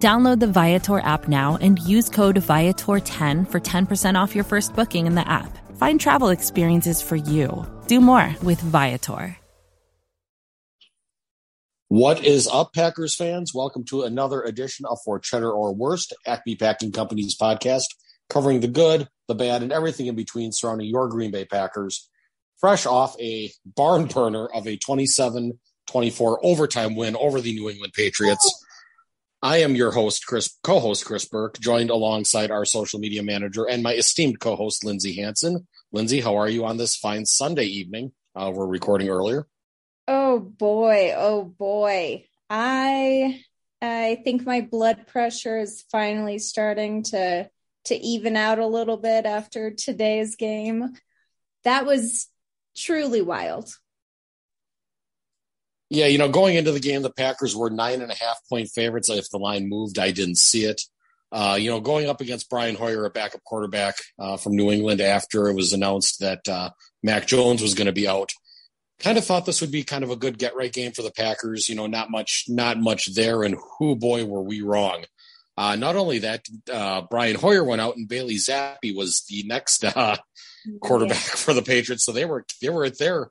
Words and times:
Download 0.00 0.40
the 0.40 0.46
Viator 0.46 1.00
app 1.00 1.28
now 1.28 1.58
and 1.60 1.78
use 1.78 2.08
code 2.08 2.36
Viator10 2.36 3.50
for 3.50 3.60
10% 3.60 4.14
off 4.14 4.34
your 4.34 4.44
first 4.44 4.74
booking 4.74 5.06
in 5.06 5.14
the 5.14 5.28
app. 5.28 5.58
Find 5.76 6.00
travel 6.00 6.30
experiences 6.30 7.02
for 7.02 7.16
you. 7.16 7.66
Do 7.86 8.00
more 8.00 8.34
with 8.42 8.62
Viator. 8.62 9.36
What 11.88 12.24
is 12.24 12.48
up, 12.48 12.72
Packers 12.72 13.14
fans? 13.14 13.52
Welcome 13.52 13.84
to 13.90 14.04
another 14.04 14.40
edition 14.40 14.86
of 14.86 14.96
For 15.04 15.18
Cheddar 15.18 15.52
or 15.52 15.74
Worst, 15.74 16.14
Acme 16.26 16.56
Packing 16.56 16.92
Company's 16.92 17.36
podcast, 17.36 17.88
covering 18.30 18.60
the 18.60 18.68
good, 18.68 19.06
the 19.28 19.34
bad, 19.34 19.62
and 19.62 19.70
everything 19.70 20.06
in 20.06 20.14
between 20.14 20.50
surrounding 20.52 20.88
your 20.88 21.08
Green 21.08 21.30
Bay 21.30 21.44
Packers. 21.44 22.08
Fresh 22.58 22.86
off 22.86 23.20
a 23.20 23.50
barn 23.66 24.06
burner 24.06 24.46
of 24.46 24.66
a 24.66 24.78
27 24.78 25.58
24 25.88 26.40
overtime 26.42 26.96
win 26.96 27.16
over 27.16 27.40
the 27.42 27.52
New 27.52 27.68
England 27.68 27.92
Patriots. 27.92 28.64
I 29.42 29.58
am 29.58 29.74
your 29.74 29.90
host, 29.90 30.26
Chris, 30.26 30.58
co-host 30.62 31.06
Chris 31.06 31.24
Burke, 31.24 31.58
joined 31.58 31.88
alongside 31.88 32.50
our 32.50 32.66
social 32.66 33.00
media 33.00 33.22
manager 33.22 33.64
and 33.64 33.82
my 33.82 33.94
esteemed 33.94 34.38
co-host 34.38 34.84
Lindsay 34.84 35.16
Hanson. 35.16 35.66
Lindsay, 35.92 36.20
how 36.20 36.36
are 36.36 36.48
you 36.48 36.66
on 36.66 36.76
this 36.76 36.94
fine 36.94 37.24
Sunday 37.24 37.64
evening? 37.64 38.12
Uh, 38.36 38.52
we're 38.54 38.66
recording 38.66 39.08
earlier. 39.08 39.46
Oh 40.06 40.40
boy, 40.40 41.14
oh 41.16 41.44
boy. 41.44 42.26
I 42.50 43.42
I 43.80 44.20
think 44.24 44.44
my 44.44 44.60
blood 44.60 45.06
pressure 45.06 45.58
is 45.58 45.84
finally 45.90 46.38
starting 46.38 47.04
to 47.04 47.48
to 47.86 47.96
even 47.96 48.36
out 48.36 48.58
a 48.58 48.66
little 48.66 48.98
bit 48.98 49.24
after 49.24 49.70
today's 49.70 50.36
game. 50.36 50.90
That 51.64 51.86
was 51.86 52.28
truly 52.76 53.22
wild. 53.22 53.74
Yeah, 55.90 56.06
you 56.06 56.18
know, 56.18 56.28
going 56.28 56.54
into 56.54 56.70
the 56.70 56.80
game, 56.80 57.02
the 57.02 57.10
Packers 57.10 57.56
were 57.56 57.68
nine 57.68 58.00
and 58.00 58.12
a 58.12 58.14
half 58.14 58.38
point 58.48 58.68
favorites. 58.68 59.10
If 59.10 59.28
the 59.28 59.38
line 59.38 59.68
moved, 59.68 59.98
I 59.98 60.12
didn't 60.12 60.38
see 60.38 60.64
it. 60.64 60.80
Uh, 61.32 61.56
you 61.60 61.68
know, 61.70 61.80
going 61.80 62.08
up 62.08 62.20
against 62.20 62.48
Brian 62.48 62.76
Hoyer, 62.76 63.04
a 63.04 63.10
backup 63.10 63.42
quarterback 63.44 63.96
uh, 64.18 64.36
from 64.36 64.56
New 64.56 64.70
England, 64.70 65.00
after 65.00 65.48
it 65.48 65.54
was 65.54 65.72
announced 65.72 66.20
that 66.20 66.48
uh, 66.48 66.70
Mac 67.02 67.26
Jones 67.26 67.60
was 67.60 67.74
going 67.74 67.86
to 67.86 67.92
be 67.92 68.08
out, 68.08 68.32
kind 69.00 69.18
of 69.18 69.24
thought 69.24 69.46
this 69.46 69.60
would 69.60 69.72
be 69.72 69.82
kind 69.82 70.04
of 70.04 70.10
a 70.10 70.16
good 70.16 70.38
get 70.38 70.56
right 70.56 70.72
game 70.72 70.92
for 70.92 71.02
the 71.02 71.12
Packers. 71.12 71.68
You 71.68 71.74
know, 71.74 71.86
not 71.86 72.10
much, 72.10 72.44
not 72.48 72.78
much 72.78 73.14
there, 73.14 73.42
and 73.42 73.56
who 73.78 73.96
boy 73.96 74.24
were 74.24 74.42
we 74.42 74.62
wrong. 74.62 75.04
Uh, 75.56 75.76
not 75.76 75.96
only 75.96 76.20
that, 76.20 76.46
uh, 76.72 77.02
Brian 77.10 77.36
Hoyer 77.36 77.64
went 77.64 77.80
out, 77.80 77.96
and 77.96 78.08
Bailey 78.08 78.36
Zappe 78.36 78.94
was 78.94 79.24
the 79.28 79.42
next 79.42 79.84
uh, 79.84 80.16
quarterback 80.80 81.16
for 81.16 81.52
the 81.52 81.62
Patriots. 81.62 82.04
So 82.04 82.12
they 82.12 82.24
were 82.24 82.44
they 82.62 82.70
were 82.70 82.84
at 82.84 82.98
their 82.98 83.30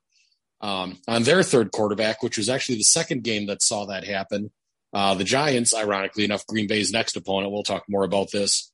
um, 0.61 0.97
on 1.07 1.23
their 1.23 1.43
third 1.43 1.71
quarterback, 1.71 2.21
which 2.21 2.37
was 2.37 2.49
actually 2.49 2.77
the 2.77 2.83
second 2.83 3.23
game 3.23 3.47
that 3.47 3.61
saw 3.61 3.85
that 3.85 4.03
happen. 4.03 4.51
Uh, 4.91 5.13
the 5.13 5.23
Giants, 5.23 5.73
ironically 5.73 6.25
enough, 6.25 6.47
Green 6.47 6.67
Bay's 6.67 6.91
next 6.91 7.15
opponent, 7.15 7.51
we'll 7.51 7.63
talk 7.63 7.83
more 7.87 8.03
about 8.03 8.31
this, 8.31 8.71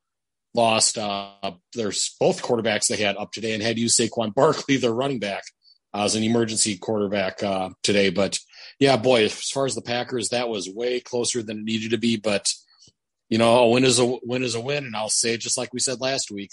lost 0.56 0.98
uh, 0.98 1.52
there's 1.74 2.16
both 2.20 2.42
quarterbacks 2.42 2.88
they 2.88 2.96
had 2.96 3.18
up 3.18 3.32
today 3.32 3.54
and 3.54 3.62
had 3.62 3.78
used 3.78 4.00
Saquon 4.00 4.34
Barkley, 4.34 4.78
their 4.78 4.94
running 4.94 5.20
back, 5.20 5.44
uh, 5.94 6.06
as 6.06 6.16
an 6.16 6.24
emergency 6.24 6.78
quarterback 6.78 7.44
uh, 7.44 7.70
today. 7.84 8.10
But 8.10 8.40
yeah, 8.80 8.98
boy, 8.98 9.26
as 9.26 9.50
far 9.50 9.66
as 9.66 9.76
the 9.76 9.82
Packers, 9.82 10.30
that 10.30 10.50
was 10.50 10.70
way 10.70 11.00
closer 11.02 11.44
than 11.44 11.60
it 11.60 11.64
needed 11.66 11.92
to 11.92 11.98
be. 11.98 12.18
But 12.18 12.52
you 13.30 13.38
know, 13.38 13.60
a 13.60 13.70
win 13.70 13.84
is 13.84 14.00
a 14.00 14.06
win 14.24 14.44
is 14.44 14.56
a 14.56 14.62
win, 14.62 14.86
and 14.86 14.96
I'll 14.96 15.10
say 15.10 15.34
it 15.34 15.42
just 15.42 15.58
like 15.58 15.74
we 15.74 15.80
said 15.80 16.00
last 16.00 16.32
week. 16.32 16.52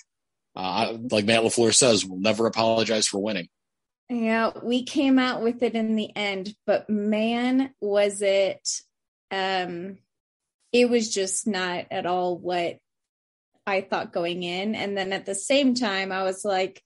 Uh, 0.54 0.98
like 1.10 1.24
Matt 1.24 1.42
Lafleur 1.42 1.74
says, 1.74 2.04
we'll 2.04 2.20
never 2.20 2.46
apologize 2.46 3.06
for 3.06 3.22
winning. 3.22 3.48
Yeah, 4.08 4.50
we 4.62 4.84
came 4.84 5.18
out 5.18 5.42
with 5.42 5.62
it 5.62 5.74
in 5.74 5.96
the 5.96 6.14
end, 6.14 6.54
but 6.66 6.90
man, 6.90 7.72
was 7.80 8.20
it 8.22 8.68
um 9.30 9.98
it 10.72 10.88
was 10.88 11.12
just 11.12 11.46
not 11.46 11.86
at 11.90 12.06
all 12.06 12.36
what 12.36 12.78
I 13.66 13.82
thought 13.82 14.12
going 14.12 14.42
in. 14.42 14.74
And 14.74 14.96
then 14.96 15.12
at 15.12 15.26
the 15.26 15.34
same 15.34 15.74
time, 15.74 16.12
I 16.12 16.24
was 16.24 16.44
like, 16.44 16.82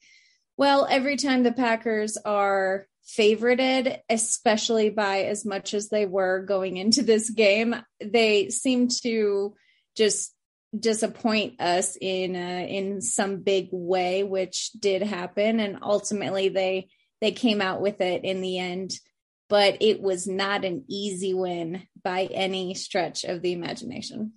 well, 0.57 0.87
every 0.89 1.17
time 1.17 1.43
the 1.43 1.53
Packers 1.53 2.17
are 2.17 2.87
favorited, 3.07 3.99
especially 4.11 4.91
by 4.91 5.23
as 5.25 5.45
much 5.45 5.75
as 5.75 5.89
they 5.89 6.07
were 6.07 6.45
going 6.45 6.77
into 6.77 7.03
this 7.03 7.31
game, 7.31 7.77
they 8.01 8.51
seem 8.51 8.89
to 9.03 9.55
just 9.97 10.35
disappoint 10.79 11.61
us 11.61 11.97
in 12.01 12.35
uh, 12.35 12.67
in 12.69 13.01
some 13.01 13.39
big 13.39 13.69
way, 13.71 14.25
which 14.25 14.73
did 14.79 15.03
happen, 15.03 15.61
and 15.61 15.79
ultimately 15.83 16.49
they 16.49 16.89
they 17.21 17.33
came 17.33 17.61
out 17.61 17.81
with 17.81 18.01
it 18.01 18.25
in 18.25 18.41
the 18.41 18.59
end, 18.59 18.93
but 19.49 19.79
it 19.81 20.01
was 20.01 20.27
not 20.27 20.65
an 20.65 20.85
easy 20.89 21.35
win 21.35 21.83
by 22.03 22.25
any 22.25 22.75
stretch 22.75 23.25
of 23.25 23.43
the 23.43 23.53
imagination. 23.53 24.33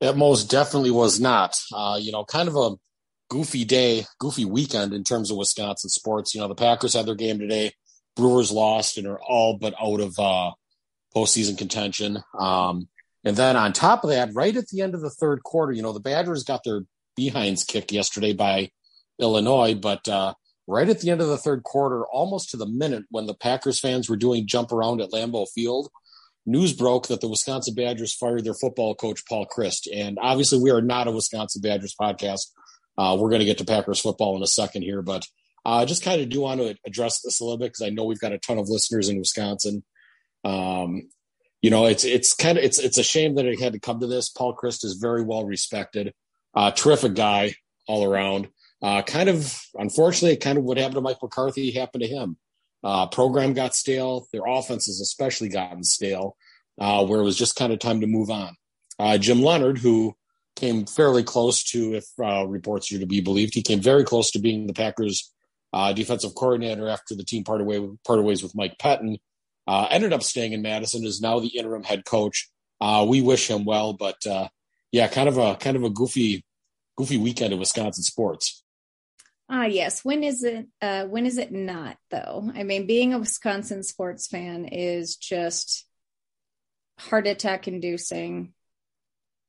It 0.00 0.16
most 0.16 0.50
definitely 0.50 0.92
was 0.92 1.18
not. 1.18 1.56
Uh, 1.74 1.98
you 2.00 2.12
know, 2.12 2.24
kind 2.24 2.48
of 2.48 2.56
a 2.56 2.76
goofy 3.28 3.64
day, 3.64 4.04
goofy 4.18 4.44
weekend 4.44 4.92
in 4.92 5.04
terms 5.04 5.30
of 5.30 5.36
Wisconsin 5.36 5.90
sports. 5.90 6.34
You 6.34 6.40
know, 6.40 6.48
the 6.48 6.54
Packers 6.54 6.94
had 6.94 7.06
their 7.06 7.14
game 7.14 7.38
today. 7.38 7.72
Brewers 8.16 8.50
lost 8.50 8.98
and 8.98 9.06
are 9.06 9.20
all 9.20 9.58
but 9.58 9.74
out 9.80 10.00
of 10.00 10.18
uh, 10.18 10.52
postseason 11.14 11.58
contention. 11.58 12.22
Um, 12.38 12.88
and 13.24 13.36
then 13.36 13.56
on 13.56 13.72
top 13.72 14.04
of 14.04 14.10
that, 14.10 14.30
right 14.34 14.56
at 14.56 14.68
the 14.68 14.82
end 14.82 14.94
of 14.94 15.00
the 15.00 15.10
third 15.10 15.42
quarter, 15.42 15.72
you 15.72 15.82
know, 15.82 15.92
the 15.92 16.00
Badgers 16.00 16.44
got 16.44 16.62
their 16.64 16.82
behinds 17.16 17.64
kicked 17.64 17.92
yesterday 17.92 18.32
by 18.32 18.70
Illinois, 19.18 19.74
but 19.74 20.06
uh, 20.08 20.34
right 20.68 20.88
at 20.88 21.00
the 21.00 21.10
end 21.10 21.22
of 21.22 21.28
the 21.28 21.38
third 21.38 21.62
quarter, 21.64 22.06
almost 22.06 22.50
to 22.50 22.56
the 22.58 22.66
minute 22.66 23.04
when 23.10 23.26
the 23.26 23.34
Packers 23.34 23.80
fans 23.80 24.08
were 24.08 24.16
doing 24.16 24.46
jump 24.46 24.70
around 24.70 25.00
at 25.00 25.10
Lambeau 25.10 25.48
Field, 25.48 25.88
news 26.44 26.74
broke 26.74 27.08
that 27.08 27.22
the 27.22 27.28
Wisconsin 27.28 27.74
Badgers 27.74 28.14
fired 28.14 28.44
their 28.44 28.54
football 28.54 28.94
coach, 28.94 29.24
Paul 29.26 29.46
Chryst. 29.46 29.88
And 29.92 30.18
obviously, 30.20 30.60
we 30.60 30.70
are 30.70 30.82
not 30.82 31.08
a 31.08 31.10
Wisconsin 31.10 31.62
Badgers 31.62 31.96
podcast. 31.98 32.52
Uh, 32.98 33.16
we're 33.18 33.30
going 33.30 33.40
to 33.40 33.46
get 33.46 33.58
to 33.58 33.64
Packers 33.64 34.00
football 34.00 34.36
in 34.36 34.42
a 34.42 34.46
second 34.46 34.82
here, 34.82 35.00
but 35.00 35.26
I 35.64 35.82
uh, 35.82 35.86
just 35.86 36.04
kind 36.04 36.20
of 36.20 36.28
do 36.28 36.42
want 36.42 36.60
to 36.60 36.76
address 36.86 37.22
this 37.22 37.40
a 37.40 37.44
little 37.44 37.58
bit 37.58 37.72
because 37.72 37.86
I 37.86 37.90
know 37.90 38.04
we've 38.04 38.20
got 38.20 38.32
a 38.32 38.38
ton 38.38 38.58
of 38.58 38.68
listeners 38.68 39.08
in 39.08 39.18
Wisconsin. 39.18 39.84
Um, 40.44 41.08
you 41.62 41.70
know, 41.70 41.86
it's 41.86 42.04
it's 42.04 42.34
kind 42.34 42.58
of 42.58 42.64
it's 42.64 42.78
it's 42.78 42.98
a 42.98 43.02
shame 43.02 43.36
that 43.36 43.46
it 43.46 43.60
had 43.60 43.72
to 43.72 43.80
come 43.80 44.00
to 44.00 44.06
this. 44.06 44.28
Paul 44.28 44.54
Chryst 44.54 44.84
is 44.84 44.94
very 44.94 45.22
well 45.22 45.44
respected, 45.44 46.12
uh, 46.54 46.70
terrific 46.72 47.14
guy 47.14 47.54
all 47.86 48.04
around. 48.04 48.48
Uh, 48.80 49.02
kind 49.02 49.28
of, 49.28 49.60
unfortunately, 49.74 50.36
kind 50.36 50.58
of 50.58 50.64
what 50.64 50.78
happened 50.78 50.94
to 50.94 51.00
Mike 51.00 51.18
McCarthy 51.22 51.72
happened 51.72 52.02
to 52.02 52.08
him. 52.08 52.36
Uh, 52.84 53.06
program 53.08 53.52
got 53.52 53.74
stale. 53.74 54.26
Their 54.32 54.46
offense 54.46 54.86
has 54.86 55.00
especially 55.00 55.48
gotten 55.48 55.82
stale, 55.82 56.36
uh, 56.80 57.04
where 57.04 57.20
it 57.20 57.24
was 57.24 57.36
just 57.36 57.56
kind 57.56 57.72
of 57.72 57.80
time 57.80 58.00
to 58.00 58.06
move 58.06 58.30
on. 58.30 58.54
Uh, 58.98 59.18
Jim 59.18 59.42
Leonhard, 59.42 59.78
who 59.78 60.14
came 60.54 60.86
fairly 60.86 61.24
close 61.24 61.64
to, 61.64 61.94
if 61.94 62.06
uh, 62.22 62.46
reports 62.46 62.92
are 62.92 62.98
to 62.98 63.06
be 63.06 63.20
believed, 63.20 63.54
he 63.54 63.62
came 63.62 63.80
very 63.80 64.04
close 64.04 64.30
to 64.30 64.38
being 64.38 64.66
the 64.66 64.72
Packers' 64.72 65.32
uh, 65.72 65.92
defensive 65.92 66.34
coordinator 66.36 66.88
after 66.88 67.14
the 67.16 67.24
team 67.24 67.42
parted, 67.42 67.66
way, 67.66 67.84
parted 68.06 68.24
ways 68.24 68.42
with 68.42 68.54
Mike 68.54 68.78
Pettine. 68.78 69.18
ended 69.68 70.12
up 70.12 70.22
staying 70.22 70.52
in 70.52 70.62
Madison, 70.62 71.04
is 71.04 71.20
now 71.20 71.40
the 71.40 71.58
interim 71.58 71.82
head 71.82 72.04
coach. 72.04 72.48
we 73.06 73.22
wish 73.22 73.50
him 73.50 73.64
well, 73.64 73.92
but 73.92 74.24
yeah, 74.92 75.08
kind 75.08 75.28
of 75.28 75.36
a 75.36 75.54
kind 75.56 75.76
of 75.76 75.84
a 75.84 75.90
goofy 75.90 76.44
goofy 76.96 77.16
weekend 77.16 77.52
of 77.52 77.58
Wisconsin 77.58 78.02
sports. 78.02 78.64
Ah, 79.48 79.64
yes. 79.64 80.04
When 80.04 80.22
is 80.22 80.44
it? 80.44 80.66
Uh, 80.82 81.04
when 81.06 81.24
is 81.24 81.38
it 81.38 81.52
not 81.52 81.96
though? 82.10 82.50
I 82.54 82.64
mean, 82.64 82.86
being 82.86 83.14
a 83.14 83.18
Wisconsin 83.18 83.82
sports 83.82 84.26
fan 84.26 84.66
is 84.66 85.16
just 85.16 85.86
heart 86.98 87.26
attack 87.26 87.66
inducing. 87.66 88.52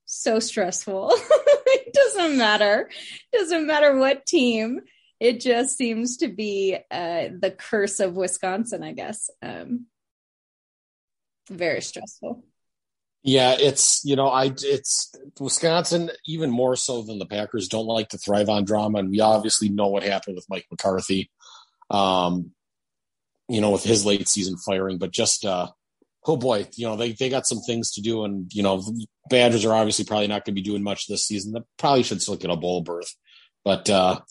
So 0.06 0.40
stressful. 0.40 1.12
it 1.14 1.94
doesn't 1.94 2.38
matter. 2.38 2.90
It 3.32 3.38
doesn't 3.38 3.68
matter 3.68 3.98
what 3.98 4.26
team. 4.26 4.82
It 5.20 5.42
just 5.42 5.78
seems 5.78 6.18
to 6.18 6.30
be 6.30 6.78
uh, 6.90 7.28
the 7.40 7.54
curse 7.56 8.00
of 8.00 8.16
Wisconsin, 8.16 8.84
I 8.84 8.94
guess. 8.94 9.30
Um, 9.42 9.88
very 11.50 11.82
stressful. 11.82 12.44
Yeah, 13.22 13.56
it's 13.60 14.02
you 14.06 14.16
know, 14.16 14.30
I 14.30 14.46
it's 14.46 15.14
Wisconsin 15.40 16.10
even 16.26 16.50
more 16.50 16.76
so 16.78 17.02
than 17.02 17.20
the 17.20 17.26
Packers 17.26 17.68
don't 17.68 17.86
like 17.86 18.10
to 18.10 18.18
thrive 18.18 18.48
on 18.48 18.64
drama, 18.64 19.00
and 19.00 19.10
we 19.10 19.20
obviously 19.20 19.68
know 19.68 19.88
what 19.88 20.04
happened 20.04 20.36
with 20.36 20.50
Mike 20.50 20.66
McCarthy, 20.72 21.30
um, 21.90 22.52
you 23.50 23.60
know, 23.60 23.72
with 23.72 23.84
his 23.84 24.06
late 24.06 24.30
season 24.30 24.56
firing. 24.58 25.00
But 25.00 25.12
just 25.12 25.44
uh, 25.44 25.68
oh 26.26 26.38
boy, 26.38 26.68
you 26.76 26.88
know, 26.88 26.96
they 26.96 27.12
they 27.12 27.28
got 27.28 27.46
some 27.46 27.60
things 27.60 27.92
to 27.94 28.02
do, 28.02 28.24
and 28.24 28.50
you 28.54 28.64
know, 28.64 28.82
Badgers 29.30 29.66
are 29.66 29.74
obviously 29.74 30.06
probably 30.06 30.28
not 30.28 30.46
going 30.46 30.56
to 30.56 30.62
be 30.62 30.62
doing 30.62 30.82
much 30.84 31.08
this 31.08 31.26
season. 31.26 31.52
They 31.52 31.62
probably 31.78 32.04
should 32.04 32.22
still 32.22 32.38
get 32.38 32.52
a 32.52 32.56
bowl 32.56 32.82
berth, 32.84 33.14
But 33.66 33.90
uh, 33.90 34.22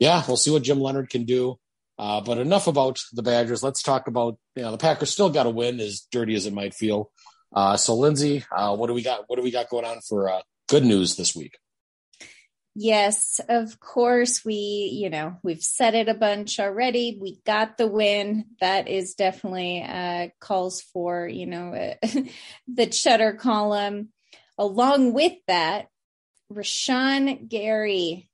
yeah, 0.00 0.24
we'll 0.26 0.36
see 0.36 0.50
what 0.50 0.64
Jim 0.64 0.80
Leonhard 0.80 1.10
can 1.10 1.26
do. 1.26 1.60
Uh, 1.96 2.20
but 2.20 2.38
enough 2.38 2.66
about 2.66 2.98
the 3.12 3.22
Badgers. 3.22 3.62
Let's 3.62 3.84
talk 3.84 4.08
about 4.08 4.36
you 4.56 4.62
know 4.62 4.72
the 4.72 4.78
Packers 4.78 5.10
still 5.10 5.30
got 5.30 5.44
to 5.44 5.50
win, 5.50 5.78
as 5.78 6.08
dirty 6.10 6.34
as 6.34 6.46
it 6.46 6.52
might 6.52 6.74
feel. 6.74 7.11
Uh, 7.54 7.76
so, 7.76 7.94
Lindsay, 7.94 8.44
uh, 8.50 8.74
what 8.76 8.86
do 8.86 8.94
we 8.94 9.02
got? 9.02 9.24
What 9.28 9.36
do 9.36 9.42
we 9.42 9.50
got 9.50 9.68
going 9.68 9.84
on 9.84 10.00
for 10.00 10.30
uh, 10.30 10.42
good 10.68 10.84
news 10.84 11.16
this 11.16 11.34
week? 11.34 11.56
Yes, 12.74 13.38
of 13.50 13.78
course. 13.80 14.44
We, 14.44 14.54
you 14.54 15.10
know, 15.10 15.36
we've 15.42 15.62
said 15.62 15.94
it 15.94 16.08
a 16.08 16.14
bunch 16.14 16.58
already. 16.58 17.18
We 17.20 17.40
got 17.44 17.76
the 17.76 17.86
win. 17.86 18.46
That 18.60 18.88
is 18.88 19.14
definitely 19.14 19.82
uh, 19.82 20.28
calls 20.40 20.80
for, 20.80 21.28
you 21.28 21.46
know, 21.46 21.94
the 22.66 22.86
cheddar 22.86 23.34
column. 23.34 24.08
Along 24.56 25.12
with 25.12 25.34
that, 25.48 25.88
Rashan 26.50 27.48
Gary. 27.48 28.30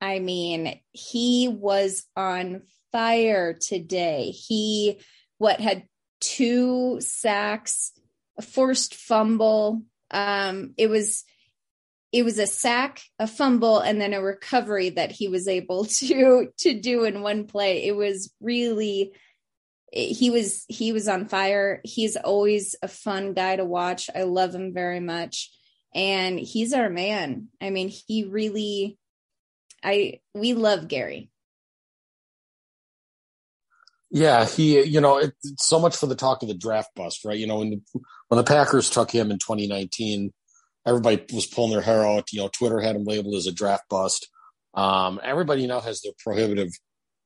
I 0.00 0.20
mean, 0.20 0.78
he 0.92 1.48
was 1.48 2.04
on 2.14 2.62
fire 2.92 3.54
today. 3.54 4.30
He, 4.30 5.00
what, 5.38 5.60
had 5.60 5.88
two 6.20 7.00
sacks, 7.00 7.92
a 8.38 8.42
forced 8.42 8.94
fumble. 8.94 9.82
Um, 10.10 10.74
it 10.76 10.88
was 10.88 11.24
it 12.12 12.24
was 12.24 12.38
a 12.38 12.46
sack, 12.46 13.02
a 13.18 13.26
fumble, 13.26 13.80
and 13.80 14.00
then 14.00 14.14
a 14.14 14.22
recovery 14.22 14.90
that 14.90 15.10
he 15.12 15.28
was 15.28 15.48
able 15.48 15.84
to 16.00 16.48
to 16.58 16.80
do 16.80 17.04
in 17.04 17.22
one 17.22 17.46
play. 17.46 17.86
It 17.86 17.96
was 17.96 18.32
really 18.40 19.12
he 19.92 20.30
was 20.30 20.64
he 20.68 20.92
was 20.92 21.08
on 21.08 21.26
fire. 21.26 21.80
He's 21.84 22.16
always 22.16 22.74
a 22.82 22.88
fun 22.88 23.32
guy 23.34 23.56
to 23.56 23.64
watch. 23.64 24.10
I 24.14 24.22
love 24.22 24.54
him 24.54 24.72
very 24.74 25.00
much. 25.00 25.52
And 25.94 26.38
he's 26.38 26.72
our 26.72 26.90
man. 26.90 27.48
I 27.60 27.70
mean, 27.70 27.88
he 27.88 28.24
really 28.24 28.98
I 29.82 30.20
we 30.34 30.54
love 30.54 30.88
Gary. 30.88 31.30
Yeah, 34.10 34.46
he, 34.46 34.82
you 34.82 35.00
know, 35.00 35.18
it, 35.18 35.34
it's 35.42 35.66
so 35.66 35.80
much 35.80 35.96
for 35.96 36.06
the 36.06 36.14
talk 36.14 36.42
of 36.42 36.48
the 36.48 36.54
draft 36.54 36.90
bust, 36.94 37.24
right? 37.24 37.36
You 37.36 37.46
know, 37.46 37.58
when 37.58 37.70
the, 37.70 38.00
when 38.28 38.38
the 38.38 38.44
Packers 38.44 38.90
took 38.90 39.10
him 39.10 39.30
in 39.30 39.38
2019, 39.38 40.32
everybody 40.86 41.22
was 41.32 41.46
pulling 41.46 41.72
their 41.72 41.82
hair 41.82 42.06
out. 42.06 42.32
You 42.32 42.40
know, 42.40 42.48
Twitter 42.48 42.80
had 42.80 42.96
him 42.96 43.04
labeled 43.04 43.34
as 43.34 43.46
a 43.46 43.52
draft 43.52 43.88
bust. 43.88 44.28
Um, 44.74 45.20
everybody 45.22 45.66
now 45.66 45.80
has 45.80 46.02
their 46.02 46.12
prohibitive 46.22 46.70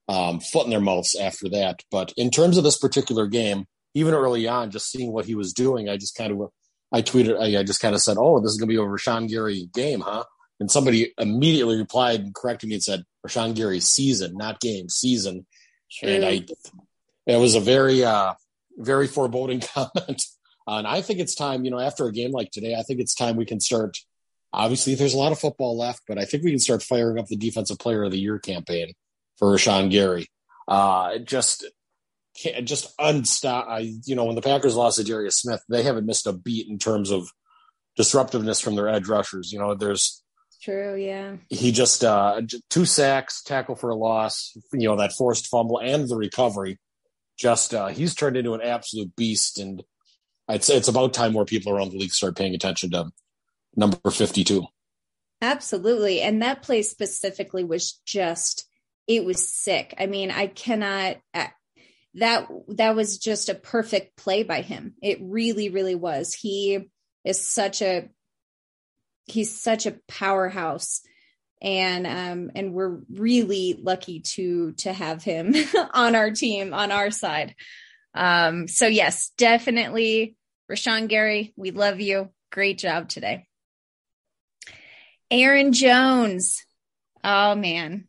um, 0.08 0.40
foot 0.40 0.64
in 0.64 0.70
their 0.70 0.80
mouths 0.80 1.14
after 1.14 1.48
that. 1.50 1.82
But 1.90 2.12
in 2.16 2.30
terms 2.30 2.56
of 2.56 2.64
this 2.64 2.78
particular 2.78 3.26
game, 3.26 3.66
even 3.94 4.14
early 4.14 4.46
on, 4.48 4.70
just 4.70 4.90
seeing 4.90 5.12
what 5.12 5.24
he 5.24 5.34
was 5.34 5.52
doing, 5.52 5.88
I 5.88 5.96
just 5.96 6.16
kind 6.16 6.32
of, 6.32 6.50
I 6.92 7.02
tweeted, 7.02 7.40
I, 7.40 7.60
I 7.60 7.62
just 7.62 7.80
kind 7.80 7.94
of 7.94 8.00
said, 8.00 8.16
"Oh, 8.18 8.40
this 8.40 8.52
is 8.52 8.58
going 8.58 8.68
to 8.68 8.74
be 8.74 8.80
a 8.80 8.84
Rashan 8.84 9.28
Gary 9.28 9.68
game, 9.72 10.00
huh?" 10.00 10.24
And 10.58 10.70
somebody 10.70 11.12
immediately 11.18 11.78
replied 11.78 12.20
and 12.20 12.34
corrected 12.34 12.68
me 12.68 12.76
and 12.76 12.82
said, 12.82 13.04
"Rashan 13.26 13.54
Gary 13.54 13.80
season, 13.80 14.36
not 14.36 14.60
game, 14.60 14.88
season." 14.88 15.46
And 16.02 16.24
I, 16.24 16.44
it 17.26 17.36
was 17.36 17.56
a 17.56 17.60
very, 17.60 18.04
uh, 18.04 18.34
very 18.78 19.08
foreboding 19.08 19.60
comment. 19.74 20.22
Uh, 20.66 20.78
and 20.78 20.86
I 20.86 21.02
think 21.02 21.18
it's 21.20 21.34
time, 21.34 21.64
you 21.64 21.70
know, 21.70 21.80
after 21.80 22.06
a 22.06 22.12
game 22.12 22.32
like 22.32 22.50
today, 22.50 22.74
I 22.74 22.82
think 22.82 23.00
it's 23.00 23.14
time 23.14 23.36
we 23.36 23.46
can 23.46 23.60
start. 23.60 23.98
Obviously, 24.52 24.94
there's 24.94 25.14
a 25.14 25.18
lot 25.18 25.32
of 25.32 25.38
football 25.38 25.78
left, 25.78 26.02
but 26.08 26.18
I 26.18 26.24
think 26.24 26.42
we 26.42 26.50
can 26.50 26.58
start 26.58 26.82
firing 26.82 27.18
up 27.18 27.26
the 27.26 27.36
Defensive 27.36 27.78
Player 27.78 28.04
of 28.04 28.10
the 28.10 28.18
Year 28.18 28.38
campaign 28.38 28.92
for 29.38 29.48
Rashan 29.54 29.90
Gary. 29.90 30.26
Uh, 30.68 31.18
just, 31.18 31.64
just 32.64 32.92
unstop. 32.98 33.68
I, 33.68 33.94
you 34.04 34.14
know, 34.14 34.24
when 34.24 34.36
the 34.36 34.42
Packers 34.42 34.76
lost 34.76 35.00
Za'Darius 35.00 35.34
Smith, 35.34 35.62
they 35.68 35.82
haven't 35.82 36.06
missed 36.06 36.26
a 36.26 36.32
beat 36.32 36.68
in 36.68 36.78
terms 36.78 37.10
of 37.10 37.28
disruptiveness 37.96 38.60
from 38.60 38.76
their 38.76 38.88
edge 38.88 39.08
rushers. 39.08 39.52
You 39.52 39.58
know, 39.58 39.74
there's 39.74 40.22
true, 40.62 40.94
yeah. 40.96 41.36
He 41.48 41.72
just 41.72 42.04
uh, 42.04 42.40
two 42.68 42.84
sacks, 42.84 43.42
tackle 43.42 43.74
for 43.74 43.90
a 43.90 43.96
loss. 43.96 44.56
You 44.72 44.88
know, 44.88 44.96
that 44.96 45.12
forced 45.12 45.48
fumble 45.48 45.78
and 45.78 46.08
the 46.08 46.16
recovery. 46.16 46.78
Just 47.38 47.74
uh, 47.74 47.88
he's 47.88 48.14
turned 48.14 48.36
into 48.36 48.54
an 48.54 48.62
absolute 48.62 49.14
beast, 49.16 49.58
and 49.58 49.82
I'd 50.50 50.68
it's 50.68 50.88
about 50.88 51.14
time 51.14 51.32
more 51.32 51.44
people 51.44 51.72
around 51.72 51.90
the 51.90 51.98
league 51.98 52.12
start 52.12 52.36
paying 52.36 52.54
attention 52.54 52.90
to 52.90 53.12
number 53.76 54.10
52. 54.10 54.66
Absolutely. 55.42 56.20
And 56.20 56.42
that 56.42 56.62
play 56.62 56.82
specifically 56.82 57.64
was 57.64 58.00
just, 58.04 58.68
it 59.06 59.24
was 59.24 59.50
sick. 59.50 59.94
I 59.98 60.06
mean, 60.06 60.30
I 60.30 60.48
cannot, 60.48 61.18
that, 62.14 62.48
that 62.68 62.96
was 62.96 63.18
just 63.18 63.48
a 63.48 63.54
perfect 63.54 64.16
play 64.16 64.42
by 64.42 64.60
him. 64.60 64.94
It 65.00 65.18
really, 65.22 65.70
really 65.70 65.94
was. 65.94 66.34
He 66.34 66.90
is 67.24 67.40
such 67.40 67.80
a, 67.80 68.08
he's 69.26 69.58
such 69.58 69.86
a 69.86 69.96
powerhouse 70.08 71.02
and 71.62 72.06
um 72.06 72.50
and 72.54 72.72
we're 72.72 73.00
really 73.12 73.78
lucky 73.82 74.20
to 74.20 74.72
to 74.72 74.92
have 74.92 75.22
him 75.22 75.54
on 75.94 76.14
our 76.16 76.30
team 76.30 76.72
on 76.72 76.90
our 76.90 77.10
side 77.10 77.54
um 78.14 78.66
so 78.66 78.86
yes 78.86 79.30
definitely 79.36 80.36
Rashan 80.70 81.08
Gary, 81.08 81.52
we 81.56 81.72
love 81.72 82.00
you. 82.00 82.30
Great 82.52 82.78
job 82.78 83.08
today. 83.08 83.46
Aaron 85.28 85.72
Jones. 85.72 86.64
Oh 87.24 87.56
man, 87.56 88.06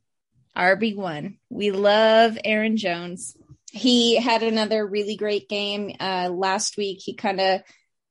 RB1. 0.56 1.38
We 1.50 1.72
love 1.72 2.38
Aaron 2.46 2.78
Jones. 2.78 3.36
He 3.72 4.16
had 4.18 4.44
another 4.44 4.86
really 4.86 5.16
great 5.16 5.50
game 5.50 5.96
uh, 6.00 6.30
last 6.31 6.78
week. 6.78 7.00
He 7.02 7.16
kind 7.16 7.40
of, 7.40 7.62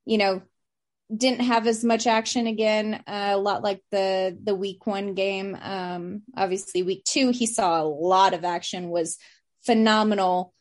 you 0.04 0.18
know, 0.18 0.42
didn't 1.14 1.42
have 1.42 1.66
as 1.66 1.84
much 1.84 2.06
action 2.06 2.46
again, 2.46 3.02
uh, 3.06 3.32
a 3.34 3.38
lot 3.38 3.62
like 3.62 3.82
the 3.90 4.36
the 4.42 4.54
week 4.54 4.86
one 4.86 5.14
game. 5.14 5.56
Um, 5.60 6.22
obviously, 6.36 6.82
week 6.82 7.04
two 7.04 7.30
he 7.30 7.46
saw 7.46 7.80
a 7.80 7.84
lot 7.84 8.34
of 8.34 8.44
action, 8.44 8.90
was 8.90 9.16
phenomenal, 9.64 10.54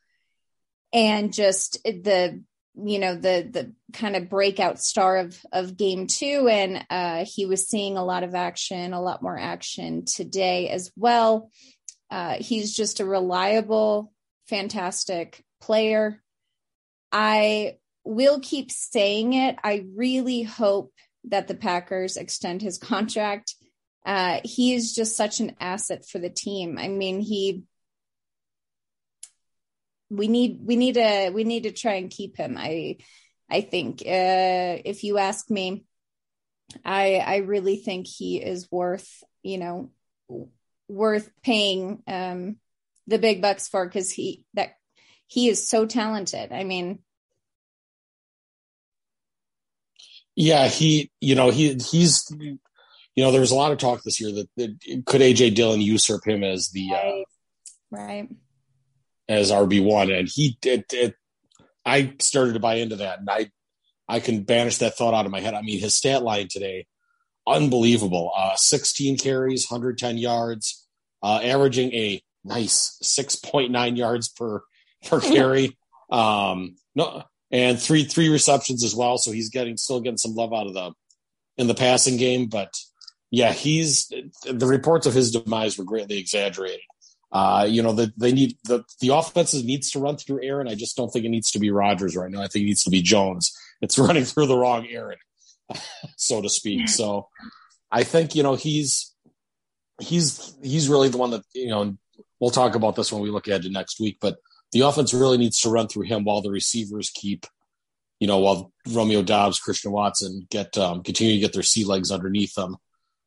and 0.93 1.33
just 1.33 1.81
the 1.83 2.43
you 2.85 2.99
know 2.99 3.15
the 3.15 3.47
the 3.49 3.73
kind 3.93 4.15
of 4.15 4.29
breakout 4.29 4.79
star 4.79 5.17
of 5.17 5.39
of 5.51 5.77
game 5.77 6.07
two. 6.07 6.47
And 6.49 6.85
uh, 6.89 7.25
he 7.25 7.45
was 7.45 7.67
seeing 7.67 7.97
a 7.97 8.05
lot 8.05 8.23
of 8.23 8.35
action 8.35 8.93
a 8.93 9.01
lot 9.01 9.21
more 9.21 9.37
action 9.37 10.05
today 10.05 10.69
as 10.69 10.91
well. 10.95 11.51
Uh, 12.09 12.35
he's 12.39 12.75
just 12.75 12.99
a 12.99 13.05
reliable 13.05 14.11
fantastic 14.47 15.43
player. 15.61 16.21
I 17.11 17.77
will 18.03 18.39
keep 18.39 18.71
saying 18.71 19.33
it. 19.33 19.57
I 19.63 19.85
really 19.95 20.43
hope 20.43 20.91
that 21.25 21.47
the 21.47 21.55
packers 21.55 22.17
extend 22.17 22.61
his 22.61 22.77
contract. 22.79 23.55
Uh, 24.05 24.39
he 24.43 24.73
is 24.73 24.95
just 24.95 25.15
such 25.15 25.39
an 25.39 25.55
asset 25.59 26.05
for 26.07 26.19
the 26.19 26.29
team. 26.29 26.77
I 26.79 26.87
mean 26.87 27.19
he 27.19 27.63
we 30.09 30.27
need 30.27 30.59
we 30.63 30.75
need 30.75 30.95
to 30.95 31.31
we 31.33 31.43
need 31.43 31.63
to 31.63 31.71
try 31.71 31.93
and 31.93 32.09
keep 32.09 32.37
him. 32.37 32.55
I 32.57 32.97
I 33.49 33.61
think 33.61 34.01
uh, 34.01 34.81
if 34.85 35.03
you 35.03 35.17
ask 35.17 35.49
me, 35.49 35.85
I 36.83 37.17
I 37.17 37.37
really 37.37 37.77
think 37.77 38.07
he 38.07 38.37
is 38.37 38.71
worth 38.71 39.23
you 39.43 39.57
know 39.57 39.91
worth 40.87 41.29
paying 41.43 42.01
um, 42.07 42.57
the 43.07 43.19
big 43.19 43.41
bucks 43.41 43.67
for 43.67 43.85
because 43.85 44.11
he 44.11 44.43
that 44.55 44.71
he 45.27 45.49
is 45.49 45.67
so 45.67 45.85
talented. 45.85 46.51
I 46.51 46.63
mean. 46.63 46.99
Yeah, 50.35 50.69
he, 50.69 51.11
you 51.19 51.35
know, 51.35 51.49
he 51.49 51.73
he's, 51.73 52.25
you 52.39 52.59
know, 53.17 53.31
there 53.31 53.41
was 53.41 53.51
a 53.51 53.55
lot 53.55 53.73
of 53.73 53.77
talk 53.77 54.03
this 54.03 54.21
year 54.21 54.31
that, 54.31 54.49
that 54.55 55.03
could 55.05 55.19
AJ 55.19 55.55
Dillon 55.55 55.81
usurp 55.81 56.25
him 56.25 56.45
as 56.45 56.69
the 56.69 56.91
right. 56.91 57.05
Uh, 57.05 57.23
right 57.91 58.29
as 59.29 59.51
RB 59.51 59.81
one, 59.81 60.11
and 60.11 60.27
he 60.27 60.57
did. 60.59 60.85
It, 60.91 61.15
I 61.85 62.13
started 62.19 62.53
to 62.53 62.59
buy 62.59 62.75
into 62.75 62.97
that, 62.97 63.19
and 63.19 63.29
I 63.29 63.51
I 64.09 64.19
can 64.19 64.43
banish 64.43 64.77
that 64.79 64.97
thought 64.97 65.13
out 65.13 65.25
of 65.25 65.31
my 65.31 65.39
head. 65.39 65.53
I 65.53 65.61
mean, 65.61 65.79
his 65.79 65.95
stat 65.95 66.23
line 66.23 66.47
today, 66.49 66.87
unbelievable. 67.47 68.31
Uh, 68.35 68.55
16 68.55 69.17
carries, 69.19 69.69
110 69.69 70.17
yards, 70.17 70.87
uh, 71.21 71.39
averaging 71.43 71.93
a 71.93 72.21
nice 72.43 72.97
6.9 73.03 73.97
yards 73.97 74.29
per 74.29 74.63
per 75.05 75.21
carry. 75.21 75.77
Um, 76.09 76.75
no, 76.95 77.23
and 77.51 77.79
three 77.79 78.03
three 78.03 78.29
receptions 78.29 78.83
as 78.83 78.95
well. 78.95 79.17
So 79.17 79.31
he's 79.31 79.49
getting 79.49 79.77
still 79.77 80.01
getting 80.01 80.17
some 80.17 80.33
love 80.33 80.53
out 80.53 80.67
of 80.67 80.73
the 80.73 80.91
in 81.57 81.67
the 81.67 81.75
passing 81.75 82.17
game, 82.17 82.47
but 82.47 82.73
yeah, 83.31 83.51
he's 83.51 84.07
the 84.07 84.65
reports 84.65 85.05
of 85.05 85.13
his 85.13 85.31
demise 85.31 85.77
were 85.77 85.83
greatly 85.83 86.17
exaggerated. 86.17 86.81
Uh, 87.31 87.67
you 87.69 87.83
know, 87.83 87.93
the, 87.93 88.11
they 88.17 88.31
need 88.31 88.57
the, 88.63 88.83
the 89.01 89.09
offenses 89.09 89.63
needs 89.63 89.91
to 89.91 89.99
run 89.99 90.17
through 90.17 90.43
Aaron. 90.43 90.67
I 90.67 90.75
just 90.75 90.97
don't 90.97 91.09
think 91.09 91.25
it 91.25 91.29
needs 91.29 91.51
to 91.51 91.59
be 91.59 91.69
Rodgers 91.69 92.15
right 92.15 92.31
now. 92.31 92.41
I 92.41 92.47
think 92.47 92.63
it 92.63 92.67
needs 92.67 92.83
to 92.83 92.89
be 92.89 93.01
Jones. 93.01 93.55
It's 93.81 93.99
running 93.99 94.25
through 94.25 94.47
the 94.47 94.57
wrong 94.57 94.87
Aaron, 94.89 95.17
so 96.17 96.41
to 96.41 96.49
speak. 96.49 96.89
So 96.89 97.27
I 97.91 98.03
think, 98.03 98.35
you 98.35 98.43
know, 98.43 98.55
he's, 98.55 99.13
he's, 99.99 100.55
he's 100.63 100.89
really 100.89 101.09
the 101.09 101.17
one 101.17 101.31
that, 101.31 101.43
you 101.53 101.69
know, 101.69 101.97
we'll 102.39 102.51
talk 102.51 102.75
about 102.75 102.95
this 102.95 103.11
when 103.11 103.21
we 103.21 103.29
look 103.29 103.47
ahead 103.47 103.63
to 103.63 103.69
next 103.69 103.99
week, 103.99 104.17
but 104.19 104.37
the 104.71 104.81
offense 104.81 105.13
really 105.13 105.37
needs 105.37 105.59
to 105.61 105.69
run 105.69 105.87
through 105.87 106.03
him 106.03 106.23
while 106.23 106.41
the 106.41 106.51
receivers 106.51 107.09
keep, 107.09 107.45
you 108.19 108.27
know, 108.27 108.39
while 108.39 108.71
Romeo 108.87 109.21
Doubs, 109.21 109.59
Christian 109.59 109.91
Watson 109.91 110.47
get, 110.49 110.77
um, 110.77 111.03
continue 111.03 111.33
to 111.33 111.39
get 111.39 111.53
their 111.53 111.63
sea 111.63 111.85
legs 111.85 112.11
underneath 112.11 112.53
them. 112.55 112.77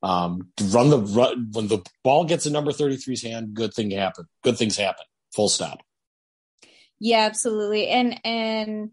Um, 0.02 0.48
run 0.72 0.90
the 0.90 0.98
run, 0.98 1.50
when 1.52 1.68
the 1.68 1.84
ball 2.02 2.24
gets 2.24 2.46
in 2.46 2.52
number 2.52 2.72
33's 2.72 3.22
hand, 3.22 3.54
good 3.54 3.72
thing 3.72 3.90
happen. 3.90 4.26
Good 4.42 4.58
things 4.58 4.76
happen. 4.76 5.04
Full 5.34 5.48
stop. 5.48 5.80
Yeah, 6.98 7.20
absolutely. 7.20 7.88
And 7.88 8.20
and 8.24 8.90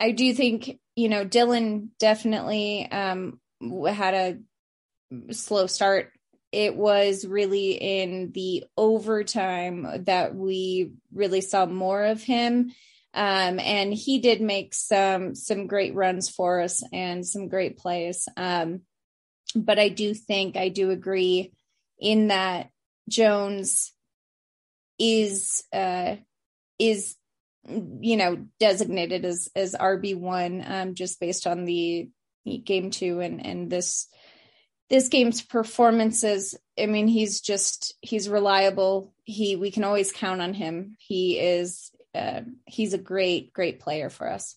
I 0.00 0.12
do 0.12 0.32
think, 0.34 0.78
you 0.96 1.08
know, 1.08 1.24
Dillon 1.24 1.90
definitely 1.98 2.90
um 2.90 3.40
had 3.86 4.14
a 4.14 5.32
slow 5.32 5.66
start. 5.66 6.12
It 6.52 6.76
was 6.76 7.26
really 7.26 7.72
in 7.72 8.32
the 8.32 8.64
overtime 8.76 10.04
that 10.04 10.34
we 10.34 10.92
really 11.12 11.40
saw 11.40 11.66
more 11.66 12.04
of 12.04 12.22
him. 12.22 12.72
Um, 13.14 13.58
and 13.58 13.92
he 13.92 14.20
did 14.20 14.40
make 14.40 14.74
some 14.74 15.34
some 15.34 15.66
great 15.66 15.94
runs 15.94 16.28
for 16.28 16.60
us 16.60 16.82
and 16.92 17.26
some 17.26 17.48
great 17.48 17.78
plays. 17.78 18.28
Um, 18.36 18.82
but 19.54 19.78
I 19.78 19.88
do 19.88 20.14
think 20.14 20.56
I 20.56 20.68
do 20.68 20.90
agree 20.90 21.52
in 21.98 22.28
that 22.28 22.70
Jones 23.08 23.92
is 24.98 25.64
uh, 25.72 26.16
is 26.78 27.16
you 27.66 28.16
know 28.16 28.46
designated 28.60 29.24
as 29.24 29.48
as 29.54 29.74
RB 29.74 30.16
one 30.16 30.64
um, 30.66 30.94
just 30.94 31.20
based 31.20 31.46
on 31.46 31.64
the 31.64 32.08
game 32.64 32.90
two 32.90 33.20
and 33.20 33.44
and 33.44 33.70
this 33.70 34.08
this 34.90 35.08
game's 35.08 35.42
performances. 35.42 36.54
I 36.78 36.86
mean, 36.86 37.08
he's 37.08 37.40
just 37.40 37.94
he's 38.00 38.28
reliable. 38.28 39.12
He 39.24 39.56
we 39.56 39.70
can 39.70 39.84
always 39.84 40.12
count 40.12 40.40
on 40.40 40.54
him. 40.54 40.96
He 40.98 41.38
is 41.38 41.90
uh, 42.14 42.42
he's 42.66 42.94
a 42.94 42.98
great 42.98 43.52
great 43.52 43.80
player 43.80 44.10
for 44.10 44.30
us. 44.30 44.56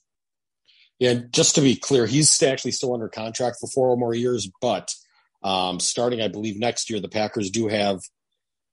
Yeah, 1.02 1.16
just 1.32 1.56
to 1.56 1.62
be 1.62 1.76
clear, 1.76 2.06
he's 2.06 2.44
actually 2.44 2.74
still 2.74 2.94
under 2.94 3.10
contract 3.10 3.58
for 3.60 3.66
four 3.66 3.90
or 3.90 3.98
more 3.98 4.14
years, 4.14 4.48
but 4.62 4.94
um, 5.42 5.80
starting, 5.80 6.22
I 6.22 6.28
believe, 6.28 6.60
next 6.60 6.92
year, 6.92 7.00
the 7.00 7.10
Packers 7.10 7.50
do 7.50 7.68
have 7.70 8.02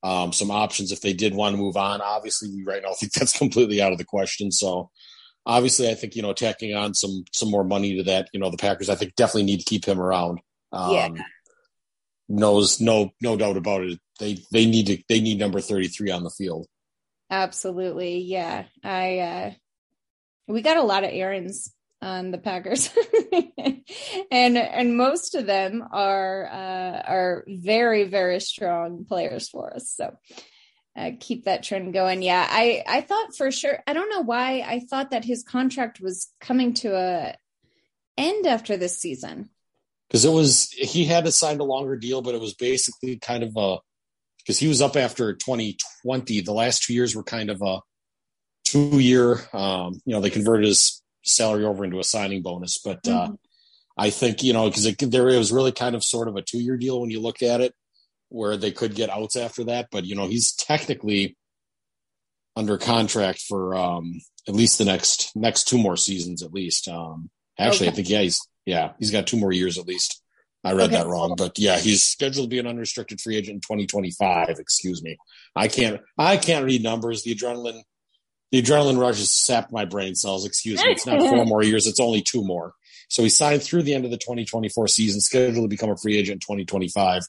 um, 0.03 0.35
some 0.35 0.51
options 0.51 0.93
if 0.93 1.01
they 1.01 1.15
did 1.15 1.35
want 1.35 1.55
to 1.55 1.63
move 1.63 1.79
on. 1.79 2.03
Obviously, 2.03 2.51
we 2.51 2.65
right 2.65 2.83
now 2.83 2.93
think 2.93 3.13
that's 3.15 3.37
completely 3.37 3.81
out 3.81 3.93
of 3.93 3.99
the 3.99 4.05
question. 4.05 4.53
So, 4.53 4.91
obviously, 5.47 5.89
I 5.89 5.95
think 5.95 6.17
you 6.17 6.21
know 6.21 6.35
tacking 6.35 6.75
on 6.75 6.93
some 6.93 7.25
some 7.33 7.51
more 7.51 7.65
money 7.65 7.97
to 7.97 8.03
that, 8.03 8.29
you 8.35 8.41
know, 8.41 8.51
the 8.51 8.59
Packers, 8.59 8.91
I 8.91 8.95
think, 8.95 9.15
definitely 9.15 9.45
need 9.45 9.61
to 9.61 9.65
keep 9.65 9.87
him 9.87 9.99
around. 9.99 10.41
Um, 10.71 10.93
yeah. 10.93 11.23
Knows 12.29 12.79
no 12.79 13.15
no 13.23 13.39
doubt 13.39 13.57
about 13.57 13.85
it. 13.85 13.99
They 14.21 14.37
they 14.53 14.67
need 14.67 14.89
to 14.89 15.03
they 15.09 15.23
need 15.23 15.39
number 15.39 15.63
thirty 15.63 15.89
three 15.89 16.11
on 16.11 16.25
the 16.25 16.31
field. 16.37 16.67
Absolutely, 17.31 18.19
yeah. 18.19 18.65
I 18.85 19.19
uh 19.19 19.51
we 20.47 20.61
got 20.61 20.77
a 20.77 20.83
lot 20.83 21.05
of 21.05 21.11
Aarons 21.11 21.73
on 22.01 22.31
the 22.31 22.39
Packers, 22.39 22.91
and 24.31 24.57
and 24.57 24.97
most 24.97 25.35
of 25.35 25.47
them 25.47 25.85
are 25.93 26.47
uh, 26.47 27.03
are 27.07 27.45
very 27.49 28.05
very 28.05 28.41
strong 28.41 29.05
players 29.05 29.49
for 29.49 29.75
us. 29.75 29.91
So 29.91 30.17
uh, 30.97 31.11
keep 31.19 31.45
that 31.45 31.63
trend 31.63 31.93
going. 31.93 32.23
Yeah, 32.23 32.47
I 32.49 32.83
I 32.87 33.01
thought 33.01 33.37
for 33.37 33.51
sure. 33.51 33.79
I 33.87 33.93
don't 33.93 34.11
know 34.11 34.23
why 34.23 34.65
I 34.67 34.81
thought 34.81 35.11
that 35.11 35.25
his 35.25 35.43
contract 35.43 36.01
was 36.01 36.29
coming 36.41 36.75
to 36.75 36.97
a 36.97 37.37
end 38.17 38.47
after 38.47 38.77
this 38.77 38.99
season. 38.99 39.49
Because 40.09 40.25
it 40.25 40.33
was 40.33 40.71
he 40.71 41.05
had 41.05 41.25
to 41.25 41.33
sign 41.33 41.61
a 41.61 41.65
longer 41.65 41.97
deal, 41.97 42.23
but 42.23 42.35
it 42.35 42.41
was 42.41 42.55
basically 42.55 43.19
kind 43.19 43.43
of 43.43 43.53
a 43.57 43.79
because 44.39 44.59
he 44.59 44.69
was 44.69 44.81
up 44.81 44.97
after 44.97 45.35
2020. 45.35 46.41
The 46.41 46.53
last 46.53 46.83
two 46.83 46.95
years 46.95 47.15
were 47.15 47.23
kind 47.23 47.51
of 47.51 47.61
a 47.63 47.81
two 48.65 48.99
year. 48.99 49.41
Um, 49.53 50.01
you 50.05 50.15
know, 50.15 50.21
they 50.21 50.31
converted 50.31 50.67
his 50.67 51.03
salary 51.29 51.65
over 51.65 51.85
into 51.85 51.99
a 51.99 52.05
signing 52.05 52.43
bonus. 52.43 52.79
But 52.79 53.07
uh, 53.07 53.11
mm-hmm. 53.11 53.33
uh, 53.33 53.37
I 53.97 54.11
think 54.11 54.43
you 54.43 54.53
know 54.53 54.69
because 54.69 54.87
it, 54.87 54.99
there 54.99 55.29
it 55.29 55.39
was 55.39 55.53
really 55.53 55.73
kind 55.73 55.95
of 55.95 56.05
sort 56.05 56.29
of 56.29 56.37
a 56.37 56.43
two 56.43 56.59
year 56.59 56.77
deal 56.77 57.01
when 57.01 57.11
you 57.11 57.21
look 57.21 57.43
at 57.43 57.61
it, 57.61 57.75
where 58.29 58.57
they 58.57 58.71
could 58.71 58.95
get 58.95 59.11
outs 59.11 59.37
after 59.37 59.65
that. 59.65 59.89
But 59.91 60.05
you 60.05 60.15
know 60.15 60.29
he's 60.29 60.53
technically 60.53 61.37
under 62.57 62.77
contract 62.77 63.43
for 63.43 63.77
um, 63.77 64.21
at 64.49 64.55
least 64.55 64.79
the 64.79 64.85
next 64.85 65.35
next 65.37 65.69
two 65.69 65.79
more 65.79 65.97
seasons 65.97 66.43
at 66.43 66.53
least. 66.53 66.89
Um, 66.89 67.31
actually, 67.59 67.89
okay. 67.89 67.93
I 67.93 67.97
think 67.97 68.11
yeah 68.11 68.21
he's 68.21 68.49
yeah 68.67 68.93
he's 68.99 69.11
got 69.11 69.27
two 69.27 69.37
more 69.37 69.53
years 69.53 69.79
at 69.79 69.87
least. 69.87 70.23
I 70.65 70.73
read 70.73 70.93
okay. 70.93 70.97
that 70.97 71.07
wrong, 71.07 71.35
but 71.39 71.57
yeah, 71.57 71.79
he's 71.79 72.03
scheduled 72.03 72.47
to 72.47 72.51
be 72.51 72.59
an 72.59 72.67
unrestricted 72.67 73.21
free 73.21 73.37
agent 73.37 73.55
in 73.55 73.61
2025. 73.61 74.59
Excuse 74.59 75.03
me, 75.03 75.17
I 75.55 75.69
can't 75.69 76.01
I 76.17 76.37
can't 76.37 76.65
read 76.65 76.83
numbers. 76.83 77.23
The 77.23 77.35
adrenaline 77.35 77.83
the 78.51 78.63
adrenaline 78.63 78.99
rush 78.99 79.19
has 79.19 79.33
sapped 79.33 79.73
my 79.73 79.85
brain 79.85 80.15
cells. 80.15 80.47
Excuse 80.47 80.83
me. 80.83 80.91
It's 80.91 81.07
not 81.07 81.21
four 81.21 81.45
more 81.47 81.63
years. 81.63 81.87
It's 81.87 82.01
only 82.01 82.23
two 82.23 82.45
more. 82.45 82.75
So 83.09 83.23
he 83.23 83.29
signed 83.29 83.63
through 83.63 83.83
the 83.83 83.95
end 83.95 84.05
of 84.05 84.11
the 84.11 84.19
2024 84.19 84.89
season, 84.89 85.21
scheduled 85.21 85.65
to 85.65 85.69
become 85.69 85.91
a 85.91 85.97
free 85.97 86.17
agent 86.17 86.37
in 86.37 86.41
2025. 86.41 87.23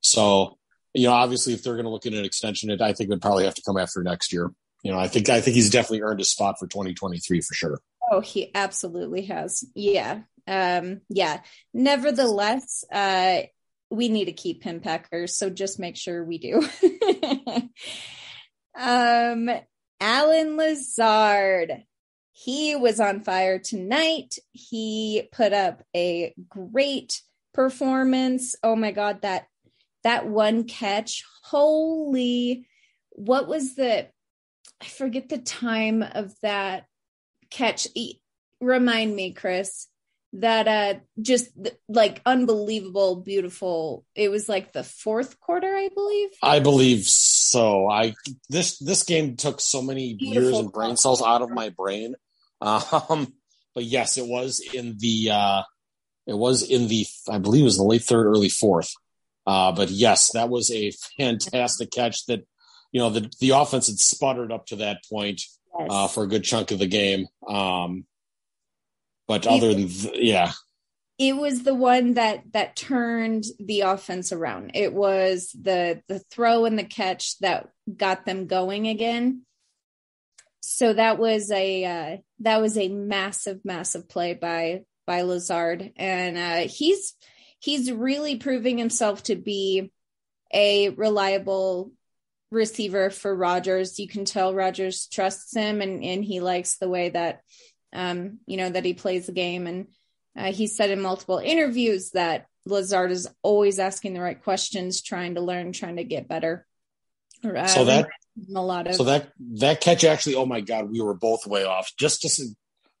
So, 0.00 0.58
you 0.94 1.06
know, 1.06 1.12
obviously 1.12 1.52
if 1.52 1.62
they're 1.62 1.74
going 1.74 1.84
to 1.84 1.90
look 1.90 2.06
at 2.06 2.14
an 2.14 2.24
extension, 2.24 2.70
it, 2.70 2.80
I 2.80 2.92
think 2.92 3.10
would 3.10 3.22
probably 3.22 3.44
have 3.44 3.54
to 3.54 3.62
come 3.66 3.76
after 3.76 4.02
next 4.02 4.32
year. 4.32 4.50
You 4.82 4.92
know, 4.92 4.98
I 4.98 5.08
think, 5.08 5.28
I 5.28 5.40
think 5.40 5.54
he's 5.54 5.70
definitely 5.70 6.02
earned 6.02 6.20
his 6.20 6.30
spot 6.30 6.56
for 6.58 6.66
2023 6.66 7.40
for 7.40 7.54
sure. 7.54 7.80
Oh, 8.10 8.20
he 8.20 8.50
absolutely 8.54 9.22
has. 9.22 9.64
Yeah. 9.74 10.20
Um, 10.46 11.02
yeah. 11.10 11.40
Nevertheless, 11.74 12.84
uh, 12.90 13.42
we 13.90 14.08
need 14.08 14.26
to 14.26 14.32
keep 14.32 14.62
him 14.62 14.80
Packers. 14.80 15.36
So 15.36 15.50
just 15.50 15.78
make 15.78 15.96
sure 15.96 16.24
we 16.24 16.38
do. 16.38 16.66
um, 18.78 19.50
Allen 20.00 20.56
Lazard. 20.56 21.84
He 22.32 22.76
was 22.76 23.00
on 23.00 23.22
fire 23.22 23.58
tonight. 23.58 24.38
He 24.52 25.28
put 25.32 25.52
up 25.52 25.82
a 25.94 26.34
great 26.48 27.20
performance. 27.52 28.54
Oh 28.62 28.76
my 28.76 28.92
god, 28.92 29.22
that 29.22 29.46
that 30.04 30.26
one 30.26 30.64
catch. 30.64 31.24
Holy 31.42 32.66
what 33.10 33.48
was 33.48 33.74
the 33.74 34.08
I 34.80 34.84
forget 34.84 35.28
the 35.28 35.38
time 35.38 36.02
of 36.02 36.32
that 36.42 36.86
catch. 37.50 37.88
Remind 38.60 39.14
me, 39.14 39.32
Chris 39.32 39.88
that 40.34 40.68
uh 40.68 41.00
just 41.22 41.48
like 41.88 42.20
unbelievable 42.26 43.16
beautiful 43.16 44.04
it 44.14 44.30
was 44.30 44.46
like 44.48 44.72
the 44.72 44.84
fourth 44.84 45.40
quarter 45.40 45.74
i 45.74 45.88
believe 45.88 46.28
i 46.42 46.58
believe 46.58 47.06
so 47.50 47.88
i 47.88 48.14
this 48.48 48.78
this 48.78 49.02
game 49.04 49.36
took 49.36 49.60
so 49.60 49.80
many 49.80 50.14
beautiful 50.14 50.42
years 50.42 50.58
and 50.58 50.72
brain 50.72 50.96
cells 50.96 51.22
out 51.22 51.42
of 51.42 51.50
my 51.50 51.70
brain. 51.70 52.14
Um 52.60 53.32
but 53.72 53.84
yes 53.84 54.18
it 54.18 54.26
was 54.26 54.60
in 54.74 54.96
the 54.98 55.30
uh 55.30 55.62
it 56.26 56.36
was 56.36 56.68
in 56.68 56.88
the 56.88 57.06
i 57.30 57.38
believe 57.38 57.62
it 57.62 57.66
was 57.66 57.76
the 57.76 57.84
late 57.84 58.02
third 58.02 58.26
early 58.26 58.48
fourth. 58.48 58.92
Uh 59.46 59.70
but 59.70 59.90
yes 59.90 60.32
that 60.32 60.48
was 60.48 60.68
a 60.72 60.90
fantastic 61.16 61.92
catch 61.92 62.26
that 62.26 62.44
you 62.90 63.00
know 63.00 63.10
the 63.10 63.30
the 63.38 63.50
offense 63.50 63.86
had 63.86 64.00
sputtered 64.00 64.50
up 64.50 64.66
to 64.66 64.76
that 64.76 65.04
point 65.08 65.42
yes. 65.78 65.88
uh 65.88 66.08
for 66.08 66.24
a 66.24 66.26
good 66.26 66.42
chunk 66.42 66.72
of 66.72 66.80
the 66.80 66.88
game. 66.88 67.28
Um 67.48 68.04
but 69.28 69.46
other 69.46 69.72
than 69.72 69.88
th- 69.88 70.16
yeah, 70.16 70.50
it 71.18 71.36
was 71.36 71.64
the 71.64 71.74
one 71.74 72.14
that 72.14 72.44
that 72.52 72.76
turned 72.76 73.44
the 73.58 73.80
offense 73.82 74.32
around. 74.32 74.70
It 74.74 74.94
was 74.94 75.50
the 75.60 76.00
the 76.06 76.20
throw 76.20 76.64
and 76.64 76.78
the 76.78 76.84
catch 76.84 77.38
that 77.40 77.68
got 77.94 78.24
them 78.24 78.46
going 78.46 78.86
again. 78.86 79.42
So 80.60 80.92
that 80.92 81.18
was 81.18 81.50
a 81.50 81.84
uh, 81.84 82.16
that 82.40 82.60
was 82.60 82.78
a 82.78 82.88
massive 82.88 83.64
massive 83.64 84.08
play 84.08 84.34
by 84.34 84.82
by 85.06 85.22
Lazard 85.22 85.92
and 85.96 86.38
uh, 86.38 86.68
he's 86.70 87.14
he's 87.58 87.90
really 87.90 88.36
proving 88.36 88.78
himself 88.78 89.24
to 89.24 89.34
be 89.34 89.90
a 90.54 90.90
reliable 90.90 91.92
receiver 92.52 93.10
for 93.10 93.34
Rodgers. 93.34 93.98
You 93.98 94.06
can 94.06 94.24
tell 94.24 94.54
Rodgers 94.54 95.08
trusts 95.08 95.54
him 95.56 95.80
and 95.80 96.04
and 96.04 96.24
he 96.24 96.38
likes 96.38 96.76
the 96.76 96.88
way 96.88 97.08
that 97.08 97.40
um, 97.92 98.38
you 98.46 98.56
know, 98.56 98.68
that 98.68 98.84
he 98.84 98.94
plays 98.94 99.26
the 99.26 99.32
game. 99.32 99.66
And 99.66 99.88
uh, 100.38 100.52
he 100.52 100.66
said 100.66 100.90
in 100.90 101.00
multiple 101.00 101.38
interviews 101.38 102.10
that 102.12 102.46
Lazard 102.64 103.10
is 103.10 103.28
always 103.42 103.78
asking 103.78 104.14
the 104.14 104.20
right 104.20 104.40
questions, 104.42 105.02
trying 105.02 105.34
to 105.34 105.40
learn, 105.40 105.72
trying 105.72 105.96
to 105.96 106.04
get 106.04 106.28
better. 106.28 106.66
Uh, 107.44 107.66
so 107.66 107.84
that 107.84 108.08
a 108.54 108.60
lot 108.60 108.86
of 108.86 108.94
so 108.94 109.04
that 109.04 109.32
that 109.56 109.80
catch 109.80 110.04
actually, 110.04 110.34
oh 110.34 110.46
my 110.46 110.60
god, 110.60 110.90
we 110.90 111.00
were 111.00 111.14
both 111.14 111.46
way 111.46 111.64
off. 111.64 111.90
Just 111.98 112.22
to 112.22 112.44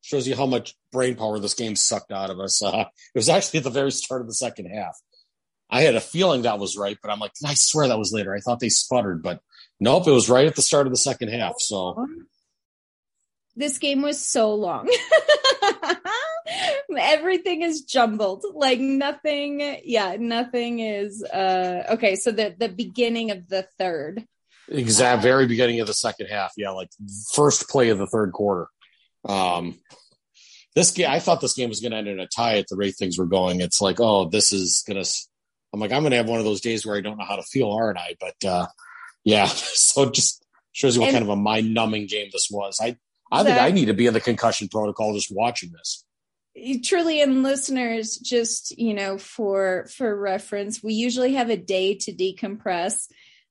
shows 0.00 0.26
you 0.26 0.34
how 0.34 0.46
much 0.46 0.74
brain 0.92 1.16
power 1.16 1.38
this 1.38 1.54
game 1.54 1.76
sucked 1.76 2.12
out 2.12 2.30
of 2.30 2.40
us. 2.40 2.62
Uh, 2.68 2.84
it 3.14 3.18
was 3.18 3.28
actually 3.28 3.58
at 3.58 3.64
the 3.64 3.70
very 3.70 3.90
start 3.90 4.20
of 4.20 4.26
the 4.26 4.34
second 4.34 4.66
half. 4.66 4.96
I 5.70 5.82
had 5.82 5.94
a 5.94 6.00
feeling 6.00 6.42
that 6.42 6.58
was 6.58 6.76
right, 6.76 6.98
but 7.02 7.10
I'm 7.10 7.18
like, 7.18 7.32
I 7.44 7.54
swear 7.54 7.88
that 7.88 7.98
was 7.98 8.12
later. 8.12 8.34
I 8.34 8.40
thought 8.40 8.60
they 8.60 8.68
sputtered, 8.68 9.22
but 9.22 9.40
nope, 9.80 10.06
it 10.06 10.12
was 10.12 10.30
right 10.30 10.46
at 10.46 10.56
the 10.56 10.62
start 10.62 10.86
of 10.86 10.92
the 10.92 10.98
second 10.98 11.28
half. 11.28 11.54
So 11.58 12.06
this 13.56 13.78
game 13.78 14.02
was 14.02 14.24
so 14.24 14.54
long. 14.54 14.88
Everything 16.98 17.62
is 17.62 17.82
jumbled. 17.82 18.44
Like 18.54 18.80
nothing, 18.80 19.78
yeah, 19.84 20.16
nothing 20.18 20.80
is 20.80 21.22
uh 21.24 21.84
okay, 21.90 22.16
so 22.16 22.30
the 22.30 22.54
the 22.58 22.68
beginning 22.68 23.30
of 23.30 23.48
the 23.48 23.66
third. 23.78 24.24
Exact 24.68 25.22
very 25.22 25.46
beginning 25.46 25.80
of 25.80 25.86
the 25.86 25.94
second 25.94 26.26
half. 26.26 26.52
Yeah, 26.56 26.70
like 26.70 26.90
first 27.34 27.68
play 27.68 27.90
of 27.90 27.98
the 27.98 28.06
third 28.06 28.32
quarter. 28.32 28.68
Um 29.24 29.78
this 30.74 30.90
game 30.90 31.10
I 31.10 31.18
thought 31.18 31.40
this 31.40 31.54
game 31.54 31.68
was 31.68 31.80
going 31.80 31.92
to 31.92 31.98
end 31.98 32.08
in 32.08 32.20
a 32.20 32.26
tie 32.26 32.58
at 32.58 32.68
the 32.68 32.76
rate 32.76 32.96
things 32.96 33.18
were 33.18 33.26
going. 33.26 33.60
It's 33.60 33.80
like, 33.80 34.00
oh, 34.00 34.28
this 34.28 34.52
is 34.52 34.84
going 34.86 35.02
to 35.02 35.10
I'm 35.72 35.80
like, 35.80 35.92
I'm 35.92 36.02
going 36.02 36.12
to 36.12 36.16
have 36.16 36.28
one 36.28 36.38
of 36.38 36.44
those 36.44 36.60
days 36.60 36.86
where 36.86 36.96
I 36.96 37.00
don't 37.00 37.18
know 37.18 37.24
how 37.24 37.36
to 37.36 37.42
feel, 37.42 37.70
aren't 37.70 37.98
I? 37.98 38.16
But 38.18 38.48
uh, 38.48 38.66
yeah, 39.24 39.46
so 39.46 40.10
just 40.10 40.44
shows 40.72 40.94
you 40.94 41.00
what 41.00 41.08
and, 41.08 41.16
kind 41.16 41.24
of 41.24 41.30
a 41.30 41.36
mind 41.36 41.74
numbing 41.74 42.06
game 42.06 42.28
this 42.32 42.48
was. 42.50 42.78
I 42.80 42.96
I 43.30 43.44
think 43.44 43.58
I 43.58 43.70
need 43.70 43.86
to 43.86 43.94
be 43.94 44.06
in 44.06 44.14
the 44.14 44.20
concussion 44.20 44.68
protocol 44.68 45.14
just 45.14 45.34
watching 45.34 45.72
this. 45.72 46.04
Truly, 46.82 47.20
and 47.20 47.42
listeners, 47.42 48.16
just 48.16 48.78
you 48.78 48.94
know, 48.94 49.18
for 49.18 49.86
for 49.94 50.14
reference, 50.18 50.82
we 50.82 50.94
usually 50.94 51.34
have 51.34 51.50
a 51.50 51.56
day 51.56 51.94
to 51.94 52.12
decompress. 52.12 53.08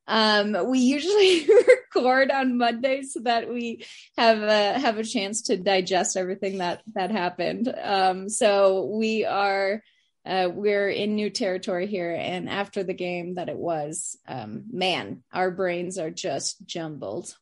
Um, 0.08 0.70
we 0.70 0.80
usually 0.80 1.48
record 1.96 2.32
on 2.32 2.58
Monday 2.58 3.04
so 3.04 3.20
that 3.22 3.50
we 3.50 3.86
have 4.18 4.42
a, 4.42 4.80
have 4.80 4.98
a 4.98 5.04
chance 5.04 5.44
to 5.44 5.58
digest 5.58 6.16
everything 6.16 6.60
that 6.60 6.82
that 6.96 7.12
happened. 7.12 7.74
Um, 7.82 8.30
so 8.30 8.86
we 8.86 9.26
are 9.26 9.84
uh, 10.26 10.50
we're 10.52 10.90
in 10.90 11.16
new 11.16 11.30
territory 11.30 11.88
here, 11.88 12.14
and 12.14 12.50
after 12.50 12.84
the 12.84 12.94
game 12.94 13.36
that 13.36 13.50
it 13.50 13.58
was, 13.58 14.18
um, 14.28 14.66
man, 14.72 15.24
our 15.32 15.52
brains 15.52 15.98
are 15.98 16.12
just 16.12 16.66
jumbled. 16.66 17.36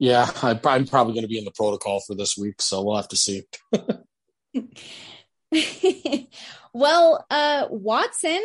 Yeah, 0.00 0.30
I'm 0.42 0.58
probably 0.58 1.12
going 1.12 1.24
to 1.24 1.28
be 1.28 1.36
in 1.36 1.44
the 1.44 1.50
protocol 1.50 2.00
for 2.00 2.14
this 2.14 2.34
week, 2.34 2.62
so 2.62 2.82
we'll 2.82 2.96
have 2.96 3.08
to 3.08 3.16
see. 3.16 3.42
well, 6.72 7.26
uh, 7.28 7.66
Watson, 7.68 8.40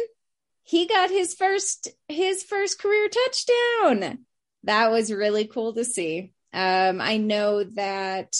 he 0.64 0.86
got 0.86 1.10
his 1.10 1.34
first 1.34 1.88
his 2.10 2.44
first 2.44 2.78
career 2.78 3.08
touchdown. 3.08 4.26
That 4.66 4.92
was 4.92 5.14
really 5.14 5.46
cool 5.46 5.74
to 5.76 5.86
see. 5.86 6.34
Um, 6.52 7.00
I 7.00 7.18
know 7.18 7.64
that, 7.64 8.36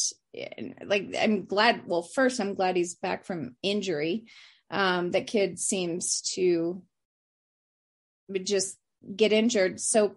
like, 0.86 1.16
I'm 1.18 1.46
glad. 1.46 1.88
Well, 1.88 2.02
first, 2.02 2.42
I'm 2.42 2.54
glad 2.54 2.76
he's 2.76 2.96
back 2.96 3.24
from 3.24 3.56
injury. 3.64 4.26
Um, 4.70 5.12
that 5.12 5.28
kid 5.28 5.58
seems 5.58 6.20
to 6.34 6.82
just 8.44 8.78
get 9.16 9.32
injured 9.32 9.80
so 9.80 10.16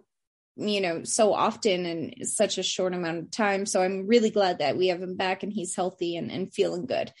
you 0.59 0.81
know, 0.81 1.03
so 1.03 1.33
often 1.33 1.85
in 1.85 2.25
such 2.25 2.57
a 2.57 2.63
short 2.63 2.93
amount 2.93 3.17
of 3.19 3.31
time. 3.31 3.65
So 3.65 3.81
I'm 3.81 4.07
really 4.07 4.29
glad 4.29 4.59
that 4.59 4.77
we 4.77 4.87
have 4.87 5.01
him 5.01 5.15
back 5.15 5.43
and 5.43 5.51
he's 5.53 5.75
healthy 5.75 6.15
and, 6.17 6.31
and 6.31 6.53
feeling 6.53 6.85
good. 6.85 7.13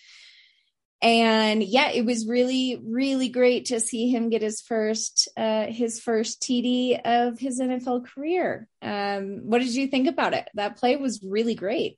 And 1.01 1.63
yeah, 1.63 1.91
it 1.91 2.05
was 2.05 2.27
really, 2.27 2.81
really 2.83 3.29
great 3.29 3.65
to 3.67 3.79
see 3.79 4.09
him 4.09 4.29
get 4.29 4.41
his 4.41 4.59
first, 4.59 5.29
uh, 5.37 5.67
his 5.67 6.01
first 6.01 6.41
TD 6.41 6.99
of 7.05 7.39
his 7.39 7.61
NFL 7.61 8.05
career. 8.07 8.67
Um, 8.81 9.41
what 9.43 9.59
did 9.59 9.73
you 9.73 9.87
think 9.87 10.09
about 10.09 10.33
it? 10.33 10.49
That 10.55 10.77
play 10.77 10.97
was 10.97 11.23
really 11.23 11.55
great. 11.55 11.97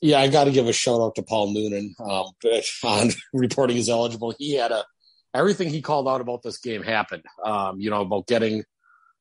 Yeah, 0.00 0.20
I 0.20 0.28
got 0.28 0.44
to 0.44 0.52
give 0.52 0.66
a 0.66 0.72
shout 0.72 1.00
out 1.00 1.16
to 1.16 1.22
Paul 1.22 1.52
Noonan 1.52 1.94
um, 2.00 2.26
on 2.84 3.10
reporting 3.32 3.76
he's 3.76 3.90
eligible. 3.90 4.34
He 4.38 4.54
had 4.54 4.72
a 4.72 4.84
everything 5.34 5.68
he 5.68 5.82
called 5.82 6.08
out 6.08 6.20
about 6.20 6.42
this 6.42 6.58
game 6.58 6.82
happened. 6.82 7.24
Um, 7.44 7.80
you 7.80 7.90
know 7.90 8.02
about 8.02 8.26
getting 8.26 8.64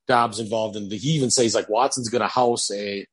Doubs 0.08 0.40
involved 0.40 0.76
in 0.76 0.90
the, 0.90 0.98
he 0.98 1.12
even 1.12 1.32
says 1.32 1.56
like 1.56 1.70
Watson's 1.70 2.10
going 2.10 2.22
to 2.22 2.28
house 2.28 2.72
a, 2.72 3.06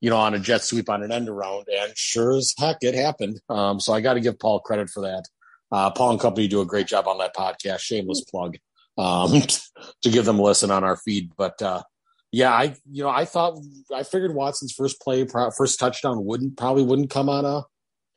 you 0.00 0.10
know, 0.10 0.16
on 0.16 0.34
a 0.34 0.38
jet 0.38 0.62
sweep 0.62 0.88
on 0.88 1.02
an 1.02 1.12
end 1.12 1.28
around. 1.28 1.66
And 1.68 1.92
sure 1.96 2.36
as 2.36 2.54
heck, 2.58 2.78
it 2.82 2.94
happened. 2.94 3.40
Um, 3.48 3.80
so 3.80 3.92
I 3.92 4.00
got 4.00 4.14
to 4.14 4.20
give 4.20 4.38
Paul 4.38 4.60
credit 4.60 4.88
for 4.90 5.02
that. 5.02 5.24
Uh, 5.72 5.90
Paul 5.90 6.12
and 6.12 6.20
company 6.20 6.48
do 6.48 6.60
a 6.60 6.66
great 6.66 6.86
job 6.86 7.06
on 7.06 7.18
that 7.18 7.34
podcast. 7.34 7.80
Shameless 7.80 8.24
plug, 8.24 8.56
um, 8.98 9.32
to 10.02 10.10
give 10.10 10.24
them 10.24 10.38
a 10.38 10.42
listen 10.42 10.70
on 10.70 10.84
our 10.84 10.96
feed. 10.96 11.32
But, 11.36 11.60
uh, 11.62 11.82
yeah, 12.32 12.52
I, 12.52 12.76
you 12.90 13.02
know, 13.02 13.10
I 13.10 13.24
thought, 13.24 13.58
I 13.94 14.04
figured 14.04 14.34
Watson's 14.34 14.72
first 14.72 15.00
play, 15.00 15.26
first 15.26 15.78
touchdown 15.78 16.24
wouldn't, 16.24 16.56
probably 16.56 16.84
wouldn't 16.84 17.10
come 17.10 17.28
on 17.28 17.44
a, 17.44 17.62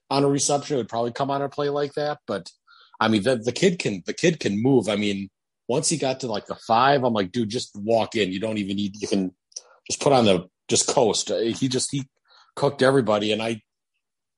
on 0.10 0.24
a 0.24 0.27
reception. 0.27 0.75
It 0.75 0.82
would 0.82 0.89
probably 0.89 1.12
come 1.12 1.32
on 1.32 1.41
a 1.41 1.50
play 1.50 1.70
like 1.70 1.93
that. 1.93 2.20
But 2.27 2.51
I 3.00 3.08
mean, 3.08 3.24
the, 3.24 3.38
the 3.38 3.51
kid 3.51 3.79
can, 3.79 4.03
the 4.05 4.13
kid 4.13 4.39
can 4.39 4.62
move. 4.62 4.88
I 4.88 4.96
mean, 4.96 5.29
once 5.67 5.89
he 5.89 5.98
got 5.98 6.20
to 6.22 6.27
like 6.27 6.46
the 6.46 6.55
five, 6.55 7.03
I'm 7.03 7.13
like, 7.13 7.32
dude, 7.32 7.50
just 7.50 7.72
walk 7.75 8.15
in. 8.15 8.32
You 8.32 8.39
don't 8.39 8.58
even 8.58 8.75
need. 8.75 9.01
You 9.01 9.08
can 9.08 9.34
just 9.89 10.01
put 10.01 10.13
on 10.13 10.25
the 10.25 10.48
just 10.67 10.88
coast. 10.88 11.32
Uh, 11.32 11.39
he 11.39 11.67
just 11.67 11.89
he 11.91 12.08
cooked 12.56 12.82
everybody, 12.82 13.32
and 13.32 13.41
I 13.41 13.62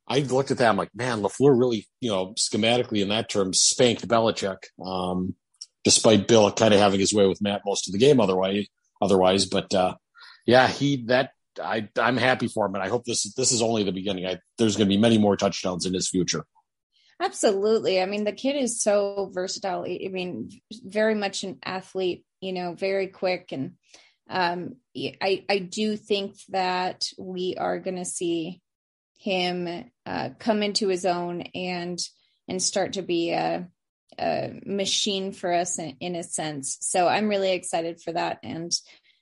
I 0.08 0.20
looked 0.20 0.52
at 0.52 0.60
that. 0.60 0.70
I'm 0.70 0.78
like, 0.78 0.94
man, 0.96 1.22
Lafleur 1.22 1.58
really, 1.58 1.88
you 2.00 2.10
know, 2.10 2.34
schematically 2.34 3.02
in 3.02 3.10
that 3.10 3.30
term, 3.30 3.54
spanked 3.54 4.08
Belichick. 4.08 4.58
Um, 4.84 5.36
despite 5.84 6.28
Bill 6.28 6.52
kind 6.52 6.74
of 6.74 6.80
having 6.80 7.00
his 7.00 7.14
way 7.14 7.28
with 7.28 7.42
Matt 7.42 7.62
most 7.66 7.88
of 7.88 7.94
the 7.94 8.00
game, 8.00 8.20
otherwise, 8.20 8.66
otherwise, 9.02 9.46
but 9.46 9.74
uh, 9.74 9.96
yeah, 10.46 10.68
he 10.68 11.06
that 11.08 11.32
I 11.62 11.90
I'm 11.98 12.18
happy 12.18 12.48
for 12.48 12.66
him, 12.66 12.76
and 12.76 12.84
I 12.84 12.90
hope 12.90 13.06
this 13.06 13.34
this 13.36 13.52
is 13.52 13.62
only 13.62 13.84
the 13.84 13.92
beginning. 13.92 14.26
I, 14.26 14.40
there's 14.58 14.76
going 14.76 14.88
to 14.88 14.94
be 14.94 15.02
many 15.02 15.18
more 15.18 15.38
touchdowns 15.38 15.86
in 15.86 15.94
his 15.94 16.10
future. 16.10 16.46
Absolutely. 17.22 18.02
I 18.02 18.06
mean, 18.06 18.26
the 18.26 18.34
kid 18.34 18.56
is 18.56 18.82
so 18.82 19.32
versatile. 19.34 19.84
I 19.84 20.10
mean, 20.10 20.50
very 20.84 21.16
much 21.16 21.44
an 21.44 21.60
athlete, 21.64 22.26
you 22.42 22.52
know, 22.52 22.74
very 22.74 23.08
quick. 23.08 23.50
And 23.52 23.74
um, 24.30 24.76
I, 24.96 25.46
I 25.50 25.60
do 25.60 25.96
think 25.96 26.36
that 26.50 27.08
we 27.18 27.56
are 27.58 27.80
going 27.80 27.98
to 27.98 28.06
see 28.06 28.62
him 29.18 29.90
uh, 30.06 30.30
come 30.40 30.62
into 30.62 30.88
his 30.88 31.06
own 31.06 31.42
and 31.54 32.00
and 32.48 32.62
start 32.62 32.94
to 32.94 33.02
be 33.02 33.32
a, 33.32 33.68
a 34.20 34.60
machine 34.66 35.32
for 35.32 35.52
us 35.52 35.80
in, 35.80 35.98
in, 36.00 36.16
a 36.16 36.22
sense. 36.22 36.78
So 36.82 37.08
I'm 37.08 37.28
really 37.28 37.54
excited 37.54 38.02
for 38.02 38.12
that, 38.12 38.38
and 38.44 38.72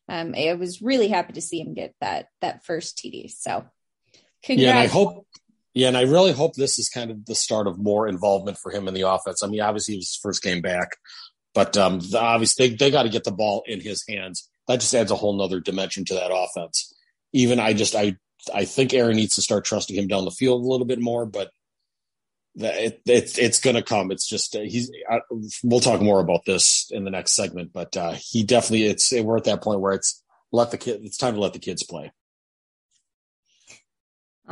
um, 0.10 0.36
I 0.38 0.54
was 0.56 0.82
really 0.82 1.08
happy 1.08 1.34
to 1.34 1.42
see 1.42 1.62
him 1.62 1.74
get 1.74 1.96
that 2.02 2.28
that 2.42 2.66
first 2.66 2.98
TD. 2.98 3.32
So, 3.32 3.66
congrats. 4.44 4.62
yeah, 4.62 4.78
I 4.78 4.88
hope 4.88 5.26
yeah, 5.74 5.88
and 5.88 5.98
I 5.98 6.02
really 6.02 6.32
hope 6.32 6.54
this 6.54 6.78
is 6.78 6.90
kind 6.90 7.10
of 7.10 7.26
the 7.26 7.36
start 7.36 7.68
of 7.68 7.80
more 7.80 8.08
involvement 8.08 8.58
for 8.58 8.72
him 8.72 8.88
in 8.88 8.94
the 8.94 9.10
offense. 9.10 9.42
I 9.44 9.48
mean, 9.48 9.62
obviously 9.62 9.96
it 9.96 9.98
was 9.98 10.10
his 10.10 10.20
first 10.22 10.44
game 10.44 10.62
back, 10.62 10.98
but 11.54 11.76
um, 11.78 12.00
the, 12.00 12.20
obviously 12.20 12.70
they, 12.70 12.76
they 12.76 12.92
got 12.92 13.04
to 13.04 13.10
get 13.10 13.24
the 13.24 13.32
ball 13.32 13.64
in 13.66 13.82
his 13.82 14.04
hands. 14.08 14.50
That 14.68 14.80
just 14.80 14.94
adds 14.94 15.12
a 15.12 15.16
whole 15.16 15.34
nother 15.34 15.60
dimension 15.60 16.06
to 16.06 16.14
that 16.14 16.32
offense. 16.34 16.94
Even 17.34 17.60
I 17.60 17.74
just 17.74 17.96
I 17.96 18.18
I 18.54 18.66
think 18.66 18.94
Aaron 18.94 19.16
needs 19.16 19.36
to 19.36 19.42
start 19.42 19.66
trusting 19.66 19.96
him 19.96 20.08
down 20.08 20.26
the 20.26 20.32
field 20.32 20.64
a 20.64 20.68
little 20.68 20.86
bit 20.86 21.00
more, 21.00 21.26
but 21.26 21.50
it, 22.56 23.02
it 23.06 23.38
it's 23.38 23.60
going 23.60 23.76
to 23.76 23.82
come. 23.82 24.12
It's 24.12 24.28
just 24.28 24.56
uh, 24.56 24.62
he's. 24.62 24.92
I, 25.10 25.22
we'll 25.64 25.80
talk 25.80 26.02
more 26.02 26.20
about 26.20 26.46
this 26.46 26.90
in 26.92 27.04
the 27.04 27.12
next 27.12 27.32
segment, 27.32 27.74
but 27.74 27.98
uh, 27.98 28.16
he 28.20 28.44
definitely 28.44 28.86
it's 28.86 29.12
we're 29.12 29.38
at 29.38 29.46
that 29.46 29.64
point 29.64 29.80
where 29.80 29.94
it's 29.94 30.22
let 30.52 30.72
the 30.72 30.78
kid. 30.78 31.02
It's 31.04 31.18
time 31.18 31.34
to 31.34 31.40
let 31.40 31.54
the 31.54 31.60
kids 31.60 31.84
play. 31.84 32.12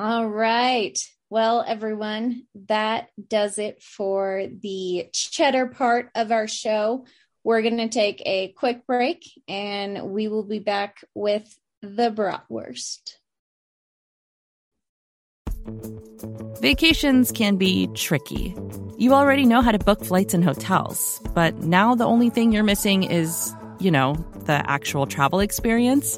All 0.01 0.25
right. 0.25 0.97
Well, 1.29 1.63
everyone, 1.67 2.47
that 2.67 3.09
does 3.27 3.59
it 3.59 3.83
for 3.83 4.47
the 4.63 5.09
cheddar 5.13 5.67
part 5.67 6.09
of 6.15 6.31
our 6.31 6.47
show. 6.47 7.05
We're 7.43 7.61
going 7.61 7.77
to 7.77 7.87
take 7.87 8.19
a 8.25 8.51
quick 8.53 8.87
break 8.87 9.23
and 9.47 10.09
we 10.09 10.27
will 10.27 10.41
be 10.41 10.57
back 10.57 11.03
with 11.13 11.47
the 11.83 12.09
bratwurst. 12.09 13.13
Vacations 16.59 17.31
can 17.31 17.57
be 17.57 17.87
tricky. 17.93 18.55
You 18.97 19.13
already 19.13 19.45
know 19.45 19.61
how 19.61 19.71
to 19.71 19.77
book 19.77 20.03
flights 20.03 20.33
and 20.33 20.43
hotels, 20.43 21.21
but 21.35 21.57
now 21.57 21.93
the 21.93 22.05
only 22.05 22.31
thing 22.31 22.51
you're 22.51 22.63
missing 22.63 23.03
is, 23.03 23.53
you 23.79 23.91
know, 23.91 24.15
the 24.45 24.67
actual 24.67 25.05
travel 25.05 25.39
experience. 25.39 26.17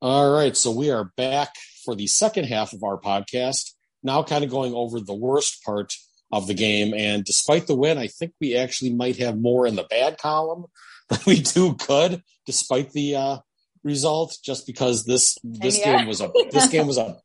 All 0.00 0.30
right, 0.30 0.56
so 0.56 0.70
we 0.70 0.92
are 0.92 1.10
back 1.16 1.56
for 1.84 1.96
the 1.96 2.06
second 2.06 2.44
half 2.44 2.72
of 2.72 2.84
our 2.84 3.00
podcast. 3.00 3.72
Now, 4.00 4.22
kind 4.22 4.44
of 4.44 4.50
going 4.50 4.72
over 4.72 5.00
the 5.00 5.14
worst 5.14 5.64
part 5.64 5.92
of 6.30 6.46
the 6.46 6.54
game. 6.54 6.94
And 6.94 7.24
despite 7.24 7.66
the 7.66 7.74
win, 7.74 7.98
I 7.98 8.06
think 8.06 8.32
we 8.40 8.54
actually 8.54 8.94
might 8.94 9.16
have 9.16 9.40
more 9.40 9.66
in 9.66 9.74
the 9.74 9.88
bad 9.90 10.18
column 10.18 10.66
than 11.08 11.18
we 11.26 11.40
do 11.40 11.74
good, 11.74 12.22
despite 12.46 12.92
the 12.92 13.16
uh, 13.16 13.38
result. 13.82 14.38
Just 14.44 14.68
because 14.68 15.04
this 15.04 15.36
this 15.42 15.80
yeah. 15.80 15.98
game 15.98 16.06
was 16.06 16.20
a 16.20 16.30
this 16.52 16.68
game 16.68 16.86
was 16.86 16.98
a 16.98 17.16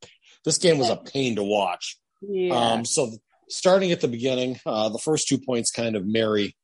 this 0.44 0.58
game 0.58 0.80
was 0.80 0.90
a 0.90 0.98
pain 0.98 1.36
to 1.36 1.44
watch. 1.44 2.00
Yeah. 2.22 2.56
Um, 2.56 2.86
so 2.86 3.12
starting 3.50 3.92
at 3.92 4.02
the 4.02 4.08
beginning, 4.08 4.60
uh, 4.66 4.90
the 4.90 4.98
first 4.98 5.28
two 5.28 5.38
points 5.38 5.70
kind 5.70 5.96
of 5.96 6.08
marry 6.08 6.56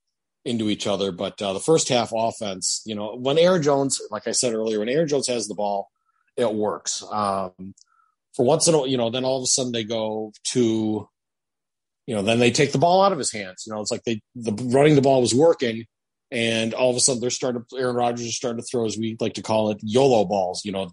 into 0.44 0.70
each 0.70 0.88
other. 0.88 1.12
But 1.12 1.40
uh, 1.40 1.54
the 1.54 1.60
first 1.60 1.88
half 1.90 2.12
offense, 2.16 2.82
you 2.84 2.96
know, 2.96 3.16
when 3.16 3.38
Aaron 3.38 3.62
Jones, 3.62 4.02
like 4.10 4.28
I 4.28 4.32
said 4.32 4.56
earlier, 4.56 4.80
when 4.80 4.90
Aaron 4.90 5.08
Jones 5.08 5.28
has 5.28 5.48
the 5.48 5.54
ball, 5.54 5.92
it 6.40 6.54
works. 6.54 7.04
Um, 7.12 7.74
for 8.36 8.46
once 8.46 8.68
in 8.68 8.76
a 8.76 8.88
you 8.88 8.98
know, 8.98 9.10
then 9.10 9.26
all 9.26 9.38
of 9.38 9.44
a 9.44 9.48
sudden 9.48 9.72
they 9.72 9.84
go 9.84 10.32
to, 10.46 11.10
you 12.08 12.16
know, 12.16 12.22
then 12.22 12.40
they 12.40 12.52
take 12.52 12.72
the 12.72 12.78
ball 12.78 13.04
out 13.04 13.12
of 13.12 13.18
his 13.18 13.32
hands. 13.32 13.66
You 13.66 13.74
know, 13.74 13.82
it's 13.82 13.92
like 13.92 14.04
they 14.04 14.22
the 14.36 14.54
running 14.74 14.96
the 14.96 15.02
ball 15.02 15.22
was 15.22 15.36
working, 15.36 15.86
and 16.32 16.74
all 16.74 16.90
of 16.90 16.96
a 16.96 17.00
sudden 17.00 17.22
they're 17.22 17.30
starting. 17.30 17.64
Aaron 17.78 17.96
Rodgers 17.96 18.26
is 18.26 18.36
starting 18.36 18.62
to 18.62 18.66
throw, 18.66 18.86
as 18.86 18.98
we 18.98 19.18
like 19.20 19.34
to 19.34 19.42
call 19.42 19.72
it, 19.72 19.80
YOLO 19.82 20.26
balls. 20.26 20.64
You 20.64 20.72
know, 20.72 20.92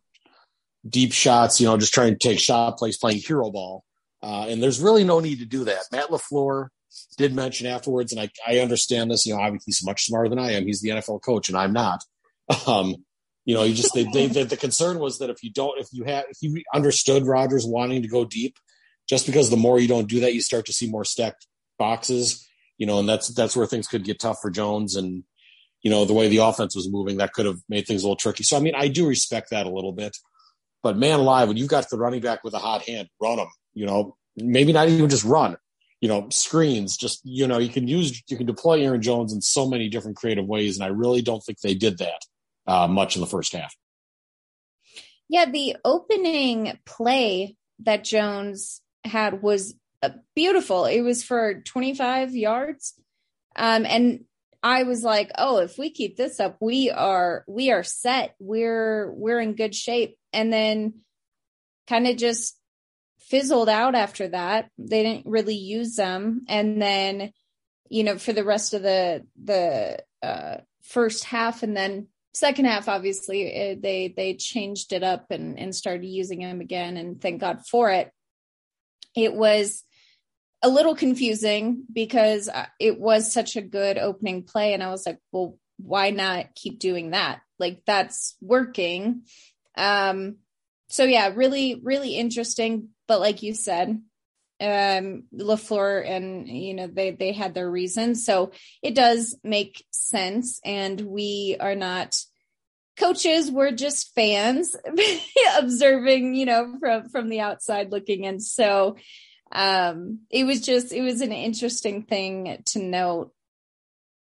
deep 0.88 1.12
shots. 1.12 1.60
You 1.60 1.68
know, 1.68 1.76
just 1.76 1.94
trying 1.94 2.12
to 2.12 2.18
take 2.18 2.40
shot 2.40 2.78
plays, 2.78 2.98
playing 2.98 3.18
hero 3.18 3.50
ball. 3.50 3.84
Uh, 4.22 4.46
and 4.48 4.62
there's 4.62 4.80
really 4.80 5.04
no 5.04 5.20
need 5.20 5.38
to 5.38 5.44
do 5.44 5.64
that. 5.64 5.82
Matt 5.92 6.08
LaFleur 6.08 6.68
did 7.16 7.34
mention 7.34 7.66
afterwards, 7.66 8.12
and 8.12 8.20
I, 8.20 8.30
I 8.46 8.58
understand 8.58 9.10
this. 9.10 9.26
You 9.26 9.34
know, 9.34 9.40
obviously 9.40 9.66
he's 9.66 9.84
much 9.84 10.04
smarter 10.04 10.28
than 10.28 10.38
I 10.38 10.52
am. 10.52 10.66
He's 10.66 10.80
the 10.80 10.88
NFL 10.88 11.22
coach, 11.22 11.48
and 11.48 11.56
I'm 11.56 11.72
not. 11.72 12.02
Um, 12.68 12.94
you 13.46 13.54
know, 13.54 13.62
you 13.62 13.74
just 13.74 13.94
they, 13.94 14.04
they, 14.12 14.26
they, 14.26 14.42
the 14.42 14.56
concern 14.58 14.98
was 14.98 15.18
that 15.18 15.30
if 15.30 15.42
you 15.42 15.50
don't, 15.50 15.80
if 15.80 15.86
you 15.92 16.04
have, 16.04 16.24
if 16.28 16.36
you 16.42 16.62
understood 16.74 17.26
Rodgers 17.26 17.64
wanting 17.64 18.02
to 18.02 18.08
go 18.08 18.26
deep, 18.26 18.56
just 19.08 19.24
because 19.24 19.48
the 19.48 19.56
more 19.56 19.78
you 19.78 19.88
don't 19.88 20.08
do 20.08 20.20
that, 20.20 20.34
you 20.34 20.42
start 20.42 20.66
to 20.66 20.72
see 20.72 20.90
more 20.90 21.04
stacked 21.04 21.46
boxes. 21.78 22.46
You 22.76 22.86
know, 22.86 22.98
and 22.98 23.08
that's 23.08 23.28
that's 23.28 23.56
where 23.56 23.66
things 23.66 23.88
could 23.88 24.04
get 24.04 24.20
tough 24.20 24.40
for 24.42 24.50
Jones, 24.50 24.96
and 24.96 25.24
you 25.80 25.90
know 25.90 26.04
the 26.04 26.12
way 26.12 26.28
the 26.28 26.38
offense 26.38 26.76
was 26.76 26.90
moving, 26.90 27.16
that 27.18 27.32
could 27.32 27.46
have 27.46 27.58
made 27.70 27.86
things 27.86 28.02
a 28.02 28.06
little 28.06 28.16
tricky. 28.16 28.42
So 28.42 28.56
I 28.56 28.60
mean, 28.60 28.74
I 28.76 28.88
do 28.88 29.08
respect 29.08 29.50
that 29.50 29.64
a 29.64 29.70
little 29.70 29.92
bit, 29.92 30.14
but 30.82 30.98
man 30.98 31.20
alive, 31.20 31.48
when 31.48 31.56
you've 31.56 31.68
got 31.68 31.88
the 31.88 31.96
running 31.96 32.20
back 32.20 32.44
with 32.44 32.52
a 32.52 32.58
hot 32.58 32.82
hand, 32.82 33.08
run 33.18 33.38
him. 33.38 33.48
You 33.72 33.86
know, 33.86 34.16
maybe 34.36 34.72
not 34.72 34.88
even 34.88 35.08
just 35.08 35.24
run. 35.24 35.56
You 36.02 36.08
know, 36.08 36.28
screens. 36.30 36.98
Just 36.98 37.20
you 37.24 37.46
know, 37.46 37.58
you 37.58 37.70
can 37.70 37.88
use 37.88 38.22
you 38.28 38.36
can 38.36 38.46
deploy 38.46 38.82
Aaron 38.82 39.00
Jones 39.00 39.32
in 39.32 39.40
so 39.40 39.66
many 39.66 39.88
different 39.88 40.18
creative 40.18 40.46
ways, 40.46 40.76
and 40.76 40.84
I 40.84 40.88
really 40.88 41.22
don't 41.22 41.40
think 41.40 41.60
they 41.60 41.74
did 41.74 41.98
that 41.98 42.20
uh, 42.66 42.86
much 42.88 43.16
in 43.16 43.20
the 43.20 43.26
first 43.26 43.52
half. 43.52 43.74
Yeah, 45.28 45.46
the 45.50 45.76
opening 45.84 46.78
play 46.84 47.56
that 47.80 48.04
Jones 48.04 48.80
had 49.04 49.42
was 49.42 49.74
uh, 50.02 50.10
beautiful. 50.34 50.84
It 50.84 51.00
was 51.00 51.24
for 51.24 51.62
25 51.62 52.34
yards. 52.34 52.94
Um, 53.56 53.86
and 53.86 54.24
I 54.62 54.82
was 54.84 55.02
like, 55.02 55.30
"Oh, 55.36 55.58
if 55.58 55.78
we 55.78 55.90
keep 55.90 56.16
this 56.16 56.40
up, 56.40 56.56
we 56.60 56.90
are 56.90 57.44
we 57.46 57.70
are 57.70 57.82
set. 57.82 58.34
We're 58.38 59.10
we're 59.12 59.40
in 59.40 59.54
good 59.54 59.74
shape." 59.74 60.16
And 60.32 60.52
then 60.52 61.00
kind 61.86 62.06
of 62.06 62.16
just 62.16 62.58
fizzled 63.18 63.68
out 63.68 63.94
after 63.94 64.28
that. 64.28 64.70
They 64.78 65.02
didn't 65.02 65.26
really 65.26 65.56
use 65.56 65.96
them. 65.96 66.42
And 66.48 66.80
then, 66.80 67.32
you 67.88 68.04
know, 68.04 68.18
for 68.18 68.32
the 68.32 68.44
rest 68.44 68.74
of 68.74 68.82
the 68.82 69.24
the 69.42 69.98
uh 70.22 70.58
first 70.82 71.24
half 71.24 71.62
and 71.62 71.76
then 71.76 72.08
second 72.36 72.66
half 72.66 72.86
obviously 72.86 73.42
it, 73.46 73.82
they 73.82 74.12
they 74.14 74.34
changed 74.34 74.92
it 74.92 75.02
up 75.02 75.30
and 75.30 75.58
and 75.58 75.74
started 75.74 76.06
using 76.06 76.42
him 76.42 76.60
again 76.60 76.96
and 76.96 77.20
thank 77.20 77.40
god 77.40 77.66
for 77.66 77.90
it. 77.90 78.10
It 79.16 79.34
was 79.34 79.82
a 80.62 80.68
little 80.68 80.94
confusing 80.94 81.84
because 81.90 82.48
uh, 82.48 82.66
it 82.78 83.00
was 83.00 83.32
such 83.32 83.56
a 83.56 83.62
good 83.62 83.96
opening 83.98 84.42
play 84.42 84.74
and 84.74 84.82
i 84.82 84.90
was 84.90 85.06
like 85.06 85.18
well 85.32 85.58
why 85.78 86.10
not 86.10 86.54
keep 86.54 86.78
doing 86.78 87.10
that? 87.10 87.40
Like 87.58 87.82
that's 87.86 88.36
working. 88.40 89.22
Um 89.76 90.36
so 90.88 91.04
yeah 91.04 91.32
really 91.34 91.80
really 91.82 92.16
interesting. 92.16 92.90
But 93.08 93.20
like 93.20 93.42
you 93.42 93.54
said 93.54 94.00
um 94.60 95.24
LaFleur 95.34 96.08
and 96.08 96.48
you 96.48 96.74
know 96.74 96.86
they 96.86 97.10
they 97.10 97.32
had 97.32 97.52
their 97.52 97.70
reasons 97.70 98.24
so 98.24 98.52
it 98.82 98.94
does 98.94 99.36
make 99.44 99.84
sense. 99.90 100.60
And 100.64 101.00
we 101.00 101.56
are 101.60 101.74
not 101.74 102.16
coaches 102.96 103.50
we're 103.50 103.72
just 103.72 104.14
fans 104.14 104.74
observing 105.58 106.34
you 106.34 106.46
know 106.46 106.76
from 106.80 107.08
from 107.10 107.28
the 107.28 107.40
outside 107.40 107.92
looking 107.92 108.24
and 108.24 108.42
so 108.42 108.96
um 109.52 110.20
it 110.30 110.44
was 110.44 110.62
just 110.62 110.92
it 110.92 111.02
was 111.02 111.20
an 111.20 111.32
interesting 111.32 112.04
thing 112.04 112.62
to 112.64 112.78
note 112.78 113.32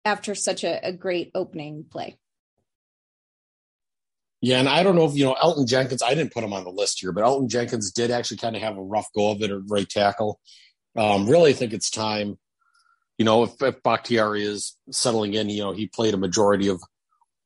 after 0.04 0.34
such 0.34 0.64
a, 0.64 0.86
a 0.86 0.92
great 0.92 1.30
opening 1.34 1.84
play 1.90 2.18
yeah, 4.40 4.60
and 4.60 4.68
I 4.68 4.82
don't 4.82 4.94
know 4.94 5.04
if 5.04 5.16
you 5.16 5.24
know 5.24 5.34
Elgton 5.42 5.66
Jenkins. 5.66 6.02
I 6.02 6.14
didn't 6.14 6.32
put 6.32 6.44
him 6.44 6.52
on 6.52 6.64
the 6.64 6.70
list 6.70 7.00
here, 7.00 7.12
but 7.12 7.24
Elgton 7.24 7.48
Jenkins 7.48 7.90
did 7.90 8.10
actually 8.10 8.36
kind 8.36 8.54
of 8.54 8.62
have 8.62 8.76
a 8.76 8.82
rough 8.82 9.08
go 9.14 9.32
of 9.32 9.42
it 9.42 9.50
at 9.50 9.60
right 9.68 9.88
tackle. 9.88 10.38
Um, 10.96 11.28
really 11.28 11.52
think 11.52 11.72
it's 11.72 11.90
time. 11.90 12.38
You 13.18 13.24
know, 13.24 13.44
if, 13.44 13.60
if 13.60 13.82
Bakhtiari 13.82 14.44
is 14.44 14.76
settling 14.92 15.34
in, 15.34 15.48
you 15.48 15.62
know, 15.62 15.72
he 15.72 15.88
played 15.88 16.14
a 16.14 16.18
majority 16.18 16.68
of 16.68 16.80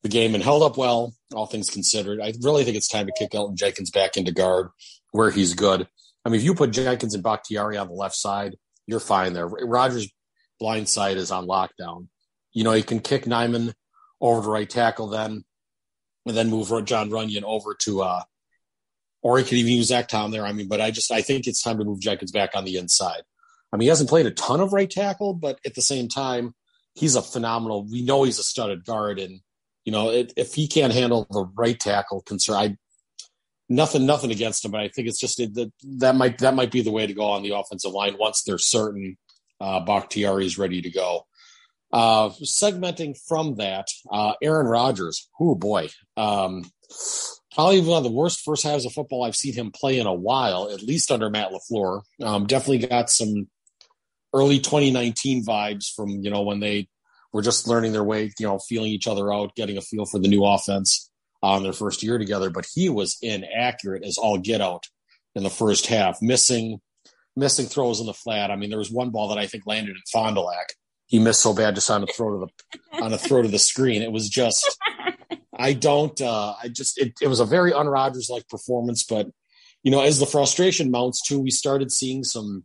the 0.03 0.11
game 0.11 0.35
and 0.35 0.45
held 0.45 0.63
up 0.63 0.77
well, 0.77 1.15
all 1.35 1.47
things 1.47 1.71
considered. 1.71 2.21
I 2.21 2.35
really 2.43 2.65
think 2.65 2.77
it's 2.77 2.89
time 2.89 3.07
to 3.07 3.13
kick 3.19 3.31
Elgton 3.31 3.57
Jenkins 3.57 3.91
back 3.91 4.19
into 4.19 4.33
guard 4.33 4.69
where 5.13 5.31
he's 5.31 5.55
good. 5.55 5.89
I 6.25 6.29
mean, 6.29 6.41
if 6.41 6.45
you 6.45 6.55
put 6.55 6.73
Jenkins 6.73 7.15
and 7.15 7.23
Bakhtiari 7.23 7.79
on 7.79 7.89
the 7.89 7.95
left 7.95 8.17
side, 8.17 8.57
you're 8.87 9.01
fine 9.01 9.33
there. 9.33 9.47
Rodgers' 9.47 10.13
blind 10.61 10.91
side 10.91 11.17
is 11.17 11.31
on 11.31 11.47
lockdown. 11.47 12.09
You 12.53 12.65
know, 12.65 12.73
you 12.73 12.85
can 12.85 13.01
kick 13.01 13.25
Nijman 13.25 13.73
over 14.21 14.43
to 14.43 14.49
right 14.49 14.69
tackle 14.69 15.09
then 15.09 15.45
and 16.27 16.37
then 16.37 16.51
move 16.51 16.69
Jon 16.85 17.11
Runyan 17.11 17.43
over 17.43 17.75
to, 17.81 18.03
uh, 18.03 18.23
or 19.23 19.39
he 19.39 19.45
could 19.45 19.59
even 19.59 19.73
use 19.73 19.89
Zach 19.89 20.09
Tom 20.09 20.31
there. 20.31 20.47
I 20.47 20.53
mean, 20.53 20.69
but 20.69 20.81
I 20.81 20.91
just, 20.91 21.11
I 21.11 21.23
think 21.23 21.47
it's 21.47 21.63
time 21.63 21.79
to 21.79 21.85
move 21.85 22.01
Jenkins 22.01 22.33
back 22.33 22.51
on 22.55 22.65
the 22.65 22.77
inside. 22.77 23.23
I 23.73 23.77
mean, 23.77 23.87
he 23.87 23.89
hasn't 23.89 24.11
played 24.11 24.27
a 24.27 24.31
ton 24.31 24.61
of 24.61 24.73
right 24.73 24.91
tackle, 24.91 25.35
but 25.35 25.59
at 25.65 25.75
the 25.75 25.83
same 25.83 26.09
time, 26.09 26.55
he's 26.95 27.17
a 27.17 27.23
phenomenal, 27.23 27.87
we 27.91 28.03
know 28.03 28.23
he's 28.23 28.39
a 28.39 28.43
studded 28.43 28.85
guard. 28.85 29.19
And, 29.19 29.41
you 29.85 29.93
know, 29.93 30.11
it, 30.11 30.33
if 30.37 30.55
he 30.55 30.69
can't 30.69 30.93
handle 30.93 31.27
the 31.31 31.47
right 31.57 31.79
tackle 31.79 32.21
concern, 32.21 32.57
I, 32.57 32.77
nothing, 33.69 34.05
nothing 34.05 34.31
against 34.31 34.65
him, 34.65 34.73
but 34.73 34.81
I 34.83 34.89
think 34.89 35.09
it's 35.09 35.21
just 35.21 35.39
that 35.39 35.73
that 35.99 36.17
might, 36.17 36.39
that 36.39 36.55
might 36.55 36.71
be 36.71 36.83
the 36.83 36.91
way 36.91 37.07
to 37.07 37.15
go 37.15 37.25
on 37.25 37.43
the 37.43 37.57
offensive 37.57 37.93
line 37.93 38.17
once 38.19 38.43
they're 38.43 38.59
certain, 38.59 39.17
uh, 39.61 39.81
Bakhtiari 39.81 40.45
is 40.45 40.59
ready 40.59 40.83
to 40.83 40.91
go. 40.91 41.27
Uh, 41.93 42.31
segmenting 42.43 43.19
from 43.29 43.57
that, 43.57 43.87
uh, 44.11 44.33
Aaron 44.43 44.67
Rodgers, 44.67 45.29
oh 45.39 45.55
boy, 45.55 45.91
um, 46.17 46.65
probably 47.55 47.81
one 47.81 47.99
of 47.99 48.05
the 48.05 48.11
worst 48.11 48.41
first 48.41 48.65
halves 48.65 48.87
of 48.87 48.93
football 48.93 49.25
I've 49.25 49.37
seen 49.37 49.53
him 49.53 49.71
play 49.71 49.99
in 49.99 50.07
a 50.07 50.15
while, 50.15 50.71
at 50.73 50.83
least 50.83 51.11
under 51.11 51.29
Matt 51.29 51.53
LaFleur. 51.53 52.03
Um, 52.23 52.47
definitely 52.47 52.87
got 52.87 53.11
some 53.11 53.49
early 54.33 54.59
2019 54.59 55.45
vibes 55.45 55.93
from, 55.95 56.09
you 56.09 56.31
know, 56.31 56.43
when 56.43 56.61
they 56.61 56.89
were 57.33 57.43
just 57.43 57.69
learning 57.69 57.93
their 57.93 58.05
way, 58.05 58.33
you 58.39 58.47
know, 58.47 58.59
feeling 58.59 58.91
each 58.91 59.07
other 59.07 59.33
out, 59.33 59.55
getting 59.55 59.77
a 59.77 59.83
feel 59.83 60.07
for 60.07 60.19
the 60.19 60.29
new 60.29 60.45
offense 60.45 61.11
on 61.43 61.63
their 61.63 61.73
first 61.73 62.03
year 62.03 62.17
together. 62.17 62.49
But 62.49 62.67
he 62.73 62.89
was 62.89 63.19
inaccurate 63.21 64.05
as 64.05 64.17
all 64.17 64.39
get 64.39 64.63
out 64.63 64.85
in 65.35 65.43
the 65.43 65.51
first 65.51 65.87
half, 65.87 66.23
missing, 66.23 66.81
missing 67.37 67.67
throws 67.67 68.01
in 68.01 68.07
the 68.07 68.15
flat. 68.15 68.51
I 68.51 68.57
mean, 68.57 68.71
there 68.71 68.79
was 68.79 68.91
one 68.91 69.11
ball 69.11 69.29
that 69.29 69.39
I 69.39 69.47
think 69.47 69.67
landed 69.67 69.97
in 69.97 70.03
Fond 70.11 70.37
du 70.37 70.41
Lac 70.43 70.69
he 71.13 71.19
missed 71.19 71.43
so 71.43 71.53
bad 71.53 71.75
just 71.75 71.91
on 71.91 72.03
a 72.03 72.07
throw 72.07 72.41
to 72.41 72.47
the 72.47 73.03
on 73.05 73.13
a 73.13 73.19
throw 73.19 73.43
to 73.43 73.49
the 73.49 73.59
screen. 73.59 74.01
It 74.01 74.11
was 74.11 74.31
just 74.31 74.79
I 75.55 75.75
don't 75.75 76.19
uh 76.23 76.55
I 76.61 76.69
just 76.69 76.99
it, 76.99 77.13
it 77.21 77.29
was 77.29 77.39
a 77.39 77.45
very 77.45 77.75
un 77.75 77.87
Rodgers 77.87 78.31
like 78.31 78.49
performance, 78.49 79.05
but 79.05 79.29
you 79.83 79.91
know, 79.91 80.01
as 80.01 80.19
the 80.19 80.27
frustration 80.27 80.91
mounts 80.91 81.21
too, 81.21 81.39
we 81.39 81.51
started 81.51 81.93
seeing 81.93 82.25
some 82.25 82.65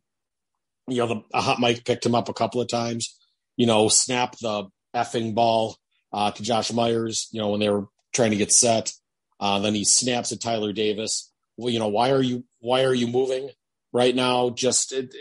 you 0.87 1.05
know, 1.05 1.25
the 1.31 1.39
hot 1.41 1.59
mic 1.59 1.83
picked 1.83 2.05
him 2.05 2.15
up 2.15 2.29
a 2.29 2.33
couple 2.33 2.61
of 2.61 2.69
times, 2.69 3.19
you 3.57 3.65
know, 3.65 3.89
snap 3.89 4.37
the 4.37 4.69
effing 4.95 5.35
ball 5.35 5.75
uh, 6.13 6.31
to 6.31 6.41
Josh 6.41 6.71
Myers, 6.71 7.27
you 7.33 7.41
know, 7.41 7.49
when 7.49 7.59
they 7.59 7.69
were 7.69 7.87
trying 8.13 8.31
to 8.31 8.37
get 8.37 8.53
set. 8.53 8.93
Uh, 9.41 9.59
then 9.59 9.75
he 9.75 9.83
snaps 9.83 10.31
at 10.31 10.39
Tyler 10.39 10.71
Davis. 10.71 11.33
Well, 11.57 11.73
you 11.73 11.79
know, 11.79 11.89
why 11.89 12.11
are 12.11 12.21
you 12.21 12.45
why 12.61 12.85
are 12.85 12.93
you 12.93 13.07
moving 13.07 13.49
right 13.91 14.15
now? 14.15 14.51
Just 14.51 14.93
it, 14.93 15.13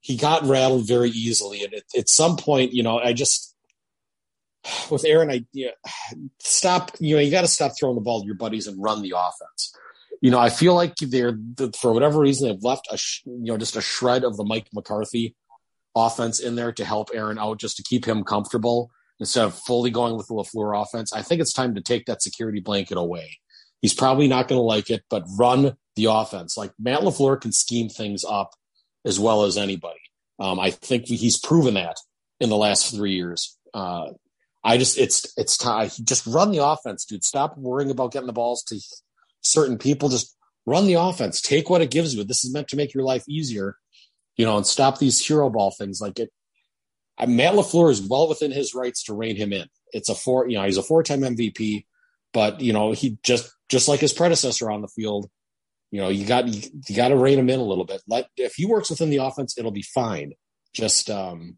he 0.00 0.16
got 0.16 0.44
rattled 0.44 0.86
very 0.86 1.10
easily, 1.10 1.64
and 1.64 1.74
at 1.74 2.08
some 2.08 2.36
point, 2.36 2.72
you 2.72 2.82
know, 2.82 2.98
I 2.98 3.12
just 3.12 3.54
with 4.90 5.04
Aaron, 5.04 5.30
I 5.30 5.44
yeah, 5.52 5.70
stop. 6.40 6.92
You 6.98 7.16
know, 7.16 7.20
you 7.20 7.30
got 7.30 7.42
to 7.42 7.48
stop 7.48 7.72
throwing 7.78 7.94
the 7.94 8.00
ball 8.00 8.20
to 8.20 8.26
your 8.26 8.34
buddies 8.36 8.66
and 8.66 8.82
run 8.82 9.02
the 9.02 9.14
offense. 9.16 9.74
You 10.20 10.30
know, 10.30 10.38
I 10.38 10.50
feel 10.50 10.74
like 10.74 10.96
they're 10.96 11.38
for 11.78 11.92
whatever 11.92 12.20
reason 12.20 12.48
they've 12.48 12.62
left 12.62 12.88
a 12.90 12.98
you 13.24 13.52
know 13.52 13.56
just 13.56 13.76
a 13.76 13.80
shred 13.80 14.24
of 14.24 14.36
the 14.36 14.44
Mike 14.44 14.68
McCarthy 14.72 15.36
offense 15.94 16.40
in 16.40 16.54
there 16.54 16.72
to 16.72 16.84
help 16.84 17.10
Aaron 17.14 17.38
out, 17.38 17.58
just 17.58 17.76
to 17.76 17.82
keep 17.82 18.04
him 18.04 18.24
comfortable 18.24 18.90
instead 19.20 19.44
of 19.44 19.54
fully 19.66 19.90
going 19.90 20.16
with 20.16 20.28
the 20.28 20.34
Lafleur 20.34 20.80
offense. 20.80 21.12
I 21.12 21.22
think 21.22 21.40
it's 21.40 21.52
time 21.52 21.74
to 21.74 21.80
take 21.80 22.06
that 22.06 22.22
security 22.22 22.60
blanket 22.60 22.96
away. 22.96 23.38
He's 23.80 23.94
probably 23.94 24.28
not 24.28 24.48
going 24.48 24.58
to 24.58 24.62
like 24.62 24.90
it, 24.90 25.02
but 25.08 25.24
run 25.38 25.76
the 25.96 26.06
offense. 26.06 26.56
Like 26.56 26.72
Matt 26.78 27.00
Lafleur 27.00 27.40
can 27.40 27.52
scheme 27.52 27.88
things 27.88 28.24
up 28.24 28.50
as 29.08 29.18
well 29.18 29.44
as 29.44 29.56
anybody. 29.56 29.98
Um, 30.38 30.60
I 30.60 30.70
think 30.70 31.06
he's 31.06 31.40
proven 31.40 31.74
that 31.74 31.96
in 32.38 32.50
the 32.50 32.56
last 32.56 32.94
three 32.94 33.14
years. 33.14 33.58
Uh, 33.74 34.10
I 34.62 34.76
just 34.76 34.98
it's 34.98 35.32
it's 35.36 35.56
time. 35.56 35.90
Just 36.04 36.26
run 36.26 36.52
the 36.52 36.64
offense, 36.64 37.04
dude. 37.04 37.24
Stop 37.24 37.56
worrying 37.56 37.90
about 37.90 38.12
getting 38.12 38.26
the 38.26 38.32
balls 38.32 38.62
to 38.64 38.78
certain 39.40 39.78
people. 39.78 40.08
Just 40.08 40.36
run 40.66 40.86
the 40.86 40.94
offense. 40.94 41.40
Take 41.40 41.70
what 41.70 41.80
it 41.80 41.90
gives 41.90 42.14
you. 42.14 42.22
This 42.22 42.44
is 42.44 42.52
meant 42.52 42.68
to 42.68 42.76
make 42.76 42.94
your 42.94 43.04
life 43.04 43.24
easier, 43.28 43.76
you 44.36 44.44
know, 44.44 44.56
and 44.56 44.66
stop 44.66 44.98
these 44.98 45.24
hero 45.24 45.48
ball 45.48 45.70
things. 45.70 46.00
Like 46.00 46.18
it, 46.18 46.30
Matt 47.18 47.54
Lafleur 47.54 47.90
is 47.90 48.02
well 48.02 48.28
within 48.28 48.52
his 48.52 48.74
rights 48.74 49.04
to 49.04 49.14
rein 49.14 49.36
him 49.36 49.52
in. 49.52 49.66
It's 49.92 50.08
a 50.08 50.14
four, 50.14 50.48
you 50.48 50.58
know, 50.58 50.64
he's 50.64 50.76
a 50.76 50.82
four-time 50.82 51.22
MVP, 51.22 51.86
but 52.32 52.60
you 52.60 52.72
know, 52.72 52.92
he 52.92 53.18
just 53.22 53.50
just 53.68 53.88
like 53.88 54.00
his 54.00 54.12
predecessor 54.12 54.70
on 54.70 54.82
the 54.82 54.88
field. 54.88 55.30
You 55.90 56.00
know, 56.00 56.08
you 56.08 56.26
got 56.26 56.46
you, 56.48 56.70
got 56.94 57.08
to 57.08 57.16
rein 57.16 57.38
him 57.38 57.48
in 57.48 57.60
a 57.60 57.64
little 57.64 57.84
bit. 57.84 58.02
Let 58.06 58.28
if 58.36 58.54
he 58.54 58.66
works 58.66 58.90
within 58.90 59.10
the 59.10 59.18
offense, 59.18 59.56
it'll 59.56 59.70
be 59.70 59.82
fine. 59.82 60.32
Just 60.74 61.08
um, 61.08 61.56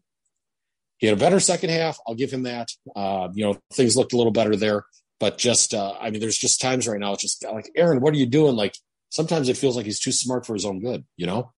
he 1.01 1.07
had 1.07 1.17
a 1.17 1.19
better 1.19 1.39
second 1.39 1.71
half. 1.71 1.97
I'll 2.07 2.15
give 2.15 2.31
him 2.31 2.43
that. 2.43 2.69
Uh, 2.95 3.29
you 3.33 3.43
know, 3.43 3.57
things 3.73 3.97
looked 3.97 4.13
a 4.13 4.17
little 4.17 4.31
better 4.31 4.55
there, 4.55 4.85
but 5.19 5.39
just, 5.39 5.73
uh, 5.73 5.95
I 5.99 6.11
mean, 6.11 6.21
there's 6.21 6.37
just 6.37 6.61
times 6.61 6.87
right 6.87 6.99
now. 6.99 7.13
It's 7.13 7.23
just 7.23 7.43
like, 7.43 7.71
Aaron, 7.75 8.01
what 8.01 8.13
are 8.13 8.17
you 8.17 8.27
doing? 8.27 8.55
Like 8.55 8.75
sometimes 9.09 9.49
it 9.49 9.57
feels 9.57 9.75
like 9.75 9.85
he's 9.85 9.99
too 9.99 10.11
smart 10.11 10.45
for 10.45 10.53
his 10.53 10.63
own 10.63 10.79
good, 10.79 11.03
you 11.17 11.25
know? 11.25 11.51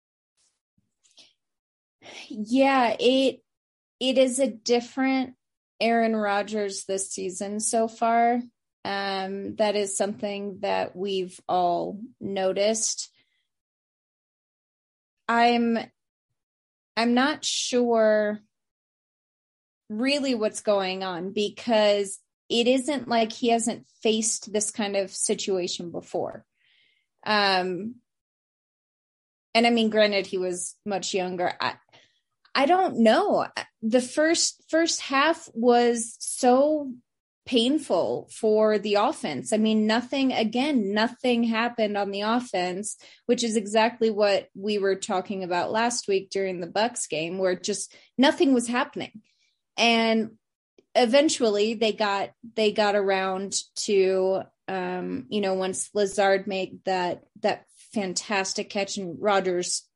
Yeah, 2.28 2.94
it, 3.00 3.40
it 3.98 4.16
is 4.16 4.38
a 4.38 4.46
different 4.46 5.34
Aaron 5.80 6.14
Rodgers 6.14 6.84
this 6.84 7.10
season 7.10 7.58
so 7.58 7.88
far. 7.88 8.40
Um, 8.84 9.56
that 9.56 9.76
is 9.76 9.96
something 9.96 10.58
that 10.60 10.96
we've 10.96 11.38
all 11.48 12.00
noticed. 12.20 13.10
I'm 15.28 15.78
I'm 16.96 17.14
not 17.14 17.44
sure 17.44 18.40
really 19.88 20.34
what's 20.34 20.60
going 20.60 21.02
on 21.02 21.32
because 21.32 22.18
it 22.48 22.66
isn't 22.66 23.08
like 23.08 23.32
he 23.32 23.48
hasn't 23.48 23.86
faced 24.02 24.52
this 24.52 24.70
kind 24.70 24.96
of 24.96 25.10
situation 25.10 25.90
before. 25.90 26.44
Um, 27.24 27.96
and 29.54 29.66
I 29.66 29.70
mean, 29.70 29.90
granted, 29.90 30.26
he 30.26 30.38
was 30.38 30.74
much 30.84 31.14
younger. 31.14 31.52
I, 31.60 31.74
I 32.54 32.66
don't 32.66 32.98
know. 32.98 33.46
The 33.82 34.00
first 34.00 34.62
first 34.68 35.00
half 35.00 35.48
was 35.54 36.16
so 36.18 36.92
painful 37.44 38.28
for 38.32 38.78
the 38.78 38.94
offense. 38.94 39.52
I 39.52 39.56
mean, 39.56 39.86
nothing 39.86 40.32
again, 40.32 40.92
nothing 40.94 41.42
happened 41.44 41.96
on 41.96 42.10
the 42.10 42.20
offense, 42.20 42.96
which 43.26 43.42
is 43.42 43.56
exactly 43.56 44.10
what 44.10 44.48
we 44.54 44.78
were 44.78 44.94
talking 44.94 45.42
about 45.42 45.72
last 45.72 46.06
week 46.06 46.30
during 46.30 46.60
the 46.60 46.68
Bucs 46.68 47.08
game 47.08 47.38
where 47.38 47.56
just 47.56 47.94
nothing 48.16 48.54
was 48.54 48.68
happening 48.68 49.22
and 49.76 50.32
eventually 50.94 51.74
they 51.74 51.92
got 51.92 52.30
they 52.54 52.72
got 52.72 52.94
around 52.94 53.56
to 53.76 54.42
um 54.68 55.26
you 55.28 55.40
know 55.40 55.54
once 55.54 55.90
Lazard 55.94 56.46
made 56.46 56.80
that 56.84 57.22
that 57.40 57.64
fantastic 57.94 58.70
catch 58.70 58.96
and 58.96 59.16
Rodgers 59.20 59.88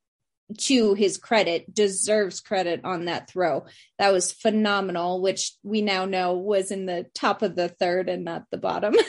to 0.59 0.95
his 0.95 1.19
credit 1.19 1.73
deserves 1.75 2.41
credit 2.41 2.81
on 2.85 3.07
that 3.07 3.29
throw. 3.29 3.67
That 3.99 4.13
was 4.13 4.33
phenomenal 4.33 5.21
which 5.21 5.53
we 5.63 5.83
now 5.83 6.05
know 6.05 6.35
was 6.35 6.71
in 6.71 6.87
the 6.87 7.07
top 7.15 7.43
of 7.43 7.57
the 7.57 7.69
third 7.69 8.09
and 8.09 8.25
not 8.25 8.45
the 8.51 8.59
bottom. 8.59 8.95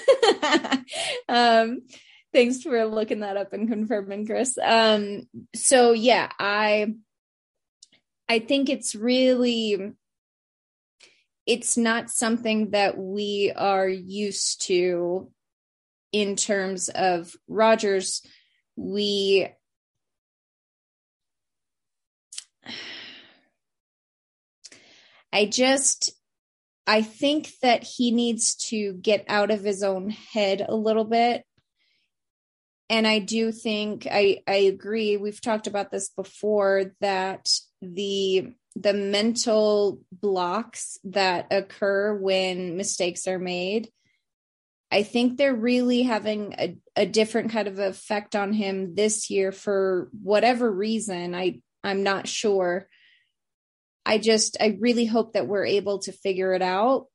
Um 1.30 1.82
thanks 2.34 2.62
for 2.62 2.86
looking 2.86 3.20
that 3.20 3.36
up 3.38 3.52
and 3.52 3.68
confirming 3.68 4.26
chris. 4.26 4.58
Um 4.62 5.24
so 5.54 5.92
yeah 5.92 6.32
i 6.40 6.94
i 8.30 8.40
think 8.40 8.70
it's 8.70 8.96
really 8.96 9.94
it's 11.46 11.78
not 11.78 12.10
something 12.10 12.72
that 12.72 12.98
we 12.98 13.52
are 13.56 13.88
used 13.88 14.66
to 14.68 15.32
in 16.12 16.36
terms 16.36 16.90
of 16.90 17.36
Rodgers. 17.48 18.22
We 18.76 19.48
I 25.34 25.46
just 25.46 26.12
I 26.86 27.02
think 27.02 27.52
that 27.62 27.84
he 27.84 28.12
needs 28.12 28.56
to 28.70 28.94
get 28.94 29.26
out 29.28 29.52
of 29.52 29.64
his 29.64 29.84
own 29.84 30.10
head 30.10 30.66
a 30.68 30.76
little 30.76 31.04
bit. 31.04 31.44
And 32.90 33.06
I 33.06 33.20
do 33.20 33.52
think 33.52 34.08
I 34.10 34.40
I 34.48 34.56
agree. 34.56 35.18
We've 35.18 35.42
talked 35.42 35.68
about 35.68 35.92
this 35.92 36.10
before 36.10 36.94
that 37.02 37.50
the 37.82 38.54
the 38.82 38.94
mental 38.94 40.02
blocks 40.12 41.00
that 41.04 41.48
occur 41.52 42.16
when 42.16 42.78
mistakes 42.78 43.28
are 43.28 43.40
made 43.40 43.90
i 44.92 45.04
think 45.04 45.38
they're 45.38 45.56
really 45.56 46.04
having 46.04 46.54
a, 46.58 46.78
a 46.96 47.06
different 47.06 47.52
kind 47.52 47.68
of 47.68 47.80
effect 47.80 48.36
on 48.36 48.54
him 48.54 48.94
this 48.94 49.30
year 49.30 49.52
for 49.52 50.10
whatever 50.22 50.72
reason 50.72 51.34
i 51.34 51.60
i'm 51.84 52.04
not 52.04 52.28
sure 52.28 52.88
i 54.06 54.18
just 54.18 54.58
i 54.60 54.78
really 54.80 55.06
hope 55.06 55.34
that 55.34 55.48
we're 55.48 55.66
able 55.66 56.00
to 56.00 56.12
figure 56.12 56.54
it 56.54 56.62
out 56.62 57.08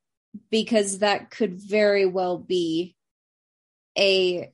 because 0.50 1.00
that 1.00 1.30
could 1.30 1.60
very 1.60 2.06
well 2.06 2.38
be 2.38 2.96
a, 3.98 4.50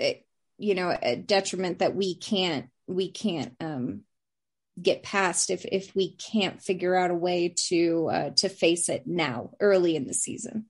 a 0.00 0.24
you 0.58 0.74
know 0.74 0.96
a 1.00 1.16
detriment 1.16 1.78
that 1.78 1.94
we 1.94 2.14
can't 2.16 2.68
we 2.86 3.10
can't 3.10 3.54
um 3.60 4.02
get 4.80 5.02
past 5.02 5.50
if 5.50 5.64
if 5.64 5.94
we 5.94 6.14
can't 6.16 6.60
figure 6.60 6.94
out 6.94 7.10
a 7.10 7.14
way 7.14 7.54
to 7.68 8.08
uh, 8.12 8.30
to 8.30 8.48
face 8.48 8.88
it 8.88 9.06
now 9.06 9.50
early 9.60 9.96
in 9.96 10.06
the 10.06 10.14
season. 10.14 10.66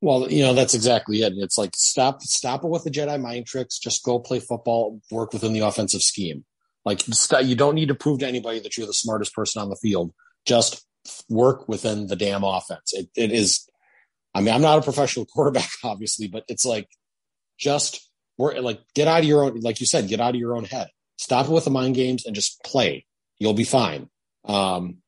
Well, 0.00 0.30
you 0.30 0.42
know 0.42 0.54
that's 0.54 0.74
exactly 0.74 1.22
it. 1.22 1.34
It's 1.36 1.58
like 1.58 1.74
stop 1.74 2.22
stop 2.22 2.64
it 2.64 2.68
with 2.68 2.84
the 2.84 2.90
Jedi 2.90 3.20
mind 3.20 3.46
tricks. 3.46 3.78
Just 3.78 4.04
go 4.04 4.18
play 4.18 4.40
football. 4.40 5.00
Work 5.10 5.32
within 5.32 5.52
the 5.52 5.60
offensive 5.60 6.02
scheme. 6.02 6.44
Like 6.84 7.02
you 7.42 7.54
don't 7.54 7.74
need 7.74 7.88
to 7.88 7.94
prove 7.94 8.20
to 8.20 8.26
anybody 8.26 8.60
that 8.60 8.76
you're 8.76 8.86
the 8.86 8.92
smartest 8.92 9.34
person 9.34 9.62
on 9.62 9.68
the 9.68 9.76
field. 9.76 10.12
Just 10.44 10.84
work 11.28 11.68
within 11.68 12.06
the 12.06 12.16
damn 12.16 12.44
offense. 12.44 12.92
It, 12.92 13.08
it 13.16 13.32
is. 13.32 13.68
I 14.34 14.40
mean, 14.40 14.54
I'm 14.54 14.62
not 14.62 14.78
a 14.78 14.82
professional 14.82 15.26
quarterback, 15.32 15.70
obviously, 15.84 16.28
but 16.28 16.44
it's 16.48 16.64
like 16.64 16.88
just 17.58 18.08
work. 18.36 18.56
Like 18.60 18.80
get 18.94 19.08
out 19.08 19.20
of 19.20 19.24
your 19.24 19.44
own. 19.44 19.60
Like 19.60 19.80
you 19.80 19.86
said, 19.86 20.08
get 20.08 20.20
out 20.20 20.34
of 20.34 20.40
your 20.40 20.56
own 20.56 20.64
head. 20.64 20.88
Stop 21.18 21.46
it 21.46 21.52
with 21.52 21.64
the 21.64 21.70
mind 21.70 21.94
games 21.94 22.26
and 22.26 22.34
just 22.34 22.62
play. 22.64 23.06
You'll 23.38 23.54
be 23.54 23.64
fine. 23.64 24.08
Um, 24.44 24.98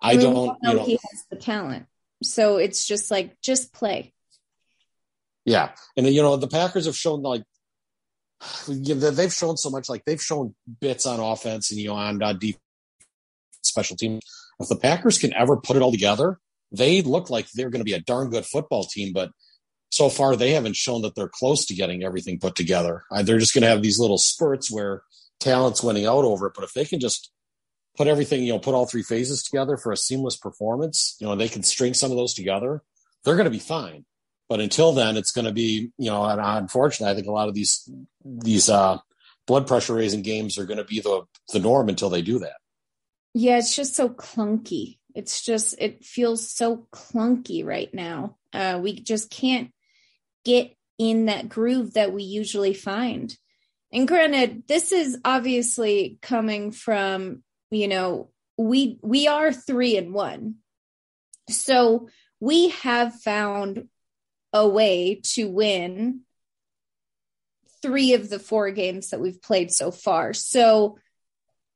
I, 0.00 0.12
I 0.12 0.16
mean, 0.16 0.20
don't. 0.20 0.58
You 0.62 0.74
know, 0.74 0.84
he 0.84 0.92
has 0.92 1.24
the 1.30 1.36
talent, 1.36 1.86
so 2.22 2.56
it's 2.56 2.86
just 2.86 3.10
like 3.10 3.40
just 3.42 3.72
play. 3.72 4.14
Yeah, 5.44 5.70
and 5.96 6.06
you 6.06 6.22
know 6.22 6.36
the 6.36 6.48
Packers 6.48 6.86
have 6.86 6.96
shown 6.96 7.22
like 7.22 7.42
they've 8.68 9.32
shown 9.32 9.56
so 9.56 9.70
much. 9.70 9.88
Like 9.88 10.04
they've 10.04 10.22
shown 10.22 10.54
bits 10.80 11.06
on 11.06 11.20
offense 11.20 11.70
and 11.70 11.80
you 11.80 11.88
know 11.88 11.94
on 11.94 12.18
defense, 12.18 12.58
special 13.62 13.96
team. 13.96 14.20
If 14.60 14.68
the 14.68 14.76
Packers 14.76 15.18
can 15.18 15.32
ever 15.34 15.56
put 15.56 15.76
it 15.76 15.82
all 15.82 15.92
together, 15.92 16.38
they 16.70 17.02
look 17.02 17.30
like 17.30 17.48
they're 17.50 17.70
going 17.70 17.80
to 17.80 17.84
be 17.84 17.92
a 17.92 18.00
darn 18.00 18.30
good 18.30 18.46
football 18.46 18.84
team. 18.84 19.12
But 19.12 19.30
so 19.90 20.08
far, 20.08 20.36
they 20.36 20.52
haven't 20.52 20.76
shown 20.76 21.02
that 21.02 21.14
they're 21.14 21.28
close 21.28 21.66
to 21.66 21.74
getting 21.74 22.02
everything 22.02 22.38
put 22.38 22.54
together. 22.54 23.04
They're 23.22 23.38
just 23.38 23.54
going 23.54 23.62
to 23.62 23.68
have 23.68 23.82
these 23.82 23.98
little 23.98 24.18
spurts 24.18 24.70
where 24.70 25.02
talent's 25.40 25.82
winning 25.82 26.06
out 26.06 26.24
over 26.24 26.46
it. 26.46 26.54
But 26.54 26.64
if 26.64 26.72
they 26.72 26.84
can 26.84 27.00
just 27.00 27.30
put 27.96 28.06
everything, 28.06 28.42
you 28.42 28.52
know, 28.52 28.58
put 28.58 28.74
all 28.74 28.86
three 28.86 29.02
phases 29.02 29.42
together 29.42 29.76
for 29.76 29.92
a 29.92 29.96
seamless 29.96 30.36
performance, 30.36 31.16
you 31.20 31.26
know, 31.26 31.36
they 31.36 31.48
can 31.48 31.62
string 31.62 31.94
some 31.94 32.10
of 32.10 32.16
those 32.16 32.34
together, 32.34 32.82
they're 33.24 33.36
going 33.36 33.44
to 33.44 33.50
be 33.50 33.58
fine. 33.58 34.04
But 34.52 34.60
until 34.60 34.92
then, 34.92 35.16
it's 35.16 35.32
going 35.32 35.46
to 35.46 35.52
be, 35.52 35.92
you 35.96 36.10
know, 36.10 36.24
and 36.24 36.38
unfortunately, 36.38 37.10
I 37.10 37.14
think 37.14 37.26
a 37.26 37.32
lot 37.32 37.48
of 37.48 37.54
these 37.54 37.90
these 38.22 38.68
uh, 38.68 38.98
blood 39.46 39.66
pressure 39.66 39.94
raising 39.94 40.20
games 40.20 40.58
are 40.58 40.66
going 40.66 40.76
to 40.76 40.84
be 40.84 41.00
the 41.00 41.22
the 41.54 41.58
norm 41.58 41.88
until 41.88 42.10
they 42.10 42.20
do 42.20 42.38
that. 42.40 42.56
Yeah, 43.32 43.56
it's 43.56 43.74
just 43.74 43.96
so 43.96 44.10
clunky. 44.10 44.98
It's 45.14 45.42
just 45.42 45.74
it 45.78 46.04
feels 46.04 46.46
so 46.46 46.86
clunky 46.92 47.64
right 47.64 47.88
now. 47.94 48.36
Uh, 48.52 48.78
we 48.82 49.00
just 49.00 49.30
can't 49.30 49.72
get 50.44 50.76
in 50.98 51.24
that 51.24 51.48
groove 51.48 51.94
that 51.94 52.12
we 52.12 52.22
usually 52.22 52.74
find. 52.74 53.34
And 53.90 54.06
granted, 54.06 54.64
this 54.68 54.92
is 54.92 55.18
obviously 55.24 56.18
coming 56.20 56.72
from, 56.72 57.42
you 57.70 57.88
know, 57.88 58.28
we 58.58 58.98
we 59.00 59.28
are 59.28 59.50
3 59.50 59.96
and 59.96 60.12
1. 60.12 60.56
So 61.48 62.10
we 62.38 62.68
have 62.68 63.14
found 63.14 63.88
a 64.52 64.66
way 64.66 65.20
to 65.34 65.48
win 65.48 66.20
3 67.82 68.14
of 68.14 68.28
the 68.30 68.38
4 68.38 68.70
games 68.70 69.10
that 69.10 69.20
we've 69.20 69.42
played 69.42 69.70
so 69.72 69.90
far. 69.90 70.32
So 70.34 70.98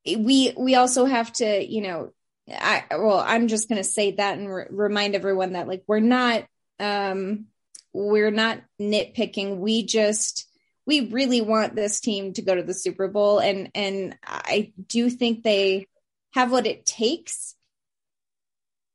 we 0.05 0.53
we 0.57 0.75
also 0.77 1.05
have 1.05 1.33
to, 1.35 1.67
you 1.67 1.83
know, 1.83 2.13
I 2.49 2.85
well, 2.91 3.19
I'm 3.19 3.49
just 3.49 3.69
going 3.69 3.83
to 3.83 3.89
say 3.89 4.13
that 4.13 4.39
and 4.39 4.53
re- 4.53 4.67
remind 4.71 5.15
everyone 5.15 5.55
that 5.55 5.67
like 5.67 5.83
we're 5.87 6.01
not 6.01 6.45
um 6.79 7.47
we're 7.93 8.31
not 8.31 8.61
nitpicking. 8.81 9.57
We 9.59 9.85
just 9.85 10.49
we 10.87 11.11
really 11.11 11.41
want 11.41 11.75
this 11.75 12.01
team 12.01 12.33
to 12.35 12.43
go 12.43 12.55
to 12.55 12.63
the 12.63 12.75
Super 12.75 13.09
Bowl 13.09 13.41
and 13.41 13.71
and 13.75 14.17
I 14.25 14.73
do 14.87 15.11
think 15.11 15.43
they 15.43 15.87
have 16.35 16.53
what 16.53 16.67
it 16.67 16.87
takes 16.87 17.56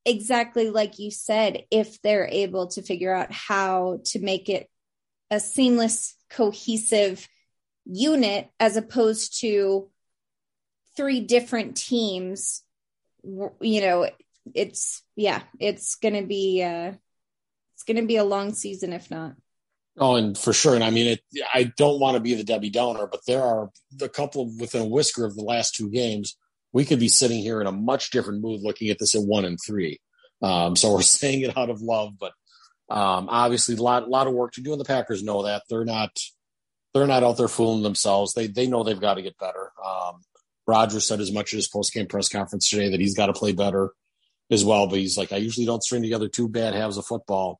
exactly 0.06 0.70
like 0.70 1.00
you 1.00 1.12
said 1.12 1.64
if 1.70 2.02
they're 2.02 2.28
able 2.28 2.68
to 2.68 2.82
figure 2.82 3.14
out 3.14 3.32
how 3.32 4.00
to 4.04 4.20
make 4.20 4.50
it 4.50 4.68
a 5.30 5.40
seamless 5.40 6.16
cohesive 6.30 7.28
unit 7.86 8.50
as 8.60 8.78
opposed 8.78 9.40
to 9.42 9.90
three 10.98 11.22
different 11.22 11.78
teams 11.78 12.64
you 13.24 13.82
know 13.82 14.10
it's 14.56 15.04
yeah 15.16 15.42
it's 15.60 15.96
gonna 15.96 16.24
be 16.24 16.64
uh 16.64 16.92
it's 17.74 17.84
gonna 17.84 18.06
be 18.06 18.18
a 18.18 18.24
long 18.24 18.54
season 18.54 18.94
if 18.94 19.10
not. 19.10 19.34
Oh 19.98 20.16
and 20.16 20.38
for 20.38 20.54
sure 20.54 20.74
and 20.74 20.84
i 20.84 20.90
mean 20.90 21.08
it 21.08 21.22
i 21.54 21.64
don't 21.64 22.00
want 22.00 22.16
to 22.16 22.22
be 22.22 22.34
the 22.34 22.44
debbie 22.44 22.70
downer 22.70 23.08
but 23.08 23.22
there 23.28 23.44
are 23.44 23.70
a 24.02 24.10
couple 24.10 24.52
within 24.58 24.82
a 24.82 24.88
whisker 24.88 25.26
of 25.26 25.36
the 25.36 25.44
last 25.44 25.76
two 25.76 25.90
games 25.90 26.38
we 26.73 26.86
could 26.86 26.99
be 26.99 27.10
sitting 27.10 27.39
here 27.39 27.62
in 27.62 27.67
a 27.67 27.71
much 27.71 28.12
different 28.12 28.41
mood 28.41 28.62
looking 28.62 28.89
at 28.89 28.97
this 28.99 29.15
at 29.15 29.21
one 29.21 29.45
and 29.45 29.60
three 29.65 29.99
um 30.41 30.75
so 30.75 30.91
we're 30.93 31.01
saying 31.19 31.41
it 31.41 31.57
out 31.57 31.69
of 31.69 31.81
love 31.81 32.13
but 32.19 32.34
um 32.89 33.27
obviously 33.29 33.75
a 33.75 33.81
lot, 33.81 34.10
lot 34.10 34.27
of 34.27 34.34
work 34.34 34.51
to 34.53 34.62
do 34.62 34.71
and 34.71 34.79
the 34.79 34.86
packers 34.86 35.23
know 35.23 35.43
that 35.43 35.63
they're 35.69 35.86
not 35.86 36.12
they're 36.93 37.07
not 37.07 37.23
out 37.23 37.38
there 37.38 37.47
fooling 37.47 37.84
themselves 37.84 38.34
they 38.34 38.47
they 38.47 38.67
know 38.67 38.84
they've 38.84 39.01
got 39.01 39.15
to 39.15 39.21
get 39.21 39.38
better 39.38 39.71
um 39.86 40.21
Rodgers 40.67 41.05
said 41.05 41.19
as 41.19 41.31
much 41.31 41.53
at 41.53 41.57
his 41.57 41.67
post 41.67 41.93
game 41.93 42.07
press 42.07 42.29
conference 42.29 42.69
today 42.69 42.89
that 42.89 42.99
he's 42.99 43.15
got 43.15 43.27
to 43.27 43.34
play 43.34 43.51
better 43.51 43.91
as 44.49 44.63
well. 44.63 44.88
But 44.88 44.99
he's 44.99 45.17
like, 45.17 45.34
I 45.34 45.38
usually 45.38 45.65
don't 45.65 45.84
string 45.84 46.01
together 46.01 46.27
two 46.27 46.47
bad 46.47 46.73
halves 46.73 46.97
of 46.97 47.05
football. 47.05 47.60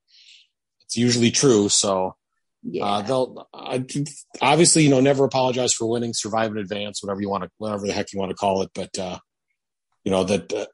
It's 0.86 0.98
usually 0.98 1.32
true. 1.32 1.70
So 1.70 2.16
yeah. 2.64 2.86
uh, 2.86 3.02
they'll 3.02 3.48
obviously, 4.42 4.84
you 4.84 4.90
know, 4.90 5.02
never 5.02 5.26
apologize 5.26 5.74
for 5.74 5.90
winning, 5.90 6.14
survive 6.14 6.52
in 6.52 6.58
advance, 6.58 7.02
whatever 7.02 7.22
you 7.22 7.30
want 7.30 7.44
to, 7.44 7.50
whatever 7.58 7.86
the 7.86 7.94
heck 7.94 8.14
you 8.14 8.20
want 8.20 8.30
to 8.30 8.36
call 8.36 8.62
it. 8.62 8.72
But 8.74 8.98
uh, 8.98 9.20
you 10.04 10.12
know 10.12 10.24
that 10.24 10.54
uh, 10.54 10.66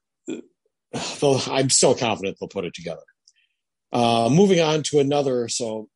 I'm 1.51 1.69
so 1.69 1.93
confident 1.93 2.37
they'll 2.39 2.49
put 2.49 2.65
it 2.65 2.73
together. 2.73 3.01
Uh, 3.91 4.29
moving 4.31 4.59
on 4.59 4.83
to 4.83 4.99
another. 4.99 5.47
So 5.47 5.89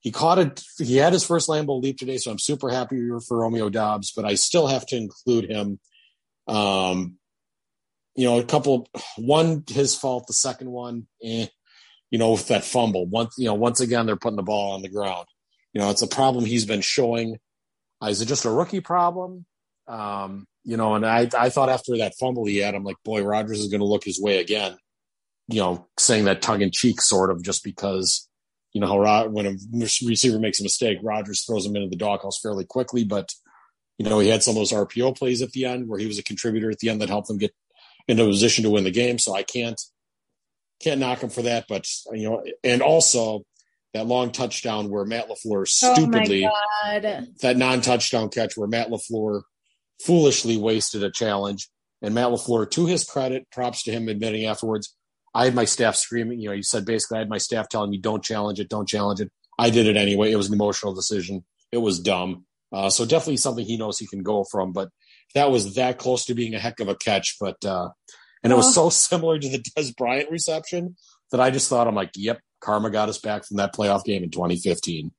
he 0.00 0.10
caught 0.10 0.38
it. 0.38 0.62
He 0.78 0.96
had 0.96 1.12
his 1.12 1.24
first 1.24 1.48
Lambeau 1.48 1.80
leap 1.80 1.98
today, 1.98 2.18
so 2.18 2.30
I'm 2.30 2.38
super 2.38 2.70
happy 2.70 3.08
for 3.26 3.38
Romeo 3.38 3.68
Doubs. 3.68 4.12
But 4.14 4.24
I 4.24 4.34
still 4.34 4.66
have 4.66 4.86
to 4.86 4.96
include 4.96 5.50
him. 5.50 5.80
Um, 6.48 7.16
you 8.14 8.24
know, 8.24 8.38
a 8.38 8.44
couple. 8.44 8.88
One 9.16 9.64
his 9.68 9.94
fault. 9.94 10.26
The 10.26 10.32
second 10.32 10.70
one, 10.70 11.06
eh, 11.22 11.46
you 12.10 12.18
know, 12.18 12.32
with 12.32 12.48
that 12.48 12.64
fumble. 12.64 13.06
Once 13.06 13.34
you 13.38 13.46
know, 13.46 13.54
once 13.54 13.80
again 13.80 14.06
they're 14.06 14.16
putting 14.16 14.36
the 14.36 14.42
ball 14.42 14.72
on 14.72 14.82
the 14.82 14.88
ground. 14.88 15.26
You 15.72 15.80
know, 15.80 15.90
it's 15.90 16.02
a 16.02 16.06
problem 16.06 16.44
he's 16.44 16.66
been 16.66 16.80
showing. 16.80 17.38
Uh, 18.02 18.08
is 18.08 18.20
it 18.20 18.26
just 18.26 18.44
a 18.44 18.50
rookie 18.50 18.80
problem? 18.80 19.46
Um, 19.86 20.46
you 20.64 20.76
know, 20.76 20.94
and 20.94 21.04
I 21.04 21.28
I 21.36 21.48
thought 21.48 21.68
after 21.68 21.98
that 21.98 22.14
fumble 22.18 22.46
he 22.46 22.58
had, 22.58 22.74
I'm 22.74 22.84
like, 22.84 22.96
boy, 23.04 23.22
Rodgers 23.22 23.60
is 23.60 23.68
going 23.68 23.80
to 23.80 23.86
look 23.86 24.04
his 24.04 24.20
way 24.20 24.38
again. 24.38 24.76
You 25.48 25.60
know, 25.60 25.88
saying 25.98 26.24
that 26.26 26.42
tongue 26.42 26.62
in 26.62 26.70
cheek, 26.70 27.00
sort 27.00 27.30
of, 27.30 27.42
just 27.42 27.64
because 27.64 28.28
you 28.72 28.80
know 28.80 28.86
how 28.86 29.28
when 29.28 29.46
a 29.46 29.56
receiver 29.72 30.38
makes 30.38 30.60
a 30.60 30.62
mistake, 30.62 30.98
Rodgers 31.02 31.44
throws 31.44 31.66
him 31.66 31.76
into 31.76 31.88
the 31.88 31.96
doghouse 31.96 32.40
fairly 32.40 32.64
quickly. 32.64 33.04
But 33.04 33.32
you 33.98 34.08
know 34.08 34.18
he 34.18 34.28
had 34.28 34.42
some 34.42 34.52
of 34.52 34.56
those 34.56 34.72
RPO 34.72 35.18
plays 35.18 35.42
at 35.42 35.52
the 35.52 35.64
end 35.64 35.88
where 35.88 35.98
he 35.98 36.06
was 36.06 36.18
a 36.18 36.24
contributor 36.24 36.70
at 36.70 36.78
the 36.78 36.88
end 36.88 37.00
that 37.00 37.08
helped 37.08 37.28
them 37.28 37.38
get 37.38 37.52
into 38.08 38.24
a 38.24 38.28
position 38.28 38.64
to 38.64 38.70
win 38.70 38.84
the 38.84 38.90
game. 38.90 39.18
So 39.18 39.34
I 39.34 39.42
can't 39.42 39.80
can't 40.80 41.00
knock 41.00 41.22
him 41.22 41.30
for 41.30 41.42
that. 41.42 41.66
But 41.68 41.86
you 42.12 42.28
know, 42.28 42.44
and 42.62 42.82
also 42.82 43.44
that 43.94 44.06
long 44.06 44.32
touchdown 44.32 44.88
where 44.88 45.04
Matt 45.04 45.28
LaFleur 45.28 45.60
oh 45.60 45.64
stupidly 45.64 46.46
oh 46.46 47.00
that 47.42 47.56
non-touchdown 47.56 48.30
catch 48.30 48.56
where 48.56 48.68
Matt 48.68 48.88
LaFleur 48.88 49.42
foolishly 50.00 50.56
wasted 50.56 51.02
a 51.02 51.10
challenge. 51.10 51.68
And 52.00 52.14
Matt 52.14 52.28
LaFleur, 52.28 52.68
to 52.72 52.86
his 52.86 53.04
credit, 53.04 53.46
props 53.52 53.84
to 53.84 53.92
him 53.92 54.08
admitting 54.08 54.46
afterwards, 54.46 54.96
I 55.34 55.44
had 55.44 55.54
my 55.54 55.64
staff 55.64 55.94
screaming. 55.94 56.40
You 56.40 56.48
know, 56.48 56.54
you 56.54 56.62
said 56.62 56.84
basically 56.84 57.16
I 57.16 57.20
had 57.20 57.28
my 57.28 57.38
staff 57.38 57.68
telling 57.68 57.90
me, 57.90 57.98
"Don't 57.98 58.24
challenge 58.24 58.60
it, 58.60 58.68
don't 58.68 58.88
challenge 58.88 59.20
it." 59.20 59.30
I 59.58 59.70
did 59.70 59.86
it 59.86 59.96
anyway. 59.96 60.32
It 60.32 60.36
was 60.36 60.48
an 60.48 60.54
emotional 60.54 60.94
decision. 60.94 61.44
It 61.70 61.78
was 61.78 62.00
dumb. 62.00 62.44
Uh, 62.72 62.90
so 62.90 63.04
definitely 63.04 63.36
something 63.36 63.64
he 63.64 63.76
knows 63.76 63.98
he 63.98 64.06
can 64.06 64.22
go 64.22 64.44
from. 64.50 64.72
But 64.72 64.88
that 65.34 65.50
was 65.50 65.74
that 65.76 65.98
close 65.98 66.24
to 66.26 66.34
being 66.34 66.54
a 66.54 66.58
heck 66.58 66.80
of 66.80 66.88
a 66.88 66.96
catch. 66.96 67.36
But 67.40 67.64
uh, 67.64 67.90
and 68.42 68.52
it 68.52 68.56
was 68.56 68.74
so 68.74 68.88
similar 68.90 69.38
to 69.38 69.48
the 69.48 69.58
Dez 69.58 69.96
Bryant 69.96 70.30
reception 70.30 70.96
that 71.32 71.40
I 71.40 71.50
just 71.50 71.68
thought 71.68 71.88
I'm 71.88 71.94
like, 71.94 72.12
"Yep, 72.14 72.40
karma 72.60 72.90
got 72.90 73.08
us 73.08 73.18
back 73.18 73.44
from 73.44 73.56
that 73.58 73.74
playoff 73.74 74.04
game 74.04 74.22
in 74.22 74.30
2015." 74.30 75.12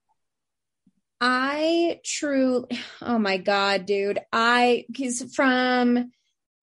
I 1.19 1.99
true. 2.05 2.67
Oh 3.01 3.19
my 3.19 3.37
god, 3.37 3.85
dude! 3.85 4.19
I 4.31 4.85
because 4.91 5.21
from 5.35 6.11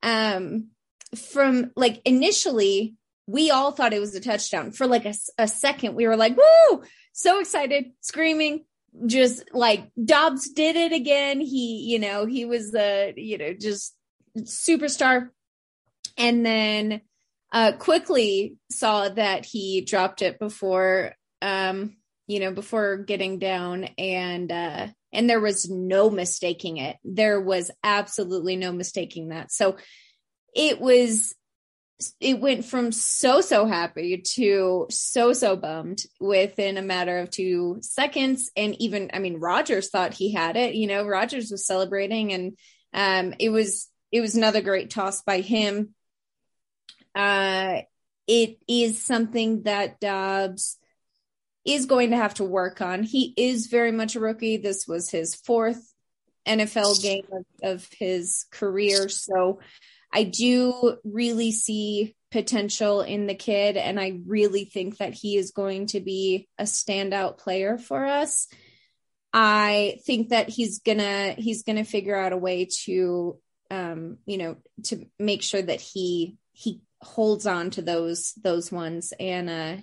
um 0.02 0.68
from 1.14 1.72
like 1.76 2.00
initially 2.04 2.94
we 3.30 3.50
all 3.50 3.70
thought 3.70 3.92
it 3.92 4.00
was 4.00 4.14
a 4.14 4.20
touchdown 4.20 4.72
for 4.72 4.86
like 4.86 5.04
a, 5.04 5.14
a 5.38 5.46
second. 5.46 5.94
We 5.94 6.08
were 6.08 6.16
like, 6.16 6.36
woo, 6.36 6.82
so 7.12 7.38
excited, 7.38 7.92
screaming, 8.00 8.64
just 9.06 9.44
like 9.52 9.88
Doubs 10.02 10.50
did 10.50 10.74
it 10.74 10.92
again. 10.92 11.40
He, 11.40 11.84
you 11.90 12.00
know, 12.00 12.26
he 12.26 12.44
was 12.44 12.72
the, 12.72 13.12
you 13.16 13.38
know, 13.38 13.54
just 13.54 13.94
superstar. 14.38 15.28
And 16.18 16.44
then 16.44 17.02
uh 17.52 17.72
quickly 17.72 18.56
saw 18.70 19.08
that 19.08 19.44
he 19.44 19.80
dropped 19.80 20.22
it 20.22 20.38
before 20.38 21.14
um, 21.42 21.96
you 22.30 22.38
know, 22.38 22.52
before 22.52 22.98
getting 22.98 23.40
down 23.40 23.84
and 23.98 24.52
uh 24.52 24.86
and 25.12 25.28
there 25.28 25.40
was 25.40 25.68
no 25.68 26.08
mistaking 26.10 26.76
it. 26.76 26.96
There 27.02 27.40
was 27.40 27.72
absolutely 27.82 28.54
no 28.54 28.72
mistaking 28.72 29.30
that. 29.30 29.50
So 29.50 29.76
it 30.54 30.80
was 30.80 31.34
it 32.20 32.40
went 32.40 32.64
from 32.64 32.92
so 32.92 33.40
so 33.40 33.66
happy 33.66 34.22
to 34.34 34.86
so 34.90 35.32
so 35.32 35.56
bummed 35.56 36.02
within 36.20 36.78
a 36.78 36.82
matter 36.82 37.18
of 37.18 37.30
two 37.30 37.78
seconds 37.82 38.50
and 38.56 38.74
even 38.80 39.10
i 39.12 39.18
mean 39.18 39.38
Rodgers 39.38 39.90
thought 39.90 40.14
he 40.14 40.32
had 40.32 40.56
it 40.56 40.74
you 40.74 40.86
know 40.86 41.04
Rodgers 41.04 41.50
was 41.50 41.66
celebrating 41.66 42.32
and 42.32 42.56
um 42.94 43.34
it 43.38 43.50
was 43.50 43.90
it 44.10 44.22
was 44.22 44.34
another 44.34 44.62
great 44.62 44.88
toss 44.88 45.20
by 45.20 45.40
him 45.40 45.94
uh 47.14 47.80
it 48.26 48.58
is 48.68 49.02
something 49.02 49.62
that 49.64 49.98
Doubs 49.98 50.78
is 51.64 51.86
going 51.86 52.10
to 52.10 52.16
have 52.16 52.34
to 52.34 52.44
work 52.44 52.80
on. 52.80 53.02
He 53.02 53.34
is 53.36 53.66
very 53.66 53.92
much 53.92 54.14
a 54.16 54.20
rookie. 54.20 54.56
This 54.56 54.86
was 54.86 55.10
his 55.10 55.34
fourth 55.34 55.92
nfl 56.46 57.02
game 57.02 57.26
of, 57.32 57.44
of 57.62 57.88
his 57.98 58.46
career. 58.50 59.08
So 59.08 59.60
I 60.12 60.24
do 60.24 60.96
really 61.04 61.52
see 61.52 62.16
potential 62.30 63.02
in 63.02 63.26
the 63.26 63.34
kid, 63.34 63.76
and 63.76 64.00
I 64.00 64.20
really 64.26 64.64
think 64.64 64.98
that 64.98 65.14
he 65.14 65.36
is 65.36 65.50
going 65.50 65.86
to 65.88 66.00
be 66.00 66.48
a 66.58 66.64
standout 66.64 67.38
player 67.38 67.78
for 67.78 68.04
us. 68.06 68.48
I 69.32 69.98
think 70.06 70.30
that 70.30 70.48
he's 70.48 70.80
gonna 70.80 71.34
he's 71.38 71.62
gonna 71.62 71.84
figure 71.84 72.16
out 72.16 72.32
a 72.32 72.38
way 72.38 72.68
to 72.84 73.38
um, 73.70 74.18
you 74.26 74.38
know 74.38 74.56
to 74.84 75.06
make 75.18 75.42
sure 75.42 75.62
that 75.62 75.80
he 75.80 76.36
he 76.52 76.80
holds 77.02 77.46
on 77.46 77.70
to 77.70 77.82
those 77.82 78.32
those 78.42 78.70
ones 78.70 79.12
and 79.18 79.48
uh 79.48 79.76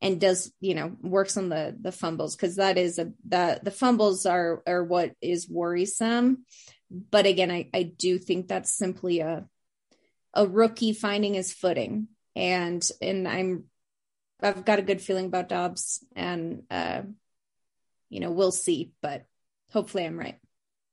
and 0.00 0.20
does 0.20 0.52
you 0.60 0.74
know 0.74 0.94
works 1.00 1.36
on 1.36 1.48
the 1.48 1.76
the 1.80 1.92
fumbles 1.92 2.36
because 2.36 2.56
that 2.56 2.76
is 2.76 2.98
a 2.98 3.12
the 3.26 3.58
the 3.62 3.70
fumbles 3.70 4.26
are 4.26 4.62
are 4.66 4.84
what 4.84 5.12
is 5.20 5.48
worrisome 5.48 6.44
but 6.90 7.26
again 7.26 7.50
i 7.50 7.68
i 7.72 7.82
do 7.82 8.18
think 8.18 8.48
that's 8.48 8.72
simply 8.72 9.20
a 9.20 9.46
a 10.34 10.46
rookie 10.46 10.92
finding 10.92 11.34
his 11.34 11.52
footing. 11.52 12.08
And 12.36 12.88
and 13.02 13.26
I'm 13.26 13.64
I've 14.40 14.64
got 14.64 14.78
a 14.78 14.82
good 14.82 15.00
feeling 15.00 15.26
about 15.26 15.48
Doubs 15.48 16.04
and 16.14 16.62
uh 16.70 17.02
you 18.10 18.20
know, 18.20 18.30
we'll 18.30 18.52
see, 18.52 18.92
but 19.02 19.26
hopefully 19.70 20.06
I'm 20.06 20.18
right. 20.18 20.38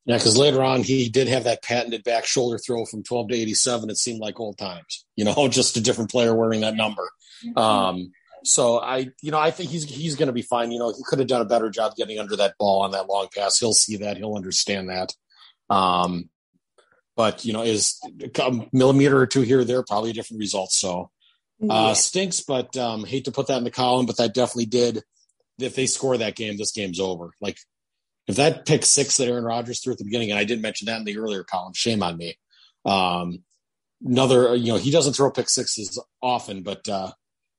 Yeah, 0.05 0.17
because 0.17 0.37
later 0.37 0.61
on 0.61 0.83
he 0.83 1.09
did 1.09 1.27
have 1.27 1.45
that 1.45 1.63
patented 1.63 2.03
back 2.03 2.25
shoulder 2.25 2.59
throw 2.59 2.85
from 2.85 3.03
12 3.03 3.29
to 3.29 3.35
87. 3.35 3.89
It 3.89 3.97
seemed 3.97 4.19
like 4.19 4.39
old 4.39 4.57
times, 4.57 5.05
you 5.15 5.25
know, 5.25 5.47
just 5.49 5.77
a 5.77 5.81
different 5.81 6.11
player 6.11 6.35
wearing 6.35 6.61
that 6.61 6.75
number. 6.75 7.09
Um, 7.55 8.11
so 8.43 8.79
I, 8.79 9.09
you 9.21 9.31
know, 9.31 9.39
I 9.39 9.49
think 9.51 9.71
he's 9.71 9.83
he's 9.83 10.15
going 10.15 10.27
to 10.27 10.33
be 10.33 10.43
fine. 10.43 10.71
You 10.71 10.79
know, 10.79 10.89
he 10.89 11.03
could 11.03 11.19
have 11.19 11.27
done 11.27 11.41
a 11.41 11.45
better 11.45 11.69
job 11.69 11.95
getting 11.95 12.19
under 12.19 12.35
that 12.35 12.55
ball 12.59 12.83
on 12.83 12.91
that 12.91 13.07
long 13.07 13.27
pass. 13.35 13.57
He'll 13.57 13.73
see 13.73 13.97
that. 13.97 14.17
He'll 14.17 14.35
understand 14.35 14.89
that. 14.89 15.13
Um, 15.69 16.29
but 17.15 17.43
you 17.43 17.53
know, 17.53 17.63
is 17.63 17.99
a 18.39 18.67
millimeter 18.71 19.17
or 19.17 19.25
two 19.25 19.41
here 19.41 19.59
or 19.59 19.63
there 19.63 19.83
probably 19.83 20.13
different 20.13 20.39
results. 20.39 20.77
So 20.77 21.09
uh, 21.63 21.65
yeah. 21.67 21.93
stinks, 21.93 22.41
but 22.41 22.75
um, 22.77 23.05
hate 23.05 23.25
to 23.25 23.31
put 23.31 23.47
that 23.47 23.57
in 23.57 23.63
the 23.63 23.71
column, 23.71 24.05
but 24.05 24.17
that 24.17 24.33
definitely 24.33 24.65
did. 24.65 25.01
If 25.57 25.75
they 25.75 25.87
score 25.87 26.17
that 26.17 26.35
game, 26.35 26.57
this 26.57 26.71
game's 26.71 26.99
over. 26.99 27.31
Like 27.39 27.57
if 28.27 28.37
that 28.37 28.65
pick 28.65 28.85
six 28.85 29.17
that 29.17 29.27
Aaron 29.27 29.43
Rodgers 29.43 29.81
threw 29.81 29.93
at 29.93 29.99
the 29.99 30.05
beginning, 30.05 30.31
and 30.31 30.39
I 30.39 30.43
did 30.43 30.61
mention 30.61 30.87
that 30.87 30.99
in 30.99 31.05
the 31.05 31.17
earlier 31.17 31.43
column, 31.43 31.73
shame 31.73 32.01
on 32.01 32.17
me. 32.17 32.37
Um, 32.83 33.43
another, 34.03 34.55
you 34.55 34.71
know, 34.71 34.77
he 34.77 34.91
doesn't 34.91 35.13
throw 35.13 35.31
pick 35.31 35.49
sixes 35.49 36.01
often, 36.21 36.63
but 36.63 36.87
uh, 36.89 37.11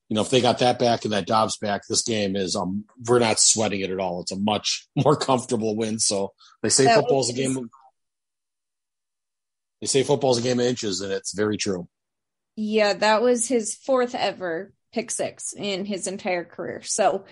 you 0.08 0.14
know, 0.14 0.22
if 0.22 0.30
they 0.30 0.40
got 0.40 0.58
that 0.60 0.78
back 0.78 1.04
and 1.04 1.12
that 1.12 1.26
Doubs 1.26 1.56
back, 1.56 1.82
this 1.88 2.02
game 2.02 2.36
is 2.36 2.56
um 2.56 2.84
we're 3.06 3.18
not 3.18 3.40
sweating 3.40 3.80
it 3.80 3.90
at 3.90 4.00
all. 4.00 4.20
It's 4.20 4.32
a 4.32 4.38
much 4.38 4.86
more 4.96 5.16
comfortable 5.16 5.76
win. 5.76 5.98
So 5.98 6.32
they 6.62 6.68
say 6.68 6.84
that 6.84 6.96
football's 6.96 7.30
a 7.30 7.34
game 7.34 7.56
of 7.56 7.64
they 9.80 9.86
say 9.86 10.02
football's 10.02 10.38
a 10.38 10.42
game 10.42 10.58
of 10.58 10.66
inches, 10.66 11.00
and 11.00 11.12
it's 11.12 11.34
very 11.34 11.56
true. 11.56 11.88
Yeah, 12.56 12.94
that 12.94 13.20
was 13.22 13.46
his 13.46 13.74
fourth 13.74 14.14
ever 14.14 14.72
pick 14.92 15.10
six 15.10 15.52
in 15.52 15.84
his 15.84 16.06
entire 16.06 16.44
career. 16.44 16.80
So 16.82 17.26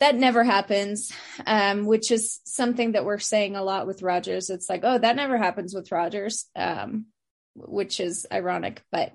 that 0.00 0.16
never 0.16 0.42
happens, 0.42 1.12
um, 1.46 1.84
which 1.84 2.10
is 2.10 2.40
something 2.44 2.92
that 2.92 3.04
we're 3.04 3.18
saying 3.18 3.54
a 3.54 3.62
lot 3.62 3.86
with 3.86 4.02
Rodgers. 4.02 4.50
It's 4.50 4.68
like, 4.68 4.80
oh, 4.82 4.98
that 4.98 5.16
never 5.16 5.36
happens 5.36 5.74
with 5.74 5.92
Rodgers, 5.92 6.46
um, 6.56 7.06
which 7.54 8.00
is 8.00 8.26
ironic, 8.32 8.82
but 8.90 9.12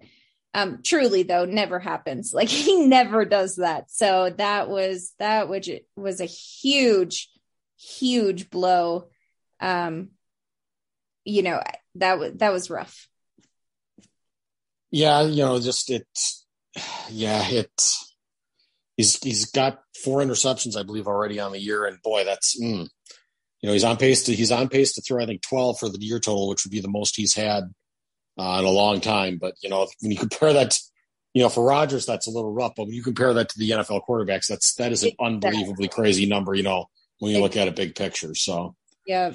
um, 0.56 0.80
truly 0.84 1.24
though 1.24 1.46
never 1.46 1.80
happens. 1.80 2.34
Like 2.34 2.48
he 2.50 2.86
never 2.88 3.26
does 3.26 3.58
that. 3.58 3.92
So 3.92 4.30
that 4.38 4.70
was 4.70 5.14
that 5.20 5.50
which 5.50 5.70
was 5.96 6.22
a 6.22 6.26
huge 6.26 7.30
huge 7.78 8.50
blow. 8.50 9.10
Um 9.60 10.10
you 11.26 11.42
know 11.44 11.62
that 11.96 12.20
was 12.20 12.34
that 12.36 12.54
was 12.54 12.70
rough. 12.70 13.10
Yeah 14.92 15.24
you 15.24 15.44
know 15.44 15.60
just 15.60 15.90
it 15.90 16.08
yeah 17.10 17.46
it 17.50 17.84
he's 18.98 19.22
he's 19.24 19.52
got 19.52 19.80
four 20.04 20.20
interceptions 20.20 20.78
i 20.78 20.84
believe 20.84 21.08
already 21.08 21.40
on 21.40 21.52
the 21.52 21.60
year 21.60 21.86
and 21.86 22.02
boy 22.02 22.24
that's 22.24 22.60
mm, 22.60 22.88
you 23.62 23.68
know 23.68 23.74
he's 23.74 23.84
on 23.84 23.98
pace 23.98 24.24
to 24.24 24.34
he's 24.34 24.52
on 24.52 24.70
pace 24.70 24.94
to 24.94 25.02
throw 25.02 25.22
i 25.22 25.26
think 25.26 25.42
12 25.42 25.80
for 25.80 25.90
the 25.90 25.98
year 26.00 26.20
total 26.20 26.50
which 26.50 26.66
would 26.66 26.72
be 26.72 26.82
the 26.82 26.88
most 26.88 27.16
he's 27.16 27.36
had 27.36 27.66
uh, 28.38 28.58
in 28.60 28.66
a 28.66 28.70
long 28.70 29.02
time. 29.02 29.38
But 29.40 29.56
you 29.62 29.70
know, 29.70 29.88
when 30.02 30.12
you 30.12 30.18
compare 30.18 30.54
that, 30.54 30.72
to, 30.72 30.82
you 31.34 31.44
know, 31.44 31.50
for 31.50 31.66
Rodgers, 31.66 32.06
that's 32.06 32.28
a 32.28 32.32
little 32.32 32.52
rough. 32.52 32.74
But 32.76 32.86
when 32.86 32.96
you 32.96 33.04
compare 33.04 33.34
that 33.34 33.50
to 33.50 33.60
the 33.60 33.72
NFL 33.72 34.02
quarterbacks, 34.08 34.48
that's 34.48 34.74
that 34.76 34.92
is 34.92 35.04
an 35.04 35.12
unbelievably 35.20 35.90
crazy 35.90 36.26
number. 36.26 36.54
You 36.54 36.64
know, 36.64 36.86
when 37.20 37.34
you 37.34 37.42
look 37.42 37.58
at 37.58 37.68
a 37.68 37.72
big 37.72 37.96
picture. 37.96 38.36
So 38.36 38.76
yeah, 39.06 39.32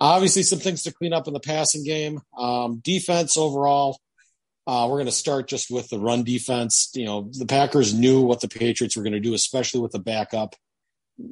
obviously 0.00 0.42
some 0.42 0.58
things 0.58 0.82
to 0.82 0.92
clean 0.92 1.12
up 1.12 1.26
in 1.26 1.34
the 1.34 1.40
passing 1.40 1.84
game. 1.84 2.20
Um, 2.36 2.80
defense 2.82 3.36
overall. 3.36 3.98
Uh, 4.66 4.86
we're 4.88 4.96
going 4.96 5.06
to 5.06 5.12
start 5.12 5.46
just 5.46 5.70
with 5.70 5.88
the 5.90 5.98
run 5.98 6.24
defense. 6.24 6.90
You 6.94 7.04
know, 7.04 7.30
the 7.32 7.46
Packers 7.46 7.92
knew 7.92 8.22
what 8.22 8.40
the 8.40 8.48
Patriots 8.48 8.96
were 8.96 9.02
going 9.02 9.12
to 9.12 9.20
do, 9.20 9.34
especially 9.34 9.80
with 9.80 9.92
the 9.92 9.98
backup 9.98 10.54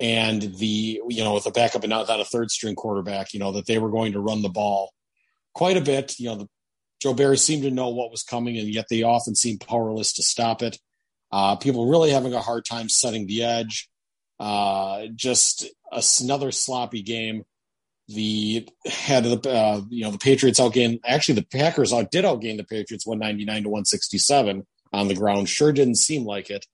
and 0.01 0.43
the, 0.43 1.01
you 1.09 1.25
know, 1.25 1.35
with 1.35 1.45
the 1.45 1.51
backup 1.51 1.83
and 1.83 1.91
not 1.91 2.09
a 2.09 2.25
third 2.25 2.51
string 2.51 2.75
quarterback, 2.75 3.33
you 3.33 3.41
know, 3.41 3.53
that 3.53 3.67
they 3.67 3.79
were 3.79 3.91
going 3.91 4.13
to 4.13 4.21
run 4.21 4.43
the 4.43 4.49
ball 4.49 4.93
quite 5.55 5.77
a 5.77 5.81
bit. 5.81 6.19
You 6.19 6.29
know, 6.29 6.37
the 6.37 6.49
Joe 7.01 7.15
Barry 7.15 7.37
seemed 7.37 7.65
to 7.65 7.71
know 7.71 7.89
what 7.89 8.13
was 8.13 8.23
coming, 8.23 8.59
and 8.59 8.69
yet 8.69 8.87
they 8.89 9.03
often 9.03 9.35
seemed 9.35 9.61
powerless 9.61 10.13
to 10.15 10.23
stop 10.23 10.63
it. 10.63 10.79
Uh, 11.33 11.57
people 11.57 11.89
really 11.89 12.11
having 12.11 12.35
a 12.35 12.41
hard 12.41 12.65
time 12.65 12.89
setting 12.89 13.27
the 13.27 13.43
edge. 13.43 13.89
Uh, 14.39 15.07
just 15.17 15.65
a, 15.91 16.03
another 16.21 16.53
sloppy 16.53 17.03
game. 17.03 17.45
The 18.15 18.69
head 18.87 19.27
of 19.27 19.43
the 19.43 19.51
uh, 19.51 19.81
you 19.89 20.05
know 20.05 20.11
the 20.11 20.19
Patriots 20.19 20.61
outgained. 20.61 21.01
Actually, 21.05 21.37
the 21.37 21.47
Packers 21.47 21.93
out 21.93 22.11
did 22.11 22.25
outgain 22.25 22.57
the 22.57 22.65
Patriots 22.65 23.07
one 23.07 23.19
ninety 23.19 23.45
nine 23.45 23.63
to 23.65 23.69
one 23.69 23.85
sixty 23.85 24.19
seven 24.19 24.67
on 24.93 25.09
the 25.09 25.15
ground. 25.15 25.49
Sure 25.49 25.73
didn't 25.73 25.97
seem 25.97 26.25
like 26.25 26.51
it, 26.51 26.67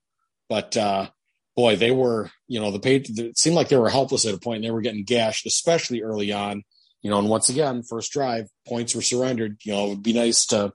but 0.49 0.77
uh, 0.77 1.09
boy, 1.57 1.77
they 1.77 1.91
were 1.91 2.31
you 2.47 2.61
know 2.61 2.71
the 2.71 2.81
Patriots. 2.81 3.19
It 3.19 3.39
seemed 3.39 3.57
like 3.57 3.69
they 3.69 3.77
were 3.77 3.91
helpless 3.91 4.27
at 4.27 4.35
a 4.35 4.39
point. 4.39 4.63
They 4.63 4.71
were 4.71 4.81
getting 4.81 5.05
gashed, 5.05 5.47
especially 5.47 6.03
early 6.03 6.33
on 6.33 6.65
you 7.03 7.11
know, 7.11 7.19
and 7.19 7.29
once 7.29 7.49
again, 7.49 7.83
first 7.83 8.13
drive, 8.13 8.49
points 8.67 8.95
were 8.95 9.03
surrendered. 9.03 9.59
You 9.65 9.73
know, 9.73 9.87
it 9.87 9.89
would 9.91 10.03
be 10.03 10.13
nice 10.13 10.47
to, 10.47 10.73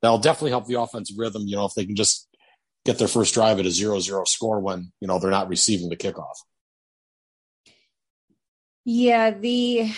that'll 0.00 0.18
definitely 0.18 0.50
help 0.50 0.66
the 0.66 0.80
offensive 0.80 1.16
rhythm, 1.18 1.42
you 1.46 1.56
know, 1.56 1.66
if 1.66 1.74
they 1.74 1.84
can 1.84 1.96
just 1.96 2.28
get 2.84 2.98
their 2.98 3.08
first 3.08 3.34
drive 3.34 3.58
at 3.58 3.66
a 3.66 3.70
zero 3.70 4.00
zero 4.00 4.24
score 4.24 4.60
when, 4.60 4.92
you 5.00 5.08
know, 5.08 5.18
they're 5.18 5.30
not 5.30 5.48
receiving 5.48 5.88
the 5.88 5.96
kickoff. 5.96 6.36
Yeah, 8.86 9.32
the, 9.32 9.92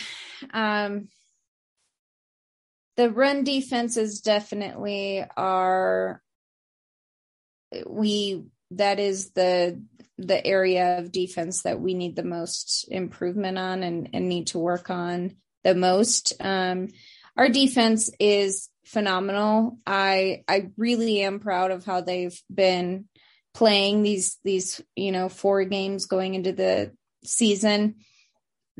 um, 0.52 1.08
the 2.96 3.10
run 3.10 3.44
defenses 3.44 4.20
definitely 4.20 5.24
are, 5.36 6.22
we, 7.86 8.44
that 8.72 8.98
is 8.98 9.30
the, 9.32 9.80
the 10.16 10.44
area 10.44 10.98
of 10.98 11.12
defense 11.12 11.62
that 11.62 11.80
we 11.80 11.92
need 11.92 12.16
the 12.16 12.24
most 12.24 12.88
improvement 12.90 13.58
on 13.58 13.82
and, 13.82 14.08
and 14.14 14.28
need 14.28 14.48
to 14.48 14.58
work 14.58 14.88
on 14.90 15.36
the 15.64 15.74
most. 15.74 16.32
Um, 16.40 16.88
our 17.36 17.50
defense 17.50 18.10
is 18.18 18.70
phenomenal. 18.84 19.78
I 19.86 20.44
I 20.48 20.70
really 20.76 21.20
am 21.20 21.40
proud 21.40 21.70
of 21.70 21.84
how 21.84 22.00
they've 22.00 22.40
been 22.52 23.04
playing 23.54 24.02
these 24.02 24.38
these 24.44 24.80
you 24.96 25.12
know 25.12 25.28
four 25.28 25.64
games 25.64 26.06
going 26.06 26.34
into 26.34 26.52
the 26.52 26.92
season. 27.24 27.96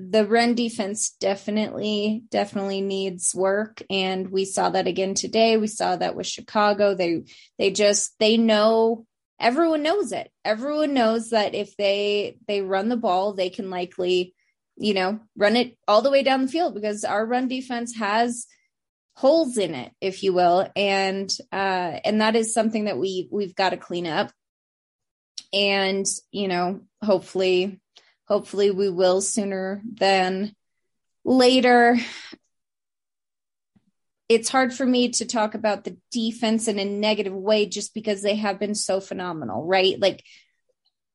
The 0.01 0.25
run 0.25 0.55
defense 0.55 1.11
definitely 1.19 2.23
definitely 2.31 2.81
needs 2.81 3.35
work, 3.35 3.83
and 3.91 4.31
we 4.31 4.45
saw 4.45 4.71
that 4.71 4.87
again 4.87 5.15
today. 5.15 5.57
We 5.57 5.67
saw 5.67 5.97
that 5.97 6.15
with 6.15 6.27
Chicago. 6.27 6.95
They 6.95 7.25
they 7.59 7.73
just 7.73 8.17
they 8.21 8.37
know 8.37 9.07
everyone 9.41 9.83
knows 9.83 10.13
it. 10.13 10.31
Everyone 10.45 10.95
knows 10.95 11.31
that 11.31 11.57
if 11.57 11.77
they 11.77 12.39
they 12.47 12.63
run 12.63 12.89
the 12.89 12.97
ball, 12.97 13.33
they 13.33 13.51
can 13.51 13.71
likely 13.71 14.35
you 14.79 14.95
know, 14.95 15.21
run 15.37 15.57
it 15.57 15.77
all 15.87 16.03
the 16.03 16.11
way 16.11 16.23
down 16.23 16.43
the 16.43 16.53
field 16.53 16.75
because 16.75 17.05
our 17.05 17.27
run 17.27 17.49
defense 17.49 17.97
has 17.97 18.47
holes 19.15 19.59
in 19.59 19.75
it, 19.75 19.93
if 20.01 20.23
you 20.23 20.33
will. 20.33 20.71
And 20.77 21.31
uh 21.53 21.99
and 22.05 22.21
that 22.21 22.37
is 22.37 22.55
something 22.55 22.85
that 22.85 22.99
we 22.99 23.29
we've 23.31 23.55
got 23.55 23.71
to 23.71 23.77
clean 23.77 24.07
up. 24.07 24.31
And, 25.53 26.07
you 26.31 26.47
know, 26.47 26.83
hopefully, 27.03 27.81
hopefully 28.29 28.71
we 28.71 28.91
will 28.91 29.21
sooner 29.21 29.83
than 29.95 30.55
later. 31.25 31.97
It's 34.29 34.51
hard 34.51 34.75
for 34.75 34.85
me 34.85 35.09
to 35.11 35.25
talk 35.25 35.55
about 35.55 35.85
the 35.85 35.97
defense 36.13 36.69
in 36.69 36.79
a 36.79 36.85
negative 36.85 37.33
way 37.33 37.67
just 37.67 37.95
because 37.95 38.23
they 38.23 38.37
have 38.37 38.59
been 38.59 38.75
so 38.75 39.01
phenomenal, 39.01 39.65
right? 39.65 39.99
Like 39.99 40.23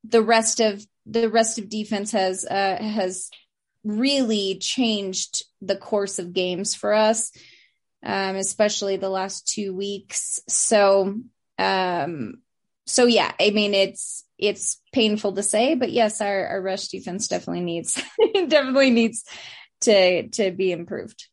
the 0.03 0.23
rest 0.23 0.59
of 0.59 0.85
the 1.05 1.29
rest 1.29 1.59
of 1.59 1.69
defense 1.69 2.11
has 2.11 2.45
uh 2.45 2.77
has 2.81 3.29
really 3.83 4.57
changed 4.59 5.43
the 5.61 5.75
course 5.75 6.17
of 6.17 6.33
games 6.33 6.73
for 6.73 6.93
us, 6.93 7.31
um, 8.03 8.35
especially 8.35 8.97
the 8.97 9.09
last 9.09 9.47
two 9.47 9.75
weeks. 9.75 10.39
So, 10.47 11.19
um, 11.59 12.41
so 12.85 13.05
yeah, 13.05 13.31
I 13.39 13.51
mean, 13.51 13.73
it's, 13.73 14.25
it's 14.37 14.81
painful 14.91 15.33
to 15.33 15.43
say, 15.43 15.75
but 15.75 15.91
yes, 15.91 16.21
our, 16.21 16.47
our 16.47 16.61
rush 16.61 16.87
defense 16.87 17.27
definitely 17.27 17.63
needs, 17.63 18.01
definitely 18.47 18.91
needs 18.91 19.23
to, 19.81 20.27
to 20.29 20.51
be 20.51 20.71
improved. 20.71 21.27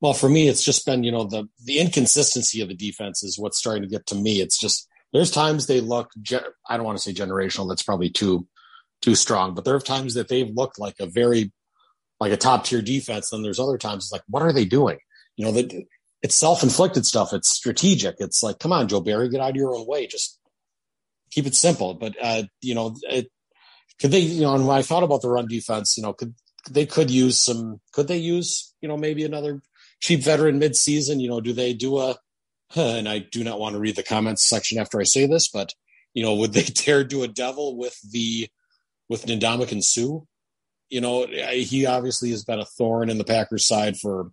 Well, 0.00 0.12
for 0.12 0.28
me, 0.28 0.48
it's 0.48 0.62
just 0.62 0.84
been, 0.84 1.04
you 1.04 1.12
know, 1.12 1.24
the, 1.24 1.48
the 1.64 1.78
inconsistency 1.78 2.60
of 2.60 2.68
the 2.68 2.74
defense 2.74 3.22
is 3.22 3.38
what's 3.38 3.58
starting 3.58 3.82
to 3.82 3.88
get 3.88 4.06
to 4.06 4.14
me. 4.14 4.40
It's 4.40 4.58
just, 4.58 4.88
there's 5.12 5.30
times 5.30 5.66
they 5.66 5.80
look, 5.80 6.10
I 6.68 6.76
don't 6.76 6.84
want 6.84 6.98
to 6.98 7.02
say 7.02 7.14
generational. 7.14 7.68
That's 7.68 7.82
probably 7.82 8.10
too, 8.10 8.46
too 9.00 9.14
strong, 9.14 9.54
but 9.54 9.64
there 9.64 9.74
are 9.74 9.80
times 9.80 10.14
that 10.14 10.28
they've 10.28 10.50
looked 10.50 10.78
like 10.78 10.96
a 11.00 11.06
very 11.06 11.52
like 12.20 12.32
a 12.32 12.36
top 12.36 12.64
tier 12.64 12.82
defense. 12.82 13.30
Then 13.30 13.42
there's 13.42 13.60
other 13.60 13.78
times 13.78 14.04
it's 14.04 14.12
like, 14.12 14.22
what 14.28 14.42
are 14.42 14.52
they 14.52 14.64
doing? 14.64 14.98
You 15.36 15.46
know, 15.46 15.52
that 15.52 15.72
it's 16.22 16.34
self 16.34 16.62
inflicted 16.62 17.06
stuff. 17.06 17.32
It's 17.32 17.48
strategic. 17.48 18.16
It's 18.18 18.42
like, 18.42 18.58
come 18.58 18.72
on, 18.72 18.88
Joe 18.88 19.00
Barry, 19.00 19.28
get 19.28 19.40
out 19.40 19.50
of 19.50 19.56
your 19.56 19.76
own 19.76 19.86
way. 19.86 20.06
Just 20.06 20.38
keep 21.30 21.46
it 21.46 21.54
simple. 21.54 21.94
But, 21.94 22.14
uh, 22.20 22.44
you 22.60 22.74
know, 22.74 22.96
it, 23.02 23.30
could 24.00 24.10
they, 24.10 24.20
you 24.20 24.42
know, 24.42 24.54
and 24.54 24.66
when 24.66 24.76
I 24.76 24.82
thought 24.82 25.02
about 25.02 25.22
the 25.22 25.30
run 25.30 25.46
defense, 25.48 25.96
you 25.96 26.02
know, 26.02 26.12
could 26.12 26.34
they 26.70 26.86
could 26.86 27.10
use 27.10 27.40
some, 27.40 27.80
could 27.92 28.08
they 28.08 28.18
use, 28.18 28.74
you 28.80 28.88
know, 28.88 28.96
maybe 28.96 29.24
another 29.24 29.62
cheap 30.00 30.22
veteran 30.22 30.58
mid 30.58 30.76
season? 30.76 31.20
You 31.20 31.28
know, 31.28 31.40
do 31.40 31.52
they 31.52 31.72
do 31.72 31.98
a, 31.98 32.16
and 32.74 33.08
I 33.08 33.20
do 33.20 33.44
not 33.44 33.60
want 33.60 33.74
to 33.74 33.80
read 33.80 33.96
the 33.96 34.02
comments 34.02 34.46
section 34.46 34.78
after 34.78 35.00
I 35.00 35.04
say 35.04 35.26
this, 35.26 35.48
but, 35.48 35.72
you 36.14 36.22
know, 36.22 36.34
would 36.34 36.52
they 36.52 36.62
dare 36.84 37.04
do 37.04 37.22
a 37.22 37.28
devil 37.28 37.76
with 37.76 37.98
the, 38.10 38.48
with 39.08 39.26
Ndamukong 39.26 39.82
Suh? 39.82 40.24
You 40.88 41.00
know, 41.00 41.26
he 41.26 41.86
obviously 41.86 42.30
has 42.30 42.44
been 42.44 42.60
a 42.60 42.64
thorn 42.64 43.10
in 43.10 43.18
the 43.18 43.24
Packers 43.24 43.66
side 43.66 43.96
for 43.96 44.30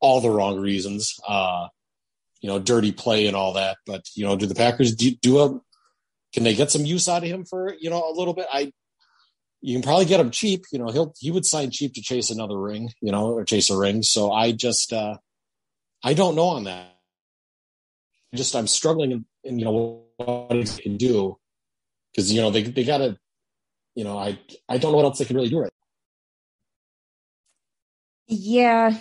all 0.00 0.20
the 0.20 0.30
wrong 0.30 0.58
reasons. 0.58 1.18
Uh, 1.26 1.68
you 2.42 2.48
know, 2.48 2.58
dirty 2.58 2.92
play 2.92 3.26
and 3.26 3.36
all 3.36 3.54
that. 3.54 3.78
But 3.86 4.04
you 4.14 4.26
know, 4.26 4.36
do 4.36 4.46
the 4.46 4.54
Packers 4.54 4.94
do, 4.94 5.12
do 5.12 5.38
a? 5.38 5.60
Can 6.32 6.44
they 6.44 6.54
get 6.54 6.70
some 6.70 6.84
use 6.84 7.08
out 7.08 7.22
of 7.22 7.28
him 7.28 7.44
for 7.44 7.74
you 7.78 7.90
know 7.90 8.08
a 8.08 8.14
little 8.14 8.34
bit? 8.34 8.46
I 8.52 8.72
you 9.60 9.74
can 9.74 9.82
probably 9.82 10.06
get 10.06 10.20
him 10.20 10.30
cheap. 10.30 10.64
You 10.72 10.78
know, 10.78 10.88
he'll 10.88 11.14
he 11.18 11.30
would 11.30 11.46
sign 11.46 11.70
cheap 11.70 11.94
to 11.94 12.02
chase 12.02 12.30
another 12.30 12.58
ring. 12.58 12.90
You 13.00 13.12
know, 13.12 13.32
or 13.32 13.44
chase 13.44 13.70
a 13.70 13.76
ring. 13.76 14.02
So 14.02 14.32
I 14.32 14.52
just 14.52 14.92
uh 14.92 15.18
I 16.02 16.14
don't 16.14 16.34
know 16.34 16.48
on 16.48 16.64
that. 16.64 16.88
Just 18.34 18.56
I'm 18.56 18.66
struggling 18.66 19.24
in, 19.44 19.58
you 19.58 19.64
know 19.64 20.04
what 20.16 20.52
he 20.52 20.64
can 20.82 20.96
do 20.96 21.38
because 22.12 22.32
you 22.32 22.40
know 22.40 22.50
they 22.50 22.62
they 22.62 22.84
got 22.84 22.98
to 22.98 23.18
you 23.94 24.04
know 24.04 24.18
I 24.18 24.38
I 24.68 24.78
don't 24.78 24.92
know 24.92 24.96
what 24.96 25.04
else 25.04 25.18
they 25.18 25.24
can 25.24 25.36
really 25.36 25.50
do 25.50 25.60
right. 25.60 25.72
Yeah, 28.26 28.96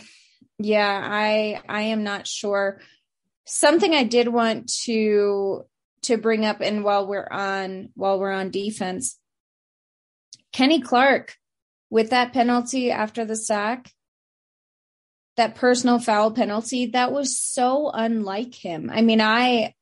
yeah, 0.59 1.01
I 1.03 1.61
I 1.67 1.81
am 1.83 2.03
not 2.03 2.27
sure. 2.27 2.81
Something 3.45 3.93
I 3.95 4.03
did 4.03 4.27
want 4.27 4.71
to 4.83 5.65
to 6.03 6.17
bring 6.17 6.45
up, 6.45 6.61
and 6.61 6.83
while 6.83 7.07
we're 7.07 7.27
on 7.29 7.89
while 7.95 8.19
we're 8.19 8.31
on 8.31 8.51
defense, 8.51 9.17
Kenny 10.51 10.81
Clark 10.81 11.35
with 11.89 12.11
that 12.11 12.33
penalty 12.33 12.91
after 12.91 13.25
the 13.25 13.35
sack, 13.35 13.91
that 15.37 15.55
personal 15.55 15.99
foul 15.99 16.31
penalty, 16.31 16.87
that 16.87 17.11
was 17.11 17.37
so 17.37 17.89
unlike 17.93 18.55
him. 18.55 18.89
I 18.91 19.01
mean, 19.01 19.21
I 19.21 19.73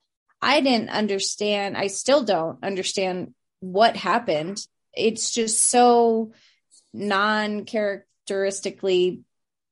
I 0.41 0.61
didn't 0.61 0.89
understand. 0.89 1.77
I 1.77 1.87
still 1.87 2.23
don't 2.23 2.63
understand 2.63 3.33
what 3.59 3.95
happened. 3.95 4.59
It's 4.93 5.31
just 5.31 5.61
so 5.61 6.33
non 6.93 7.65
characteristically 7.65 9.21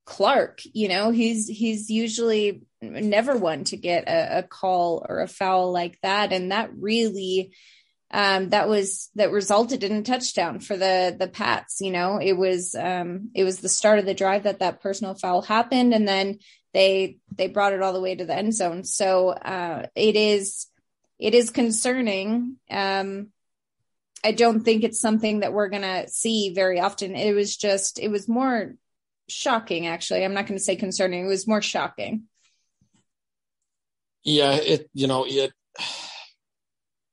Clark, 0.07 0.61
you 0.63 0.87
know, 0.87 1.11
he's 1.11 1.49
he's 1.49 1.89
usually 1.89 2.61
never 2.81 3.35
one 3.35 3.65
to 3.65 3.75
get 3.75 4.07
a, 4.07 4.39
a, 4.39 4.43
call 4.43 5.05
or 5.07 5.19
a 5.19 5.27
foul 5.27 5.73
like 5.73 5.99
that. 6.01 6.31
And 6.31 6.53
that 6.53 6.71
really 6.73 7.51
um 8.09 8.49
that 8.49 8.69
was 8.69 9.09
that 9.15 9.33
resulted 9.33 9.83
in 9.83 9.91
a 9.91 10.03
touchdown 10.03 10.61
for 10.61 10.77
the 10.77 11.13
the 11.19 11.27
Pats, 11.27 11.81
you 11.81 11.91
know. 11.91 12.19
It 12.21 12.37
was 12.37 12.73
um 12.73 13.31
it 13.35 13.43
was 13.43 13.59
the 13.59 13.67
start 13.67 13.99
of 13.99 14.05
the 14.05 14.13
drive 14.13 14.43
that 14.43 14.59
that 14.59 14.81
personal 14.81 15.13
foul 15.13 15.41
happened 15.41 15.93
and 15.93 16.07
then 16.07 16.39
they 16.73 17.17
they 17.35 17.47
brought 17.47 17.73
it 17.73 17.81
all 17.81 17.91
the 17.91 17.99
way 17.99 18.15
to 18.15 18.25
the 18.25 18.33
end 18.33 18.55
zone. 18.55 18.85
So 18.85 19.31
uh 19.31 19.87
it 19.93 20.15
is 20.15 20.67
it 21.19 21.35
is 21.35 21.49
concerning. 21.49 22.55
Um 22.71 23.33
I 24.23 24.31
don't 24.31 24.61
think 24.61 24.85
it's 24.85 25.01
something 25.01 25.41
that 25.41 25.51
we're 25.51 25.69
to 25.69 26.07
see 26.07 26.53
very 26.53 26.79
often. 26.79 27.15
It 27.15 27.33
was 27.33 27.55
just, 27.55 27.99
it 27.99 28.09
was 28.09 28.27
more 28.27 28.73
shocking, 29.29 29.87
actually. 29.87 30.23
I'm 30.23 30.33
not 30.33 30.47
going 30.47 30.57
to 30.57 30.63
say 30.63 30.75
concerning. 30.75 31.25
It 31.25 31.27
was 31.27 31.47
more 31.47 31.61
shocking. 31.61 32.23
Yeah, 34.23 34.53
it, 34.55 34.89
you 34.93 35.07
know, 35.07 35.25
it, 35.27 35.53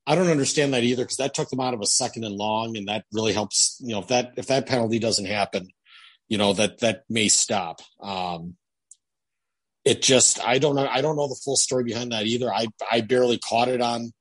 I 0.07 0.15
don't 0.15 0.29
understand 0.29 0.75
that 0.75 0.83
either 0.83 1.05
because 1.05 1.19
that 1.19 1.35
took 1.35 1.49
them 1.49 1.61
out 1.61 1.75
of 1.75 1.81
a 1.81 1.87
second 1.87 2.25
and 2.25 2.35
long, 2.35 2.77
and 2.77 2.89
that 2.89 3.05
really 3.13 3.33
helps. 3.33 3.81
You 3.81 3.95
know, 3.95 4.01
if 4.01 4.09
that 4.09 4.33
if 4.37 4.47
that 4.49 4.67
penalty 4.67 4.99
doesn't 4.99 5.27
happen, 5.27 5.69
you 6.29 6.39
know 6.39 6.53
that 6.53 6.81
that 6.81 7.05
may 7.09 7.29
stop. 7.29 7.81
Um, 8.03 8.57
it 9.85 10.03
just 10.03 10.45
I 10.45 10.59
don't 10.59 10.77
know 10.77 10.87
I 10.87 11.01
don't 11.01 11.17
know 11.17 11.29
the 11.29 11.41
full 11.43 11.57
story 11.57 11.85
behind 11.85 12.13
that 12.13 12.27
either. 12.27 12.53
I 12.53 12.67
I 12.91 13.01
barely 13.01 13.39
caught 13.39 13.69
it 13.69 13.81
on 13.81 14.13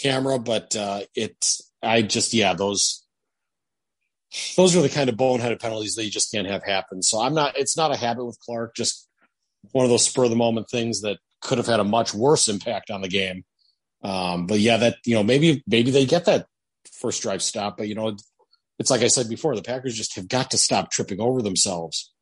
camera, 0.00 0.38
but 0.38 0.74
uh, 0.76 1.00
it 1.14 1.44
I 1.82 2.02
just 2.02 2.32
yeah 2.32 2.54
those 2.54 3.04
those 4.56 4.76
are 4.76 4.82
the 4.82 4.88
kind 4.88 5.08
of 5.08 5.16
boneheaded 5.16 5.60
penalties 5.60 5.94
that 5.94 6.04
you 6.04 6.10
just 6.10 6.30
can't 6.32 6.48
have 6.48 6.64
happen. 6.64 7.02
So 7.02 7.20
I'm 7.20 7.34
not. 7.34 7.56
It's 7.56 7.76
not 7.76 7.92
a 7.92 7.96
habit 7.96 8.24
with 8.24 8.38
Clark. 8.40 8.74
Just 8.76 9.08
one 9.72 9.84
of 9.84 9.90
those 9.90 10.04
spur 10.04 10.24
of 10.24 10.30
the 10.30 10.36
moment 10.36 10.68
things 10.70 11.00
that 11.02 11.18
could 11.40 11.58
have 11.58 11.66
had 11.66 11.80
a 11.80 11.84
much 11.84 12.14
worse 12.14 12.48
impact 12.48 12.90
on 12.90 13.00
the 13.00 13.08
game. 13.08 13.44
Um, 14.02 14.46
but 14.46 14.60
yeah, 14.60 14.76
that 14.78 14.96
you 15.04 15.14
know 15.14 15.22
maybe 15.22 15.62
maybe 15.66 15.90
they 15.90 16.06
get 16.06 16.26
that 16.26 16.46
first 17.00 17.22
drive 17.22 17.42
stop, 17.42 17.76
but 17.76 17.88
you 17.88 17.94
know 17.94 18.16
it's 18.78 18.90
like 18.90 19.02
I 19.02 19.08
said 19.08 19.28
before, 19.28 19.56
the 19.56 19.62
Packers 19.62 19.96
just 19.96 20.14
have 20.16 20.28
got 20.28 20.52
to 20.52 20.58
stop 20.58 20.90
tripping 20.90 21.20
over 21.20 21.42
themselves 21.42 22.12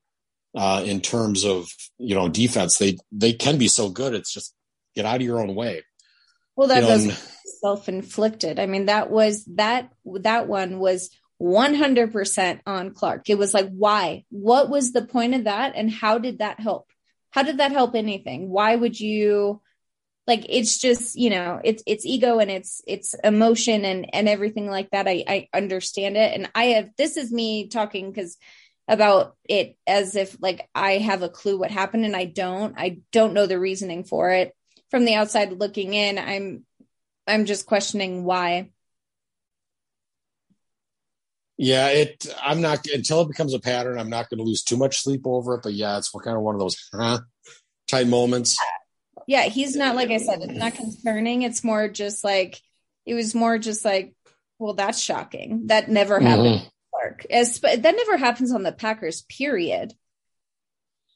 uh, 0.56 0.82
in 0.86 1.00
terms 1.00 1.44
of 1.44 1.68
you 1.98 2.14
know 2.14 2.28
defense. 2.28 2.78
They 2.78 2.98
they 3.12 3.32
can 3.32 3.58
be 3.58 3.68
so 3.68 3.90
good. 3.90 4.14
It's 4.14 4.32
just 4.32 4.54
get 4.94 5.04
out 5.04 5.16
of 5.16 5.22
your 5.22 5.40
own 5.40 5.54
way. 5.54 5.82
Well, 6.56 6.68
that 6.68 6.82
you 6.82 6.88
was 6.88 7.32
self 7.60 7.88
inflicted. 7.88 8.58
I 8.58 8.66
mean, 8.66 8.86
that 8.86 9.10
was 9.10 9.44
that 9.56 9.92
that 10.04 10.48
one 10.48 10.78
was 10.78 11.10
100% 11.40 12.60
on 12.66 12.94
Clark. 12.94 13.28
It 13.28 13.38
was 13.38 13.52
like, 13.52 13.68
why? 13.68 14.24
What 14.30 14.70
was 14.70 14.92
the 14.92 15.04
point 15.04 15.34
of 15.34 15.44
that? 15.44 15.74
And 15.76 15.90
how 15.90 16.18
did 16.18 16.38
that 16.38 16.60
help? 16.60 16.88
How 17.30 17.42
did 17.42 17.58
that 17.58 17.72
help 17.72 17.94
anything? 17.94 18.48
Why 18.48 18.74
would 18.74 18.98
you 18.98 19.60
like 20.26 20.46
it's 20.48 20.78
just, 20.78 21.16
you 21.16 21.30
know, 21.30 21.60
it's 21.62 21.82
it's 21.86 22.04
ego 22.04 22.38
and 22.38 22.50
it's 22.50 22.80
it's 22.86 23.14
emotion 23.22 23.84
and 23.84 24.12
and 24.12 24.28
everything 24.28 24.68
like 24.68 24.90
that. 24.90 25.06
I 25.06 25.24
I 25.28 25.48
understand 25.54 26.16
it. 26.16 26.34
And 26.34 26.50
I 26.54 26.64
have 26.64 26.90
this 26.96 27.16
is 27.16 27.30
me 27.30 27.68
talking 27.68 28.10
because 28.10 28.36
about 28.88 29.36
it 29.44 29.76
as 29.86 30.16
if 30.16 30.36
like 30.40 30.68
I 30.74 30.98
have 30.98 31.22
a 31.22 31.28
clue 31.28 31.58
what 31.58 31.70
happened 31.70 32.04
and 32.04 32.16
I 32.16 32.24
don't. 32.24 32.74
I 32.76 32.98
don't 33.12 33.34
know 33.34 33.46
the 33.46 33.58
reasoning 33.58 34.04
for 34.04 34.30
it. 34.30 34.52
From 34.90 35.04
the 35.04 35.14
outside 35.14 35.52
looking 35.52 35.94
in, 35.94 36.18
I'm 36.18 36.64
I'm 37.26 37.44
just 37.44 37.66
questioning 37.66 38.24
why. 38.24 38.70
Yeah, 41.58 41.88
it. 41.88 42.26
I'm 42.42 42.60
not 42.60 42.86
until 42.92 43.22
it 43.22 43.28
becomes 43.28 43.54
a 43.54 43.58
pattern. 43.58 43.98
I'm 43.98 44.10
not 44.10 44.28
going 44.28 44.38
to 44.38 44.44
lose 44.44 44.62
too 44.62 44.76
much 44.76 44.98
sleep 44.98 45.22
over 45.24 45.54
it. 45.54 45.62
But 45.62 45.72
yeah, 45.72 45.96
it's 45.96 46.10
kind 46.10 46.36
of 46.36 46.42
one 46.42 46.54
of 46.54 46.60
those 46.60 46.76
huh, 46.92 47.20
type 47.88 48.06
moments. 48.06 48.58
Yeah, 49.26 49.44
he's 49.44 49.74
not 49.74 49.96
like 49.96 50.10
I 50.10 50.18
said. 50.18 50.40
It's 50.42 50.58
not 50.58 50.74
concerning. 50.74 51.42
It's 51.42 51.64
more 51.64 51.88
just 51.88 52.22
like 52.22 52.60
it 53.06 53.14
was 53.14 53.34
more 53.34 53.58
just 53.58 53.84
like, 53.84 54.14
well, 54.58 54.74
that's 54.74 55.00
shocking. 55.00 55.68
That 55.68 55.88
never 55.88 56.20
happened. 56.20 56.60
Mm-hmm. 56.60 56.68
Clark. 56.90 57.26
As, 57.30 57.58
that 57.60 57.82
never 57.82 58.16
happens 58.16 58.52
on 58.52 58.62
the 58.62 58.72
Packers. 58.72 59.22
Period. 59.22 59.94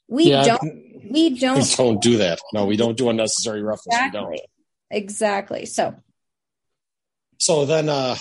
We 0.09 0.25
yeah, 0.25 0.45
don't. 0.45 1.11
We 1.11 1.39
don't. 1.39 1.59
We 1.59 1.75
don't 1.77 2.03
do 2.03 2.17
that. 2.19 2.41
No, 2.53 2.67
we 2.67 2.77
don't 2.77 2.97
do 2.97 3.11
unnecessary 3.11 3.63
roughness. 3.63 3.95
Exactly. 3.95 4.21
We 4.21 4.37
don't. 4.37 4.41
Exactly. 4.91 5.67
So. 5.67 5.95
So 7.39 7.65
then, 7.65 7.89
uh, 7.89 8.17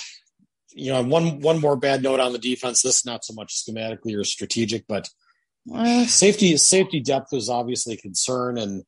you 0.72 0.92
know, 0.92 1.04
one 1.04 1.40
one 1.40 1.60
more 1.60 1.76
bad 1.76 2.04
note 2.04 2.20
on 2.20 2.34
the 2.34 2.40
defense. 2.40 2.82
This 2.82 3.06
not 3.06 3.26
so 3.26 3.34
much 3.34 3.56
schematically 3.56 4.18
or 4.18 4.24
strategic, 4.24 4.88
but 4.88 5.10
uh, 5.74 6.06
safety 6.06 6.56
safety 6.58 7.00
depth 7.00 7.34
is 7.34 7.50
obviously 7.50 7.96
a 7.96 7.98
concern. 7.98 8.58
And 8.58 8.84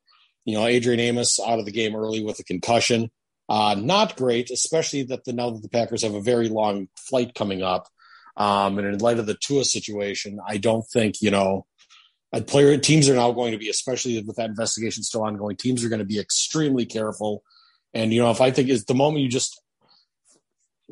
you 0.46 0.58
know, 0.58 0.66
Adrian 0.66 1.00
Amos 1.00 1.40
out 1.40 1.60
of 1.60 1.66
the 1.66 1.72
game 1.72 1.96
early 1.96 2.24
with 2.24 2.40
a 2.40 2.44
concussion. 2.44 3.10
Uh, 3.50 3.76
not 3.78 4.16
great, 4.16 4.50
especially 4.50 5.04
that 5.04 5.26
the 5.26 5.34
now 5.34 5.50
that 5.50 5.62
the 5.62 5.70
Packers 5.70 6.04
have 6.04 6.14
a 6.14 6.22
very 6.22 6.50
long 6.50 6.88
flight 6.96 7.36
coming 7.36 7.62
up. 7.62 7.88
Um, 8.38 8.78
and 8.80 8.88
in 8.88 8.98
light 9.00 9.20
of 9.20 9.26
the 9.26 9.36
Tua 9.36 9.66
situation, 9.66 10.40
I 10.48 10.58
don't 10.58 10.86
think 10.88 11.22
you 11.22 11.32
know 11.32 11.66
a 12.34 12.42
player 12.42 12.78
teams 12.78 13.10
are 13.10 13.16
now 13.16 13.32
going 13.32 13.52
to 13.52 13.58
be, 13.58 13.70
especially 13.70 14.22
with 14.22 14.38
that 14.38 14.50
investigation 14.50 15.04
still 15.04 15.24
ongoing, 15.24 15.58
teams 15.58 15.84
are 15.84 15.90
going 15.90 16.00
to 16.00 16.06
be 16.06 16.20
extremely 16.20 16.86
careful. 16.86 17.44
And 17.94 18.14
you 18.14 18.22
know, 18.22 18.32
if 18.32 18.40
I 18.40 18.52
think 18.52 18.70
is 18.70 18.86
the 18.86 18.94
moment 18.94 19.24
you 19.24 19.30
just 19.30 19.61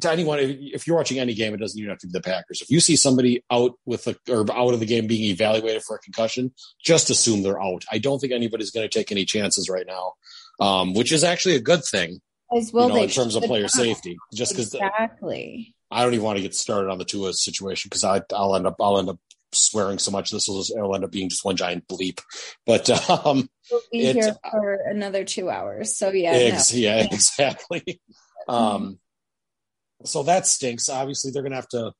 to 0.01 0.11
anyone, 0.11 0.39
if 0.39 0.87
you're 0.87 0.97
watching 0.97 1.19
any 1.19 1.33
game, 1.33 1.53
it 1.53 1.57
doesn't 1.57 1.77
even 1.77 1.89
have 1.89 1.99
to 1.99 2.07
be 2.07 2.13
the 2.13 2.21
Packers. 2.21 2.61
If 2.61 2.69
you 2.69 2.79
see 2.79 2.95
somebody 2.95 3.43
out 3.51 3.73
with 3.85 4.07
a, 4.07 4.15
or 4.29 4.45
out 4.51 4.73
of 4.73 4.79
the 4.79 4.85
game 4.85 5.07
being 5.07 5.29
evaluated 5.29 5.83
for 5.83 5.95
a 5.95 5.99
concussion, 5.99 6.53
just 6.83 7.09
assume 7.09 7.43
they're 7.43 7.61
out. 7.61 7.85
I 7.91 7.97
don't 7.97 8.19
think 8.19 8.33
anybody's 8.33 8.71
going 8.71 8.87
to 8.87 8.93
take 8.93 9.11
any 9.11 9.25
chances 9.25 9.69
right 9.69 9.85
now, 9.87 10.13
um, 10.59 10.93
which 10.93 11.11
is 11.11 11.23
actually 11.23 11.55
a 11.55 11.61
good 11.61 11.83
thing. 11.83 12.21
As 12.51 12.73
well, 12.73 12.87
you 12.89 12.95
know, 12.95 13.03
in 13.03 13.09
terms 13.09 13.35
of 13.35 13.43
player 13.43 13.67
safety, 13.67 14.17
just 14.33 14.53
because 14.53 14.73
exactly. 14.73 15.75
I 15.91 16.03
don't 16.03 16.13
even 16.13 16.25
want 16.25 16.37
to 16.37 16.41
get 16.41 16.55
started 16.55 16.89
on 16.89 16.97
the 16.97 17.05
Tua 17.05 17.33
situation 17.33 17.89
because 17.89 18.03
I'll 18.03 18.55
end 18.55 18.65
up 18.65 18.75
I'll 18.79 18.97
end 18.97 19.09
up 19.09 19.19
swearing 19.51 19.99
so 19.99 20.11
much 20.11 20.31
this 20.31 20.47
will 20.47 20.59
just, 20.59 20.75
it'll 20.75 20.95
end 20.95 21.03
up 21.03 21.11
being 21.11 21.29
just 21.29 21.45
one 21.45 21.55
giant 21.55 21.87
bleep. 21.87 22.21
But 22.65 22.89
um, 23.09 23.49
we'll 23.71 23.81
be 23.91 24.05
it, 24.05 24.15
here 24.15 24.35
for 24.49 24.73
another 24.85 25.23
two 25.23 25.49
hours. 25.49 25.97
So 25.97 26.11
yeah, 26.11 26.31
ex- 26.31 26.73
no. 26.73 26.79
yeah, 26.79 27.07
exactly. 27.11 28.01
um, 28.47 28.99
so 30.05 30.23
that 30.23 30.47
stinks. 30.47 30.89
Obviously, 30.89 31.31
they're 31.31 31.43
going 31.43 31.51
to 31.51 31.57
have 31.57 31.69
to. 31.69 31.91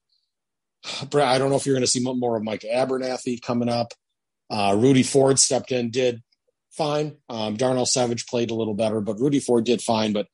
I 1.14 1.38
don't 1.38 1.50
know 1.50 1.58
if 1.58 1.66
you're 1.66 1.76
going 1.76 1.84
to 1.84 1.88
see 1.88 2.02
more 2.02 2.38
of 2.38 2.44
Mike 2.44 2.62
Abernathy 2.62 3.42
coming 3.42 3.70
up. 3.70 3.94
Uh, 4.50 4.76
Rudy 4.78 5.04
Ford 5.04 5.38
stepped 5.38 5.72
in, 5.72 5.92
did 5.92 6.22
fine. 6.72 7.18
Um, 7.28 7.56
Darnell 7.56 7.86
Savage 7.86 8.26
played 8.28 8.52
a 8.52 8.56
little 8.56 8.74
better, 8.74 9.02
but 9.02 9.20
Rudy 9.20 9.40
Ford 9.40 9.66
did 9.66 9.82
fine. 9.82 10.14
But 10.14 10.28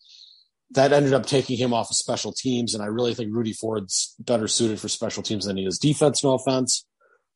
that 0.71 0.93
ended 0.93 1.13
up 1.13 1.25
taking 1.25 1.57
him 1.57 1.73
off 1.73 1.89
of 1.89 1.95
special 1.95 2.31
teams, 2.31 2.73
and 2.73 2.83
I 2.83 2.87
really 2.87 3.13
think 3.13 3.35
Rudy 3.35 3.53
Ford's 3.53 4.15
better 4.19 4.47
suited 4.47 4.79
for 4.79 4.87
special 4.87 5.23
teams 5.23 5.45
than 5.45 5.57
he 5.57 5.65
is 5.65 5.79
defense. 5.79 6.23
No 6.23 6.35
offense, 6.35 6.85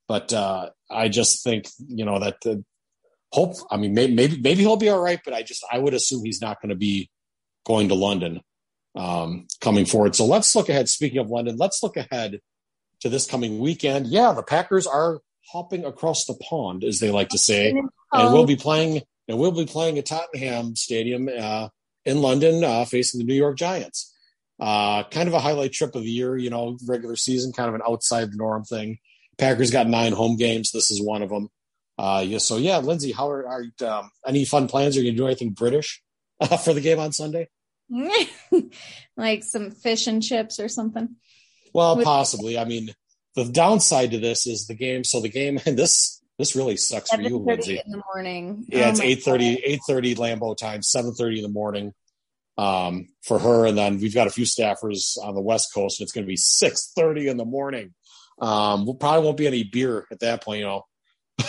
but 0.07 0.32
uh, 0.32 0.69
I 0.89 1.09
just 1.09 1.43
think 1.43 1.67
you 1.88 2.05
know 2.05 2.19
that 2.19 2.38
the 2.43 2.63
hope. 3.32 3.55
I 3.71 3.77
mean, 3.77 3.93
maybe 3.93 4.13
maybe 4.13 4.39
maybe 4.39 4.61
he'll 4.61 4.77
be 4.77 4.89
all 4.89 5.01
right, 5.01 5.19
but 5.25 5.34
I 5.34 5.41
just 5.41 5.65
I 5.71 5.80
would 5.80 5.93
assume 5.93 6.23
he's 6.23 6.41
not 6.41 6.61
going 6.61 6.69
to 6.69 6.75
be 6.75 7.09
going 7.65 7.89
to 7.89 7.95
London 7.95 8.41
um, 8.96 9.48
coming 9.62 9.86
forward. 9.86 10.16
So 10.16 10.26
let's 10.26 10.56
look 10.56 10.70
ahead. 10.70 10.90
Speaking 10.90 11.20
of 11.20 11.30
London, 11.30 11.58
let's 11.58 11.82
look 11.84 11.98
ahead 11.98 12.40
to 13.02 13.10
this 13.10 13.26
coming 13.26 13.60
weekend, 13.60 14.08
yeah, 14.08 14.34
the 14.34 14.44
Packers 14.44 14.86
are 14.86 15.22
hopping 15.52 15.86
across 15.86 16.26
the 16.26 16.36
pond, 16.36 16.84
as 16.84 17.00
they 17.00 17.12
like 17.12 17.30
to 17.30 17.38
say, 17.38 17.70
and 17.70 18.34
we'll 18.34 18.46
be 18.46 18.56
playing 18.56 19.02
and 19.28 19.38
we'll 19.38 19.52
be 19.52 19.66
playing 19.66 19.98
at 19.98 20.06
Tottenham 20.06 20.76
Stadium 20.76 21.30
uh, 21.30 21.70
in 22.04 22.22
London, 22.22 22.64
uh, 22.64 22.86
facing 22.86 23.20
the 23.20 23.26
New 23.26 23.36
York 23.36 23.58
Giants. 23.58 24.16
Uh, 24.60 25.04
kind 25.04 25.30
of 25.30 25.34
a 25.34 25.40
highlight 25.40 25.72
trip 25.72 25.96
of 25.96 26.04
the 26.04 26.10
year, 26.10 26.36
you 26.36 26.50
know, 26.50 26.78
regular 26.86 27.16
season, 27.16 27.54
kind 27.54 27.70
of 27.70 27.76
an 27.76 27.82
outside 27.88 28.32
the 28.32 28.38
norm 28.38 28.64
thing. 28.64 28.98
Packers 29.38 29.72
got 29.72 29.88
nine 29.88 30.12
home 30.12 30.36
games. 30.36 30.72
This 30.72 30.92
is 30.92 31.02
one 31.02 31.22
of 31.22 31.30
them. 31.30 31.48
Uh, 31.98 32.24
yeah, 32.26 32.40
so 32.40 32.58
yeah, 32.58 32.78
Lindsay, 32.78 33.12
how 33.12 33.30
are, 33.30 33.48
are 33.48 33.88
um, 33.88 34.12
any 34.26 34.46
fun 34.46 34.68
plans? 34.68 34.98
Are 34.98 35.02
you 35.02 35.12
gonna 35.12 35.18
do 35.18 35.28
anything 35.28 35.52
British 35.52 36.02
uh, 36.42 36.58
for 36.58 36.74
the 36.74 36.82
game 36.82 37.00
on 37.00 37.14
Sunday? 37.14 37.48
like 39.18 39.44
some 39.44 39.72
fish 39.72 40.08
and 40.08 40.22
chips 40.22 40.60
or 40.60 40.70
something. 40.70 41.16
Well, 41.74 41.98
With- 41.98 42.06
possibly. 42.06 42.58
I 42.58 42.66
mean, 42.66 42.90
the 43.36 43.46
downside 43.46 44.12
to 44.12 44.20
this 44.20 44.48
is 44.48 44.68
the 44.68 44.76
game. 44.76 45.04
So 45.04 45.22
the 45.22 45.30
game, 45.30 45.60
and 45.66 45.78
this 45.78 46.22
this 46.38 46.56
really 46.56 46.78
sucks 46.78 47.12
for 47.12 47.22
you, 47.22 47.38
Lindsay. 47.38 47.82
In 47.84 47.92
the 47.92 48.02
morning. 48.14 48.66
Yeah, 48.70 48.88
oh 48.88 48.90
it's 48.92 49.02
8 49.02 49.82
30, 49.86 50.16
Lambeau 50.16 50.56
time, 50.56 50.82
seven 50.82 51.14
thirty 51.14 51.38
in 51.38 51.44
the 51.44 51.50
morning. 51.50 51.94
Um, 52.58 53.08
for 53.24 53.40
her, 53.40 53.66
and 53.66 53.78
then 53.78 54.00
we've 54.00 54.14
got 54.14 54.28
a 54.28 54.32
few 54.32 54.44
staffers 54.44 55.18
on 55.22 55.34
the 55.34 55.42
West 55.42 55.74
Coast, 55.74 56.00
and 56.00 56.06
it's 56.06 56.12
going 56.12 56.26
to 56.26 56.30
be 56.30 56.36
six 56.36 56.92
thirty 56.96 57.28
in 57.28 57.38
the 57.38 57.46
morning. 57.46 57.94
Um, 58.42 58.86
we'll 58.86 58.96
probably 58.96 59.26
won't 59.26 59.38
be 59.38 59.48
any 59.48 59.64
beer 59.64 60.06
at 60.12 60.20
that 60.20 60.44
point, 60.44 60.60
you 60.60 60.66
know. 60.66 60.86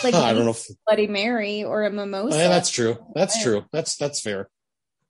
Like 0.03 0.13
I 0.13 0.33
don't 0.33 0.45
know, 0.45 0.51
if, 0.51 0.65
Bloody 0.87 1.07
Mary 1.07 1.63
or 1.63 1.83
a 1.83 1.91
mimosa. 1.91 2.37
Yeah, 2.37 2.47
that's 2.47 2.69
true. 2.69 2.97
That's 3.13 3.41
true. 3.43 3.65
That's 3.73 3.97
that's 3.97 4.21
fair. 4.21 4.49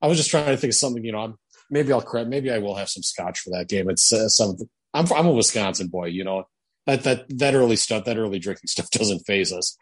I 0.01 0.07
was 0.07 0.17
just 0.17 0.29
trying 0.29 0.47
to 0.47 0.57
think 0.57 0.71
of 0.71 0.75
something, 0.75 1.03
you 1.03 1.11
know. 1.11 1.19
I'm, 1.19 1.37
maybe 1.69 1.91
I'll 1.93 2.01
correct. 2.01 2.29
Maybe 2.29 2.51
I 2.51 2.59
will 2.59 2.75
have 2.75 2.89
some 2.89 3.03
scotch 3.03 3.39
for 3.39 3.51
that 3.51 3.69
game. 3.69 3.89
It's 3.89 4.11
uh, 4.11 4.27
some. 4.29 4.57
I'm 4.93 5.05
I'm 5.13 5.27
a 5.27 5.31
Wisconsin 5.31 5.87
boy, 5.87 6.07
you 6.07 6.23
know. 6.23 6.45
That 6.87 7.03
that 7.03 7.25
that 7.37 7.53
early 7.53 7.75
stuff, 7.75 8.05
that 8.05 8.17
early 8.17 8.39
drinking 8.39 8.67
stuff 8.67 8.89
doesn't 8.89 9.25
phase 9.25 9.53
us. 9.53 9.77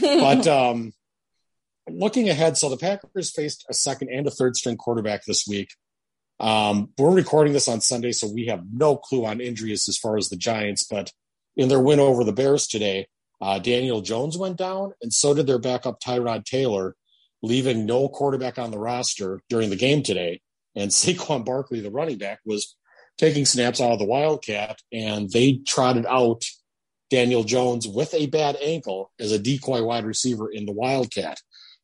but 0.00 0.46
um, 0.46 0.92
looking 1.88 2.28
ahead, 2.28 2.56
so 2.56 2.68
the 2.68 2.76
Packers 2.76 3.30
faced 3.30 3.64
a 3.68 3.74
second 3.74 4.08
and 4.10 4.26
a 4.26 4.30
third 4.30 4.56
string 4.56 4.76
quarterback 4.76 5.24
this 5.24 5.46
week. 5.46 5.70
Um, 6.40 6.90
we're 6.98 7.14
recording 7.14 7.52
this 7.52 7.68
on 7.68 7.80
Sunday, 7.80 8.12
so 8.12 8.30
we 8.32 8.46
have 8.46 8.64
no 8.72 8.96
clue 8.96 9.24
on 9.24 9.40
injuries 9.40 9.88
as 9.88 9.96
far 9.96 10.16
as 10.16 10.28
the 10.28 10.36
Giants. 10.36 10.84
But 10.84 11.12
in 11.56 11.68
their 11.68 11.80
win 11.80 12.00
over 12.00 12.24
the 12.24 12.32
Bears 12.32 12.66
today, 12.66 13.06
uh, 13.40 13.58
Daniel 13.58 14.00
Jones 14.00 14.36
went 14.36 14.56
down, 14.56 14.92
and 15.00 15.12
so 15.12 15.34
did 15.34 15.46
their 15.46 15.58
backup 15.58 16.00
Tyrod 16.00 16.44
Taylor, 16.44 16.96
leaving 17.44 17.86
no 17.86 18.08
quarterback 18.08 18.58
on 18.58 18.70
the 18.70 18.78
roster 18.78 19.40
during 19.48 19.70
the 19.70 19.76
game 19.76 20.02
today. 20.02 20.40
And 20.74 20.90
Saquon 20.90 21.44
Barkley, 21.44 21.80
the 21.80 21.90
running 21.90 22.18
back, 22.18 22.40
was 22.44 22.76
taking 23.18 23.44
snaps 23.44 23.80
out 23.80 23.92
of 23.92 23.98
the 23.98 24.04
Wildcat, 24.04 24.80
and 24.92 25.30
they 25.30 25.60
trotted 25.66 26.06
out 26.06 26.42
Daniel 27.10 27.44
Jones 27.44 27.86
with 27.86 28.12
a 28.14 28.26
bad 28.26 28.56
ankle 28.60 29.12
as 29.20 29.30
a 29.30 29.38
decoy 29.38 29.84
wide 29.84 30.04
receiver 30.04 30.50
in 30.50 30.66
the 30.66 30.72
Wildcat. 30.72 31.38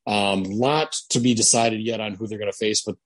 Um, 0.06 0.42
lot 0.44 0.96
to 1.10 1.20
be 1.20 1.34
decided 1.34 1.80
yet 1.82 2.00
on 2.00 2.14
who 2.14 2.26
they're 2.26 2.38
going 2.38 2.50
to 2.50 2.56
face, 2.56 2.82
but 2.82 2.96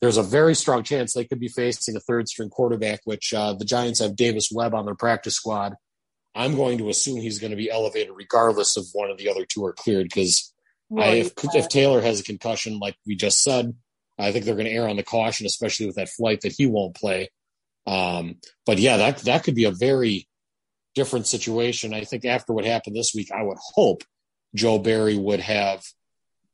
there's 0.00 0.16
a 0.16 0.22
very 0.22 0.54
strong 0.54 0.82
chance 0.82 1.12
they 1.12 1.24
could 1.24 1.40
be 1.40 1.48
facing 1.48 1.94
a 1.94 2.00
third 2.00 2.28
string 2.28 2.48
quarterback, 2.48 3.00
which 3.04 3.34
uh, 3.34 3.52
the 3.52 3.64
Giants 3.64 4.00
have 4.00 4.16
Davis 4.16 4.50
Webb 4.52 4.74
on 4.74 4.86
their 4.86 4.94
practice 4.94 5.34
squad. 5.34 5.74
I'm 6.34 6.54
going 6.56 6.78
to 6.78 6.88
assume 6.88 7.20
he's 7.20 7.38
going 7.38 7.50
to 7.50 7.56
be 7.56 7.70
elevated 7.70 8.12
regardless 8.16 8.76
of 8.76 8.86
one 8.94 9.10
of 9.10 9.18
the 9.18 9.28
other 9.28 9.44
two 9.44 9.64
are 9.64 9.74
cleared 9.74 10.04
because 10.04 10.52
if, 10.98 11.32
if 11.54 11.68
Taylor 11.68 12.00
has 12.00 12.20
a 12.20 12.24
concussion, 12.24 12.78
like 12.78 12.96
we 13.06 13.16
just 13.16 13.42
said, 13.42 13.74
I 14.18 14.32
think 14.32 14.44
they're 14.44 14.54
going 14.54 14.66
to 14.66 14.72
err 14.72 14.88
on 14.88 14.96
the 14.96 15.02
caution, 15.02 15.46
especially 15.46 15.86
with 15.86 15.96
that 15.96 16.08
flight 16.08 16.42
that 16.42 16.54
he 16.56 16.66
won't 16.66 16.94
play. 16.94 17.30
Um, 17.86 18.36
but 18.66 18.78
yeah, 18.78 18.98
that 18.98 19.18
that 19.18 19.44
could 19.44 19.54
be 19.54 19.64
a 19.64 19.72
very 19.72 20.28
different 20.94 21.26
situation. 21.26 21.94
I 21.94 22.04
think 22.04 22.24
after 22.24 22.52
what 22.52 22.64
happened 22.64 22.94
this 22.94 23.12
week, 23.14 23.30
I 23.32 23.42
would 23.42 23.58
hope 23.74 24.04
Joe 24.54 24.78
Barry 24.78 25.16
would 25.16 25.40
have 25.40 25.82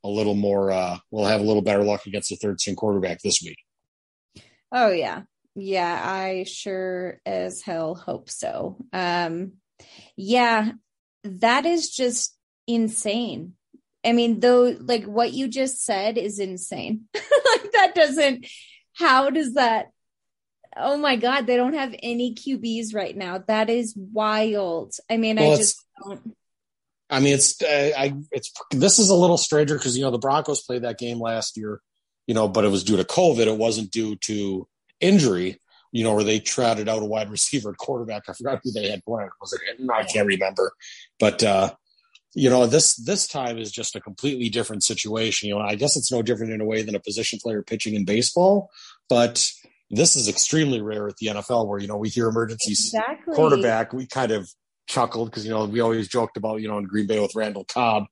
a 0.04 0.08
little 0.08 0.34
more. 0.34 0.70
Uh, 0.70 0.98
will 1.10 1.26
have 1.26 1.40
a 1.40 1.44
little 1.44 1.62
better 1.62 1.84
luck 1.84 2.06
against 2.06 2.30
the 2.30 2.36
third 2.36 2.60
string 2.60 2.76
quarterback 2.76 3.20
this 3.20 3.42
week. 3.42 3.58
Oh 4.72 4.90
yeah, 4.90 5.22
yeah, 5.54 6.00
I 6.02 6.44
sure 6.44 7.20
as 7.26 7.60
hell 7.62 7.94
hope 7.94 8.30
so. 8.30 8.76
Um, 8.92 9.54
yeah, 10.16 10.72
that 11.24 11.66
is 11.66 11.90
just 11.90 12.34
insane. 12.66 13.54
I 14.04 14.12
mean, 14.12 14.40
though, 14.40 14.76
like 14.80 15.04
what 15.04 15.32
you 15.32 15.48
just 15.48 15.84
said 15.84 16.18
is 16.18 16.38
insane. 16.38 17.04
like 17.14 17.72
that 17.72 17.92
doesn't. 17.94 18.46
How 18.94 19.30
does 19.30 19.54
that 19.54 19.90
oh 20.78 20.96
my 20.96 21.16
god 21.16 21.46
they 21.46 21.56
don't 21.56 21.74
have 21.74 21.94
any 22.02 22.34
qb's 22.34 22.94
right 22.94 23.16
now. 23.16 23.38
That 23.46 23.68
is 23.70 23.94
wild. 23.96 24.94
I 25.10 25.16
mean 25.16 25.36
well, 25.36 25.52
i 25.52 25.56
just 25.56 25.84
don't. 26.04 26.36
I 27.10 27.20
mean 27.20 27.34
it's 27.34 27.60
uh, 27.62 27.90
i 27.96 28.14
it's 28.30 28.52
this 28.70 28.98
is 28.98 29.10
a 29.10 29.14
little 29.14 29.38
stranger 29.38 29.76
because 29.76 29.96
you 29.96 30.04
know 30.04 30.10
the 30.10 30.18
broncos 30.18 30.62
played 30.62 30.82
that 30.82 30.98
game 30.98 31.20
last 31.20 31.56
year 31.56 31.80
you 32.26 32.34
know 32.34 32.48
but 32.48 32.64
it 32.64 32.70
was 32.70 32.84
due 32.84 32.96
to 32.96 33.04
covid. 33.04 33.46
It 33.46 33.58
wasn't 33.58 33.90
due 33.90 34.16
to 34.16 34.68
injury 35.00 35.60
you 35.90 36.04
know 36.04 36.14
where 36.14 36.24
they 36.24 36.38
trotted 36.38 36.88
out 36.88 37.02
a 37.02 37.06
wide 37.06 37.30
receiver 37.30 37.72
quarterback. 37.72 38.28
I 38.28 38.34
forgot 38.34 38.60
who 38.62 38.72
they 38.72 38.90
had 38.90 39.04
playing. 39.04 39.30
Was 39.40 39.54
it 39.54 39.90
i 39.90 40.04
can't 40.04 40.26
remember. 40.26 40.72
But 41.18 41.42
uh 41.42 41.74
you 42.38 42.48
know 42.48 42.66
this 42.66 42.94
this 42.96 43.26
time 43.26 43.58
is 43.58 43.70
just 43.70 43.96
a 43.96 44.00
completely 44.00 44.48
different 44.48 44.82
situation 44.82 45.48
you 45.48 45.54
know 45.54 45.60
i 45.60 45.74
guess 45.74 45.96
it's 45.96 46.12
no 46.12 46.22
different 46.22 46.52
in 46.52 46.60
a 46.60 46.64
way 46.64 46.82
than 46.82 46.94
a 46.94 47.00
position 47.00 47.38
player 47.42 47.62
pitching 47.62 47.94
in 47.94 48.04
baseball 48.04 48.70
but 49.08 49.50
this 49.90 50.16
is 50.16 50.28
extremely 50.28 50.80
rare 50.80 51.08
at 51.08 51.16
the 51.16 51.28
NFL 51.28 51.66
where, 51.66 51.78
you 51.78 51.88
know, 51.88 51.96
we 51.96 52.08
hear 52.08 52.28
emergency 52.28 52.72
exactly. 52.72 53.34
quarterback. 53.34 53.92
We 53.92 54.06
kind 54.06 54.32
of 54.32 54.48
chuckled 54.86 55.30
because, 55.30 55.44
you 55.44 55.50
know, 55.50 55.64
we 55.64 55.80
always 55.80 56.08
joked 56.08 56.36
about, 56.36 56.60
you 56.60 56.68
know, 56.68 56.78
in 56.78 56.84
Green 56.84 57.06
Bay 57.06 57.20
with 57.20 57.34
Randall 57.34 57.64
Cobb. 57.64 58.04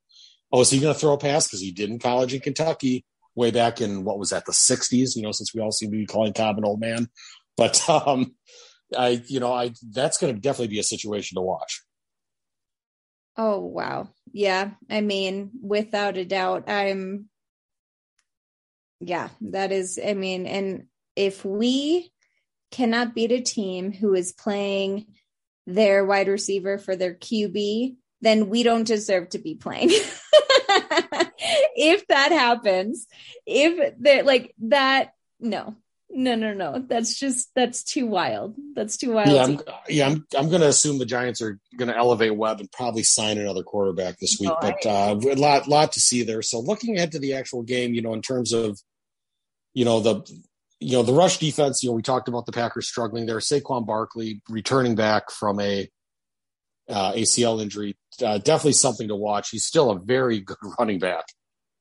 Oh, 0.53 0.61
is 0.61 0.71
he 0.71 0.81
going 0.81 0.95
to 0.95 0.99
throw 0.99 1.13
a 1.13 1.19
pass? 1.19 1.47
Because 1.47 1.61
he 1.61 1.73
did 1.73 1.91
in 1.91 1.99
college 1.99 2.33
in 2.33 2.41
Kentucky 2.41 3.05
way 3.35 3.51
back 3.51 3.81
in 3.81 4.05
what 4.05 4.19
was 4.19 4.31
that, 4.31 4.47
the 4.47 4.53
60s, 4.53 5.17
you 5.17 5.23
know, 5.23 5.33
since 5.33 5.55
we 5.55 5.61
all 5.61 5.73
seem 5.73 5.91
to 5.91 5.97
be 5.97 6.07
calling 6.07 6.33
Cobb 6.33 6.57
an 6.57 6.65
old 6.65 6.81
man. 6.81 7.09
But, 7.57 7.89
um, 8.07 8.35
I, 8.97 9.23
you 9.27 9.41
know, 9.41 9.53
I, 9.53 9.73
that's 9.93 10.17
going 10.17 10.35
to 10.35 10.41
definitely 10.41 10.69
be 10.69 10.79
a 10.79 10.85
situation 10.85 11.37
to 11.37 11.43
watch. 11.43 11.83
Oh, 13.37 13.61
wow. 13.61 14.09
Yeah. 14.33 14.71
I 14.91 15.01
mean, 15.01 15.51
without 15.63 16.17
a 16.17 16.25
doubt, 16.25 16.69
I'm, 16.69 17.29
yeah, 19.01 19.29
that 19.43 19.73
is, 19.73 19.99
I 20.05 20.15
mean, 20.15 20.47
and 20.47 20.87
if 21.15 21.45
we 21.45 22.11
cannot 22.71 23.15
beat 23.15 23.33
a 23.33 23.41
team 23.41 23.93
who 23.93 24.15
is 24.15 24.33
playing 24.33 25.07
their 25.67 26.05
wide 26.05 26.29
receiver 26.29 26.79
for 26.79 26.97
their 26.97 27.15
QB, 27.15 27.97
then 28.23 28.49
we 28.49 28.63
don't 28.63 28.87
deserve 28.87 29.29
to 29.31 29.39
be 29.39 29.55
playing. 29.55 29.91
if 31.77 32.07
that 32.09 32.33
happens, 32.33 33.07
if 33.47 33.95
they're 33.99 34.23
like 34.25 34.55
that, 34.61 35.11
no, 35.39 35.77
no, 36.11 36.35
no, 36.35 36.55
no. 36.55 36.85
That's 36.87 37.19
just 37.19 37.51
that's 37.55 37.83
too 37.83 38.07
wild. 38.07 38.55
That's 38.75 38.97
too 38.97 39.13
wild. 39.13 39.29
Yeah, 39.29 39.45
I'm, 39.45 39.61
yeah, 39.89 40.07
I'm, 40.07 40.27
I'm 40.39 40.49
going 40.49 40.61
to 40.61 40.69
assume 40.69 40.99
the 40.99 41.07
Giants 41.07 41.43
are 41.43 41.59
going 41.77 41.89
to 41.89 41.97
elevate 41.97 42.37
Webb 42.37 42.61
and 42.61 42.71
probably 42.73 43.03
sign 43.03 43.39
another 43.39 43.63
quarterback 43.63 44.19
this 44.19 44.39
week. 44.41 44.53
but 44.61 44.85
uh, 44.87 45.19
a 45.21 45.35
lot, 45.35 45.69
lot 45.69 45.93
to 45.93 46.01
see 46.01 46.23
there. 46.23 46.43
So 46.43 46.61
looking 46.61 46.97
ahead 46.97 47.13
to 47.13 47.19
the 47.19 47.35
actual 47.35 47.63
game, 47.63 47.95
you 47.95 48.03
know, 48.03 48.15
in 48.15 48.23
terms 48.23 48.53
of, 48.53 48.81
you 49.75 49.85
know, 49.85 50.01
the 50.01 50.23
you 50.79 50.93
know, 50.93 51.03
the 51.03 51.13
rush 51.13 51.39
defense, 51.39 51.83
you 51.83 51.91
know, 51.91 51.95
we 51.95 52.03
talked 52.03 52.29
about 52.29 52.47
the 52.47 52.53
Packers 52.53 52.89
struggling 52.89 53.27
there. 53.27 53.39
Saquon 53.39 53.87
Barkley 53.87 54.43
returning 54.49 54.95
back 54.95 55.31
from 55.31 55.59
a 55.59 55.89
uh, 56.89 57.13
ACL 57.13 57.63
injury, 57.63 57.97
uh, 58.23 58.39
definitely 58.39 58.73
something 58.73 59.09
to 59.09 59.17
watch. 59.17 59.51
He's 59.51 59.65
still 59.65 59.91
a 59.91 59.99
very 59.99 60.41
good 60.41 60.59
running 60.79 60.99
back. 60.99 61.25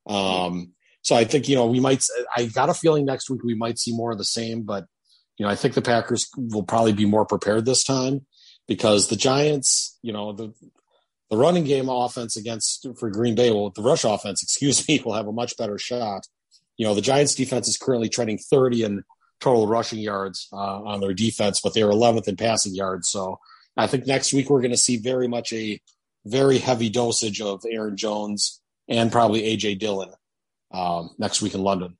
Um, 0.07 0.73
so 1.05 1.15
I 1.15 1.23
think, 1.23 1.47
you 1.47 1.55
know, 1.55 1.67
we 1.67 1.79
might, 1.79 2.03
I 2.35 2.45
got 2.45 2.69
a 2.69 2.73
feeling 2.73 3.05
next 3.05 3.29
week 3.29 3.43
we 3.43 3.55
might 3.55 3.79
see 3.79 3.95
more 3.95 4.11
of 4.11 4.17
the 4.17 4.25
same, 4.25 4.63
but, 4.63 4.85
you 5.37 5.45
know, 5.45 5.51
I 5.51 5.55
think 5.55 5.73
the 5.73 5.81
Packers 5.81 6.29
will 6.35 6.63
probably 6.63 6.93
be 6.93 7.05
more 7.05 7.25
prepared 7.25 7.65
this 7.65 7.83
time 7.83 8.25
because 8.67 9.07
the 9.07 9.15
Giants, 9.15 9.97
you 10.01 10.13
know, 10.13 10.33
the, 10.33 10.53
the 11.29 11.37
running 11.37 11.63
game 11.63 11.89
offense 11.89 12.37
against 12.37 12.87
for 12.97 13.09
Green 13.09 13.35
Bay, 13.35 13.51
well, 13.51 13.69
the 13.69 13.81
rush 13.81 14.03
offense, 14.03 14.41
excuse 14.43 14.87
me, 14.87 15.01
will 15.05 15.13
have 15.13 15.27
a 15.27 15.31
much 15.31 15.57
better 15.57 15.77
shot 15.77 16.27
you 16.77 16.85
know, 16.85 16.93
the 16.93 17.01
Giants 17.01 17.35
defense 17.35 17.67
is 17.67 17.77
currently 17.77 18.09
trending 18.09 18.37
30 18.37 18.83
in 18.83 19.03
total 19.39 19.67
rushing 19.67 19.99
yards 19.99 20.47
uh, 20.51 20.83
on 20.83 20.99
their 20.99 21.13
defense, 21.13 21.61
but 21.61 21.73
they 21.73 21.81
are 21.81 21.91
11th 21.91 22.27
in 22.27 22.35
passing 22.35 22.73
yards. 22.73 23.09
So 23.09 23.39
I 23.77 23.87
think 23.87 24.07
next 24.07 24.33
week 24.33 24.49
we're 24.49 24.61
going 24.61 24.71
to 24.71 24.77
see 24.77 24.97
very 24.97 25.27
much 25.27 25.53
a 25.53 25.79
very 26.25 26.57
heavy 26.57 26.89
dosage 26.89 27.41
of 27.41 27.63
Aaron 27.69 27.97
Jones 27.97 28.61
and 28.87 29.11
probably 29.11 29.41
AJ 29.43 29.79
Dillon 29.79 30.11
um, 30.71 31.11
next 31.17 31.41
week 31.41 31.53
in 31.53 31.61
London. 31.61 31.97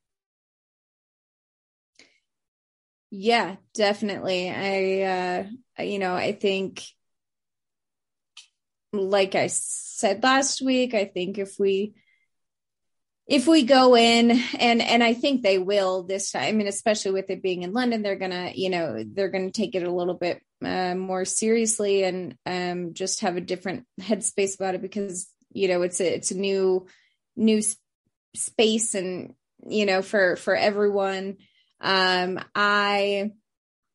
Yeah, 3.12 3.56
definitely. 3.74 4.50
I, 4.50 5.48
uh, 5.78 5.84
you 5.84 6.00
know, 6.00 6.14
I 6.16 6.34
think, 6.34 6.84
like 8.92 9.36
I 9.36 9.48
said 9.48 10.24
last 10.24 10.62
week, 10.62 10.94
I 10.94 11.06
think 11.06 11.38
if 11.38 11.56
we 11.60 11.94
if 13.28 13.48
we 13.48 13.64
go 13.64 13.96
in 13.96 14.32
and 14.60 14.82
and 14.82 15.04
I 15.04 15.14
think 15.14 15.42
they 15.42 15.58
will 15.58 16.04
this 16.04 16.32
time, 16.32 16.44
I 16.44 16.52
mean, 16.52 16.68
especially 16.68 17.12
with 17.12 17.30
it 17.30 17.42
being 17.42 17.64
in 17.64 17.74
London, 17.74 18.02
they're 18.02 18.18
gonna, 18.18 18.52
you 18.54 18.70
know, 18.70 19.04
they're 19.06 19.30
gonna 19.30 19.52
take 19.52 19.76
it 19.76 19.84
a 19.84 19.92
little 19.92 20.14
bit 20.14 20.42
uh, 20.64 20.96
more 20.96 21.26
seriously 21.26 22.04
and 22.04 22.36
um, 22.46 22.94
just 22.94 23.22
have 23.22 23.38
a 23.38 23.42
different 23.42 23.86
headspace 24.00 24.56
about 24.56 24.76
it 24.76 24.82
because 24.82 25.28
you 25.52 25.68
know 25.68 25.82
it's 25.82 26.00
a 26.00 26.16
it's 26.16 26.32
a 26.32 26.38
new 26.38 26.86
new 27.36 27.62
space 28.36 28.96
and 28.96 29.34
you 29.68 29.86
know 29.86 30.02
for 30.02 30.36
for 30.36 30.56
everyone. 30.56 31.38
Um, 31.82 32.40
I 32.54 33.32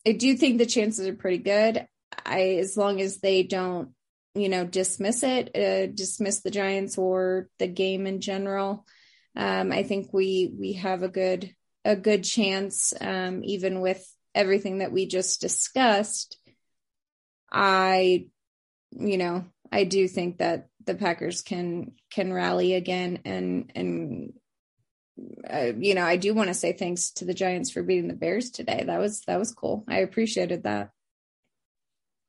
I 0.07 0.12
do 0.12 0.36
think 0.36 0.59
the 0.59 0.66
chances 0.66 1.07
are 1.07 1.14
pretty 1.14 1.38
good. 1.38 1.86
I 2.24 2.57
as 2.61 2.76
long 2.76 3.01
as 3.01 3.18
they 3.18 3.43
don't 3.43 3.91
you 4.34 4.49
know 4.49 4.64
dismiss 4.64 5.22
it, 5.22 5.57
uh, 5.57 5.93
dismiss 5.93 6.41
the 6.41 6.51
Giants 6.51 6.99
or 6.99 7.49
the 7.59 7.68
game 7.68 8.07
in 8.07 8.20
general 8.20 8.86
um, 9.36 9.72
I 9.72 9.82
think 9.82 10.12
we 10.12 10.53
we 10.59 10.74
have 10.74 11.03
a 11.03 11.09
good 11.09 11.55
a 11.84 11.97
good 11.97 12.24
chance, 12.24 12.93
um, 13.01 13.43
even 13.45 13.80
with 13.80 14.05
everything 14.34 14.78
that 14.78 14.93
we 14.93 15.07
just 15.07 15.41
discussed. 15.41 16.38
I, 17.51 18.26
you 18.91 19.16
know, 19.16 19.47
I 19.72 19.84
do 19.84 20.07
think 20.09 20.38
that 20.38 20.68
the 20.84 20.95
Packers 20.95 21.43
can 21.43 21.93
can 22.11 22.32
rally 22.32 22.74
again, 22.74 23.20
and 23.24 23.70
and 23.74 24.32
uh, 25.48 25.72
you 25.78 25.94
know, 25.94 26.04
I 26.04 26.16
do 26.16 26.34
want 26.34 26.48
to 26.48 26.54
say 26.54 26.72
thanks 26.72 27.11
to 27.12 27.24
the 27.24 27.34
Giants 27.34 27.70
for 27.70 27.82
beating 27.82 28.08
the 28.08 28.14
Bears 28.14 28.50
today. 28.50 28.84
That 28.86 28.98
was 28.98 29.22
that 29.22 29.38
was 29.38 29.52
cool. 29.52 29.84
I 29.88 29.98
appreciated 29.98 30.64
that. 30.64 30.90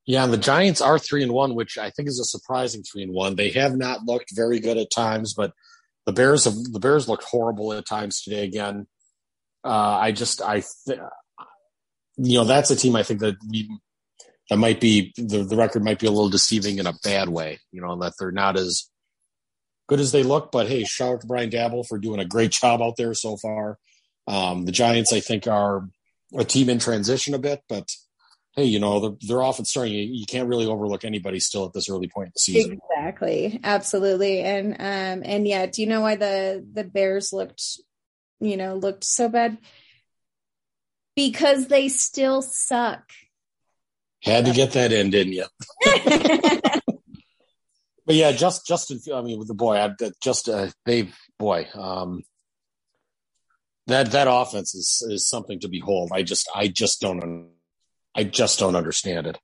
Yeah, 0.05 0.23
and 0.23 0.34
the 0.34 0.38
Giants 0.38 0.82
are 0.82 0.97
three 0.97 1.23
and 1.23 1.32
one, 1.32 1.55
which 1.55 1.77
I 1.77 1.91
think 1.91 2.07
is 2.07 2.19
a 2.19 2.25
surprising 2.25 2.84
three 2.84 3.03
and 3.03 3.13
one. 3.13 3.36
They 3.36 3.51
have 3.51 3.77
not 3.77 4.03
looked 4.03 4.36
very 4.36 4.59
good 4.59 4.77
at 4.77 4.91
times, 4.91 5.34
but 5.34 5.53
the 6.05 6.11
Bears 6.11 6.45
have 6.45 6.55
the 6.55 6.79
Bears 6.79 7.07
looked 7.07 7.23
horrible 7.23 7.73
at 7.73 7.88
times 7.88 8.21
today 8.21 8.43
again. 8.43 8.88
Uh, 9.63 9.97
I 9.99 10.11
just 10.11 10.41
I 10.41 10.63
th- 10.86 10.99
you 12.17 12.38
know 12.38 12.45
that's 12.45 12.71
a 12.71 12.75
team 12.75 12.95
I 12.95 13.03
think 13.03 13.19
that 13.19 13.36
we 13.49 13.69
that 14.49 14.57
might 14.57 14.82
be 14.82 15.13
the 15.15 15.43
the 15.43 15.55
record 15.55 15.84
might 15.84 15.99
be 15.99 16.07
a 16.07 16.11
little 16.11 16.29
deceiving 16.29 16.79
in 16.79 16.88
a 16.88 16.93
bad 17.03 17.29
way. 17.29 17.59
You 17.71 17.82
know 17.82 17.95
that 17.99 18.13
they're 18.19 18.32
not 18.32 18.57
as 18.57 18.90
good 19.91 19.99
as 19.99 20.13
they 20.13 20.23
look. 20.23 20.53
But 20.53 20.69
hey, 20.69 20.85
shout 20.85 21.15
out 21.15 21.21
to 21.21 21.27
Brian 21.27 21.49
Daboll 21.49 21.85
for 21.85 21.97
doing 21.97 22.21
a 22.21 22.25
great 22.25 22.51
job 22.51 22.81
out 22.81 22.95
there 22.95 23.13
so 23.13 23.35
far. 23.35 23.77
Um, 24.25 24.63
the 24.63 24.71
Giants 24.71 25.11
I 25.11 25.19
think 25.19 25.47
are 25.47 25.85
a 26.37 26.45
team 26.45 26.69
in 26.69 26.79
transition 26.79 27.33
a 27.33 27.39
bit, 27.39 27.61
but 27.67 27.89
hey, 28.55 28.63
you 28.63 28.79
know, 28.79 29.01
they're, 29.01 29.17
they're 29.27 29.41
often 29.41 29.65
starting. 29.65 29.93
You, 29.93 30.03
you, 30.03 30.25
can't 30.25 30.47
really 30.47 30.65
overlook 30.65 31.03
anybody 31.03 31.41
still 31.41 31.65
at 31.65 31.73
this 31.73 31.89
early 31.89 32.07
point 32.07 32.27
in 32.27 32.31
the 32.35 32.39
season. 32.39 32.79
Exactly, 32.89 33.59
absolutely, 33.65 34.39
and 34.39 34.75
um, 34.75 35.23
and 35.25 35.45
yeah, 35.45 35.65
do 35.65 35.81
you 35.81 35.89
know 35.89 35.99
why 35.99 36.15
the 36.15 36.65
the 36.71 36.85
Bears 36.85 37.33
looked, 37.33 37.61
you 38.39 38.55
know, 38.55 38.75
looked 38.75 39.03
so 39.03 39.27
bad? 39.27 39.57
Because 41.17 41.67
they 41.67 41.89
still 41.89 42.41
suck. 42.41 43.03
Had 44.23 44.45
to 44.45 44.53
get 44.53 44.71
that 44.73 44.93
in, 44.93 45.09
didn't 45.09 45.33
you? 45.33 45.45
but 48.12 48.18
yeah, 48.18 48.34
just 48.34 48.68
Justin. 48.68 48.99
I 49.16 49.22
mean, 49.22 49.39
with 49.39 49.47
the 49.47 49.53
boy, 49.53 49.78
I, 49.78 49.89
just 50.22 50.49
uh, 50.49 50.68
they 50.86 51.14
boy, 51.39 51.66
um, 51.74 52.24
that 53.88 54.12
that 54.12 54.28
offense 54.30 54.76
is 54.76 55.01
is 55.09 55.30
something 55.30 55.62
to 55.62 55.70
behold. 55.70 56.09
I 56.12 56.24
just 56.24 56.49
I 56.53 56.68
just 56.68 56.99
don't 56.99 57.51
I 58.14 58.26
just 58.26 58.59
don't 58.59 58.76
understand 58.76 59.28
it. 59.28 59.39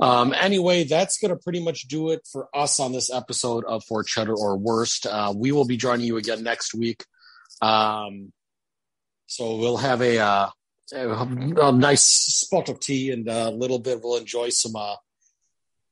Um, 0.00 0.34
anyway, 0.38 0.84
that's 0.84 1.16
going 1.16 1.30
to 1.30 1.42
pretty 1.42 1.64
much 1.64 1.88
do 1.88 2.10
it 2.10 2.28
for 2.30 2.46
us 2.52 2.78
on 2.78 2.92
this 2.92 3.10
episode 3.10 3.64
of 3.64 3.82
For 3.88 4.04
Cheddar 4.04 4.36
or 4.36 4.58
Worst. 4.58 5.06
Uh, 5.06 5.32
we 5.34 5.50
will 5.50 5.66
be 5.66 5.78
joining 5.78 6.04
you 6.04 6.18
again 6.18 6.42
next 6.42 6.74
week. 6.74 7.06
Um, 7.62 8.34
so 9.24 9.56
we'll 9.56 9.78
have 9.78 10.02
a, 10.02 10.18
uh, 10.18 10.50
a, 10.92 11.08
a, 11.08 11.72
nice 11.72 12.04
spot 12.04 12.68
of 12.68 12.80
tea 12.80 13.12
and 13.12 13.26
a 13.28 13.48
little 13.48 13.78
bit. 13.78 14.02
We'll 14.02 14.18
enjoy 14.18 14.50
some 14.50 14.76
uh, 14.76 14.96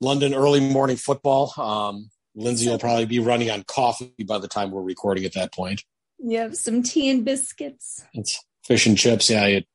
London 0.02 0.34
early 0.34 0.60
morning 0.60 0.96
football. 0.96 1.52
Um, 1.56 2.10
Lindsay 2.34 2.68
will 2.68 2.78
probably 2.78 3.06
be 3.06 3.20
running 3.20 3.50
on 3.50 3.62
coffee 3.62 4.12
by 4.26 4.38
the 4.38 4.48
time 4.48 4.72
we're 4.72 4.82
recording 4.82 5.24
at 5.24 5.34
that 5.34 5.54
point. 5.54 5.84
Yep, 6.18 6.54
some 6.56 6.82
tea 6.82 7.08
and 7.08 7.24
biscuits. 7.24 8.04
It's 8.12 8.44
fish 8.64 8.86
and 8.86 8.98
chips. 8.98 9.30
Yeah. 9.30 9.44
It, 9.46 9.66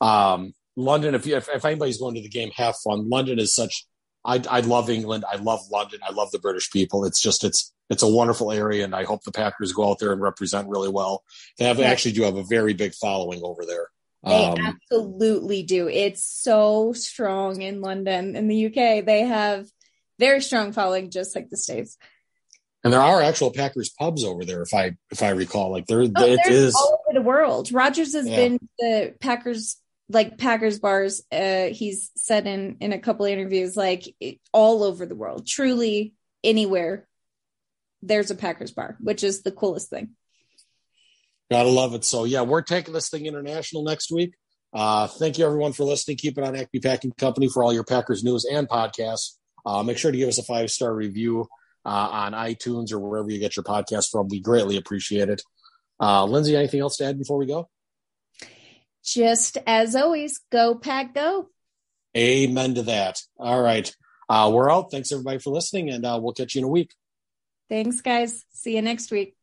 um, 0.00 0.52
London, 0.74 1.14
if, 1.14 1.26
you, 1.26 1.36
if, 1.36 1.48
if 1.48 1.64
anybody's 1.64 1.98
going 1.98 2.16
to 2.16 2.22
the 2.22 2.28
game, 2.28 2.50
have 2.56 2.74
fun. 2.76 3.08
London 3.08 3.38
is 3.38 3.54
such. 3.54 3.86
I 4.24 4.42
I 4.48 4.60
love 4.60 4.90
England. 4.90 5.24
I 5.30 5.36
love 5.36 5.60
London. 5.70 6.00
I 6.08 6.12
love 6.12 6.30
the 6.30 6.38
British 6.38 6.70
people. 6.70 7.04
It's 7.04 7.20
just 7.20 7.44
it's 7.44 7.72
it's 7.90 8.02
a 8.02 8.08
wonderful 8.08 8.50
area, 8.52 8.84
and 8.84 8.94
I 8.94 9.04
hope 9.04 9.22
the 9.22 9.32
Packers 9.32 9.72
go 9.72 9.90
out 9.90 9.98
there 9.98 10.12
and 10.12 10.20
represent 10.20 10.68
really 10.68 10.88
well. 10.88 11.24
They 11.58 11.66
have 11.66 11.80
actually 11.80 12.12
do 12.12 12.22
have 12.22 12.36
a 12.36 12.44
very 12.44 12.72
big 12.72 12.94
following 12.94 13.40
over 13.42 13.64
there. 13.66 13.88
They 14.24 14.44
um, 14.46 14.56
absolutely 14.58 15.64
do. 15.64 15.88
It's 15.88 16.24
so 16.24 16.92
strong 16.92 17.60
in 17.60 17.80
London. 17.80 18.36
In 18.36 18.46
the 18.46 18.66
UK, 18.66 19.04
they 19.04 19.22
have 19.22 19.66
very 20.18 20.40
strong 20.40 20.72
following, 20.72 21.10
just 21.10 21.34
like 21.34 21.50
the 21.50 21.56
states. 21.56 21.98
And 22.84 22.92
there 22.92 23.00
are 23.00 23.22
actual 23.22 23.50
Packers 23.52 23.90
pubs 23.90 24.24
over 24.24 24.44
there, 24.44 24.62
if 24.62 24.74
I 24.74 24.96
if 25.10 25.22
I 25.22 25.30
recall. 25.30 25.70
Like 25.70 25.86
there, 25.86 26.02
oh, 26.02 26.10
it 26.24 26.40
is 26.46 26.74
all 26.74 27.00
over 27.06 27.18
the 27.18 27.22
world. 27.22 27.72
Rodgers 27.72 28.14
has 28.14 28.28
yeah. 28.28 28.36
been 28.36 28.68
the 28.78 29.14
Packers 29.20 29.76
like 30.08 30.38
Packers 30.38 30.78
bars. 30.78 31.22
Uh, 31.30 31.66
he's 31.66 32.10
said 32.16 32.46
in 32.46 32.76
in 32.80 32.92
a 32.92 32.98
couple 32.98 33.26
interviews, 33.26 33.76
like 33.76 34.14
all 34.52 34.82
over 34.82 35.06
the 35.06 35.14
world, 35.14 35.46
truly 35.46 36.14
anywhere. 36.42 37.06
There's 38.02 38.32
a 38.32 38.36
Packers 38.36 38.72
bar, 38.72 38.96
which 39.00 39.22
is 39.22 39.42
the 39.42 39.52
coolest 39.52 39.88
thing. 39.88 40.10
Gotta 41.52 41.68
love 41.68 41.94
it. 41.94 42.04
So 42.04 42.24
yeah, 42.24 42.42
we're 42.42 42.62
taking 42.62 42.94
this 42.94 43.08
thing 43.08 43.26
international 43.26 43.84
next 43.84 44.10
week. 44.10 44.34
Uh, 44.72 45.06
thank 45.06 45.38
you 45.38 45.44
everyone 45.44 45.72
for 45.72 45.84
listening. 45.84 46.16
Keep 46.16 46.38
it 46.38 46.44
on 46.44 46.56
Acme 46.56 46.80
Packing 46.80 47.12
Company 47.12 47.48
for 47.48 47.62
all 47.62 47.72
your 47.72 47.84
Packers 47.84 48.24
news 48.24 48.46
and 48.50 48.68
podcasts. 48.68 49.36
Uh, 49.66 49.82
make 49.82 49.98
sure 49.98 50.10
to 50.10 50.16
give 50.18 50.28
us 50.28 50.38
a 50.38 50.42
five 50.42 50.70
star 50.70 50.94
review 50.94 51.46
uh, 51.84 51.88
on 51.88 52.32
iTunes 52.32 52.92
or 52.92 52.98
wherever 52.98 53.30
you 53.30 53.38
get 53.38 53.56
your 53.56 53.64
podcast 53.64 54.10
from. 54.10 54.28
We 54.28 54.40
greatly 54.40 54.76
appreciate 54.76 55.28
it. 55.28 55.42
Uh, 56.00 56.24
Lindsay, 56.24 56.56
anything 56.56 56.80
else 56.80 56.96
to 56.96 57.04
add 57.04 57.18
before 57.18 57.36
we 57.36 57.46
go? 57.46 57.68
just 59.04 59.58
as 59.66 59.94
always, 59.96 60.40
go 60.50 60.74
pack 60.74 61.14
go. 61.14 61.48
Amen 62.16 62.74
to 62.74 62.82
that. 62.84 63.20
All 63.38 63.60
right. 63.60 63.94
Uh, 64.28 64.50
we're 64.52 64.70
out. 64.70 64.90
Thanks 64.90 65.12
everybody 65.12 65.38
for 65.38 65.50
listening, 65.50 65.90
and 65.90 66.04
uh, 66.04 66.18
we'll 66.22 66.34
catch 66.34 66.54
you 66.54 66.60
in 66.60 66.64
a 66.64 66.68
week. 66.68 66.94
Thanks, 67.68 68.00
guys. 68.00 68.44
See 68.52 68.76
you 68.76 68.82
next 68.82 69.10
week. 69.10 69.34